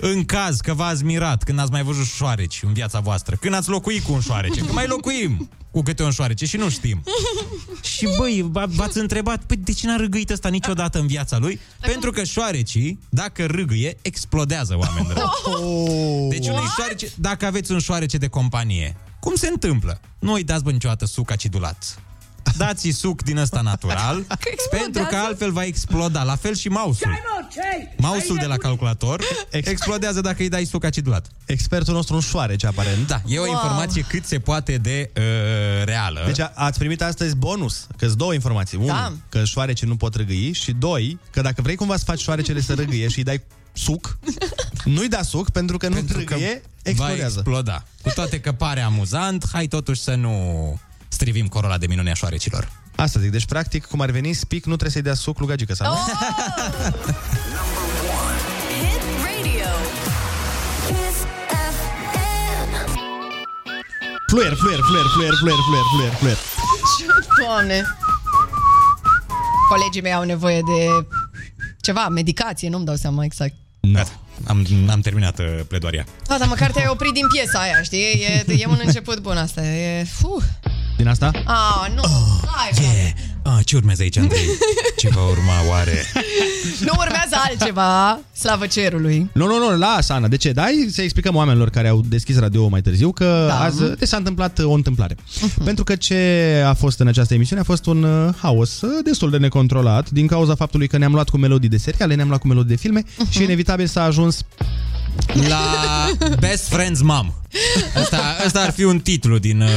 [0.00, 3.68] În caz că v-ați mirat când ați mai văzut șoareci în viața voastră, când ați
[3.68, 7.02] locuit cu un șoarece, că mai locuim cu câte un șoarece și nu știm.
[7.96, 11.60] Și băi, v- v-ați întrebat, păi de ce n-a râgâit ăsta niciodată în viața lui?
[11.80, 15.30] Pentru că șoarecii, dacă râgâie, explodează oameni dragi.
[16.28, 20.00] Deci unui șoarece, dacă aveți un șoarece de companie, cum se întâmplă?
[20.18, 21.98] Nu îi dați bă niciodată suc acidulat.
[22.56, 24.24] Dați-i suc din ăsta natural,
[24.80, 26.22] pentru că altfel va exploda.
[26.22, 27.18] La fel și mouse-ul.
[27.96, 31.26] Mouse-ul de la calculator explodează dacă îi dai suc acidulat.
[31.44, 33.06] Expertul nostru în șoarece, aparent.
[33.06, 33.52] Da, e o Wow.
[33.52, 35.22] informație cât se poate de uh,
[35.84, 36.22] reală.
[36.26, 38.78] Deci a- ați primit astăzi bonus, că sunt două informații.
[38.78, 39.12] Unu, Da.
[39.28, 42.74] că șoarece nu pot râgâi și doi, că dacă vrei cumva să faci șoarecele să
[42.74, 43.42] râgâie și îi dai
[43.72, 44.18] suc,
[44.84, 47.34] nu-i da suc pentru că nu râgâie, Va explodează.
[47.38, 47.82] exploda.
[48.02, 50.34] Cu toate că pare amuzant, hai totuși să nu
[51.10, 52.70] strivim corola de minune a șoarecilor.
[52.96, 55.74] Asta zic, deci practic, cum ar veni, spic nu trebuie să-i dea suc lui gagică
[55.74, 55.92] sau?
[55.92, 55.98] Oh!
[58.80, 59.70] Hit radio.
[60.86, 61.18] Kiss
[61.72, 62.70] FM.
[64.26, 66.38] Fluier, fluier, fluier, fluier, fluier, fluier, fluier, fluier.
[67.44, 67.84] Doamne.
[69.68, 71.06] Colegii mei au nevoie de
[71.80, 73.54] ceva, medicație, nu-mi dau seama exact.
[73.80, 74.10] Gata,
[74.46, 76.04] am, am terminat uh, pledoaria.
[76.26, 78.02] Da, dar măcar te-ai oprit din piesa aia, știi?
[78.02, 79.62] E, e un început bun asta.
[79.62, 80.04] E...
[80.04, 80.42] Fuh.
[81.00, 81.30] Din asta?
[81.34, 82.02] Ah, nu.
[82.54, 83.12] Hai, Yeah.
[83.42, 84.40] Ah, ce urmează aici, Andrei?
[84.96, 85.92] Ce va urma oare?
[86.86, 89.30] Nu urmează altceva, slavă cerului.
[89.32, 90.28] Nu, nu, nu, lasă, Ana.
[90.28, 90.52] De ce?
[90.52, 93.60] Da, hai să explicăm oamenilor care au deschis radio mai târziu că Da.
[93.60, 95.16] azi de s-a întâmplat uh, o întâmplare.
[95.64, 96.16] Pentru că ce
[96.66, 100.26] a fost în această emisiune a fost un uh, haos uh, destul de necontrolat din
[100.26, 103.02] cauza faptului că ne-am luat cu melodii de seriale, ne-am luat cu melodii de filme
[103.30, 104.42] și inevitabil s-a ajuns
[105.48, 105.60] La
[106.38, 107.32] Best Friends Mom.
[107.96, 109.68] Asta, asta ar fi un titlu din, uh,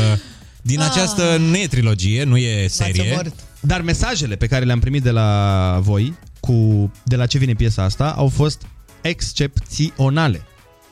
[0.66, 0.86] din Ah.
[0.92, 3.22] această netrilogie, nu e serie.
[3.60, 7.84] Dar mesajele pe care le-am primit de la voi, cu de la ce vine piesa
[7.84, 8.62] asta, au fost
[9.02, 10.42] excepționale.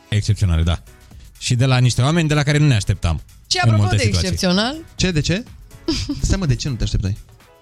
[0.09, 0.83] Excepționale, da.
[1.39, 3.21] Și de la niște oameni de la care nu ne așteptam.
[3.47, 4.27] Ce în apropo multe de situații.
[4.29, 5.11] excepțional, Ce?
[5.11, 5.43] De ce?
[6.21, 7.17] Stai mă, de ce nu te așteptai?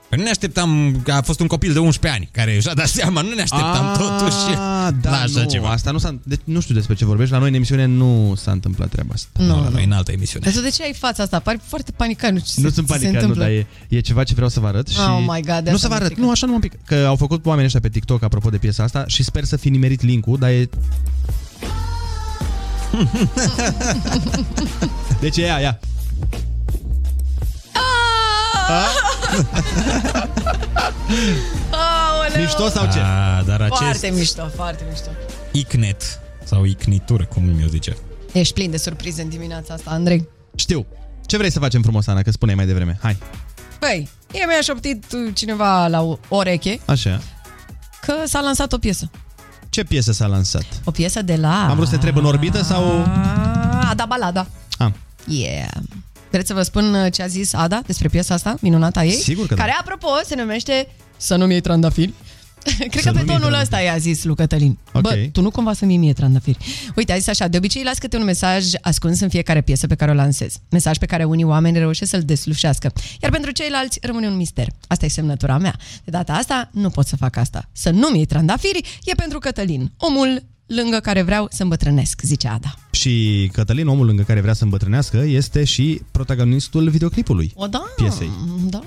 [0.10, 2.88] Că Nu ne așteptam, că a fost un copil de 11 ani care și-a dat
[2.88, 4.56] seama, nu ne așteptam Ah, totuși
[5.02, 5.70] da, la așa nu, ceva.
[5.70, 7.34] Asta nu, s-a, de, nu știu despre ce vorbești.
[7.34, 9.28] La noi în emisiune nu s-a întâmplat treaba asta.
[9.34, 10.46] Nu, Nu, la noi în altă emisiune.
[10.46, 11.40] Dar tu de ce ai fața asta?
[11.40, 12.32] Pari foarte panicat.
[12.32, 13.44] Nu, ce Nu se, sunt ce se panicat, nu, întâmplă.
[13.44, 14.88] dar e, e ceva ce vreau să vă arăt.
[14.88, 16.22] Și Oh my God, de nu asta să vă mă arăt, frică.
[16.22, 16.74] nu, așa nu mă pic.
[16.86, 19.70] Că au făcut oamenii ăștia pe TikTok apropo de piesa asta și sper să fi
[19.70, 20.70] nimerit link-ul, dar e...
[25.22, 25.80] deci e ea, ea.
[31.72, 32.42] Aoleu.
[32.42, 33.00] Mișto sau ce?
[33.00, 35.10] A, dar acest Foarte mișto, foarte mișto.
[35.52, 37.98] icnet sau icnitură, cum mi-o zice.
[38.32, 40.28] Ești plin de surprize în dimineața asta, Andrei.
[40.56, 40.86] Știu.
[41.26, 42.98] Ce vrei să facem frumos, Ana, că spuneai mai devreme?
[43.02, 43.18] Hai.
[43.80, 47.22] Băi, mie mi-a șoptit uh, cineva la o oreche Așa.
[48.02, 49.10] că s-a lansat o piesă.
[49.70, 50.66] Ce piesă s-a lansat?
[50.84, 51.68] O piesă de la...
[51.70, 52.84] Am vrut să te întreb în orbită sau...
[53.90, 54.48] Ada Balada.
[54.78, 54.92] Ah.
[55.28, 55.68] Yeah.
[56.32, 59.12] Vreți să vă spun uh, ce a zis Ada despre piesa asta, minunata ei?
[59.12, 59.62] Sigur că da.
[59.62, 60.88] Care, apropo, se numește
[61.18, 62.14] Să nu-mi iei trandafiri.
[62.64, 63.62] Cred că pe nu-mi iei tonul trandafiri.
[63.62, 64.78] ăsta i-a zis lui Cătălin.
[64.94, 65.02] Ok.
[65.02, 66.58] Bă, tu nu cumva să-mi iei mie trandafiri.
[66.96, 69.96] Uite, a zis așa, de obicei las câte un mesaj ascuns în fiecare piesă pe
[69.96, 70.56] care o lansez.
[70.70, 72.92] Mesaj pe care unii oameni reușesc să-l deslușească.
[73.22, 74.68] Iar pentru ceilalți rămâne un mister.
[74.88, 75.76] Asta e semnătura mea.
[76.04, 77.70] De data asta nu pot să fac asta.
[77.72, 80.44] Să nu-mi iei trandafiri e pentru Cătălin, omul
[80.76, 82.76] lângă care vreau să îmbătrânesc, zice Ada.
[82.92, 88.30] Și Cătălin, omul lângă care vrea să îmbătrânească, este și protagonistul videoclipului O, da, piesei.
[88.70, 88.82] da.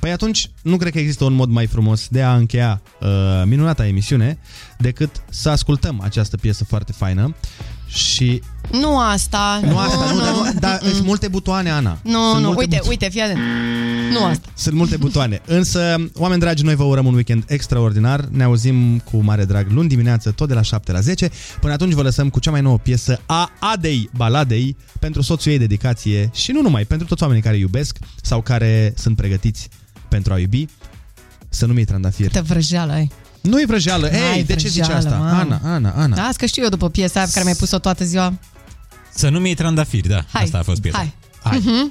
[0.00, 3.08] Păi atunci, nu cred că există un mod mai frumos de a încheia uh,
[3.44, 4.38] minunata emisiune
[4.78, 7.34] decât să ascultăm această piesă foarte faină
[7.86, 8.42] și...
[8.72, 9.60] Nu asta.
[9.64, 11.98] Nu asta, nu, dar, nu, dar sunt multe butoane, Ana.
[12.02, 13.38] Nu, Sunt nu, multe uite, buto- uite, fii atent.
[14.12, 14.48] Nu asta.
[14.54, 15.40] Sunt multe butoane.
[15.46, 18.20] Însă, oameni dragi, noi vă urăm un weekend extraordinar.
[18.30, 21.30] Ne auzim cu mare drag luni dimineață, tot de la 7 la 10.
[21.60, 25.58] Până atunci vă lăsăm cu cea mai nouă piesă a Adei Baladei pentru soțul ei
[25.58, 29.68] dedicație și nu numai, pentru toți oamenii care iubesc sau care sunt pregătiți
[30.08, 30.66] pentru a iubi.
[31.48, 32.28] Să nu-mi iei trandafiri.
[32.30, 33.10] Te vrăjeală ai.
[33.46, 34.06] Nu e vrăjeală.
[34.12, 35.18] Ei, Ai de ce zici vrăjeală, asta?
[35.18, 35.38] mamă.
[35.40, 36.16] Ana, Ana, Ana.
[36.16, 38.32] Da, că știu eu după piesa aia pe care mi-ai pus-o toată ziua.
[39.14, 40.24] Să nu mi iei trandafiri, da.
[40.32, 40.42] Hai.
[40.42, 40.96] Asta a fost piesa.
[40.96, 41.14] Hai.
[41.42, 41.58] Hai.
[41.64, 41.88] Mhm.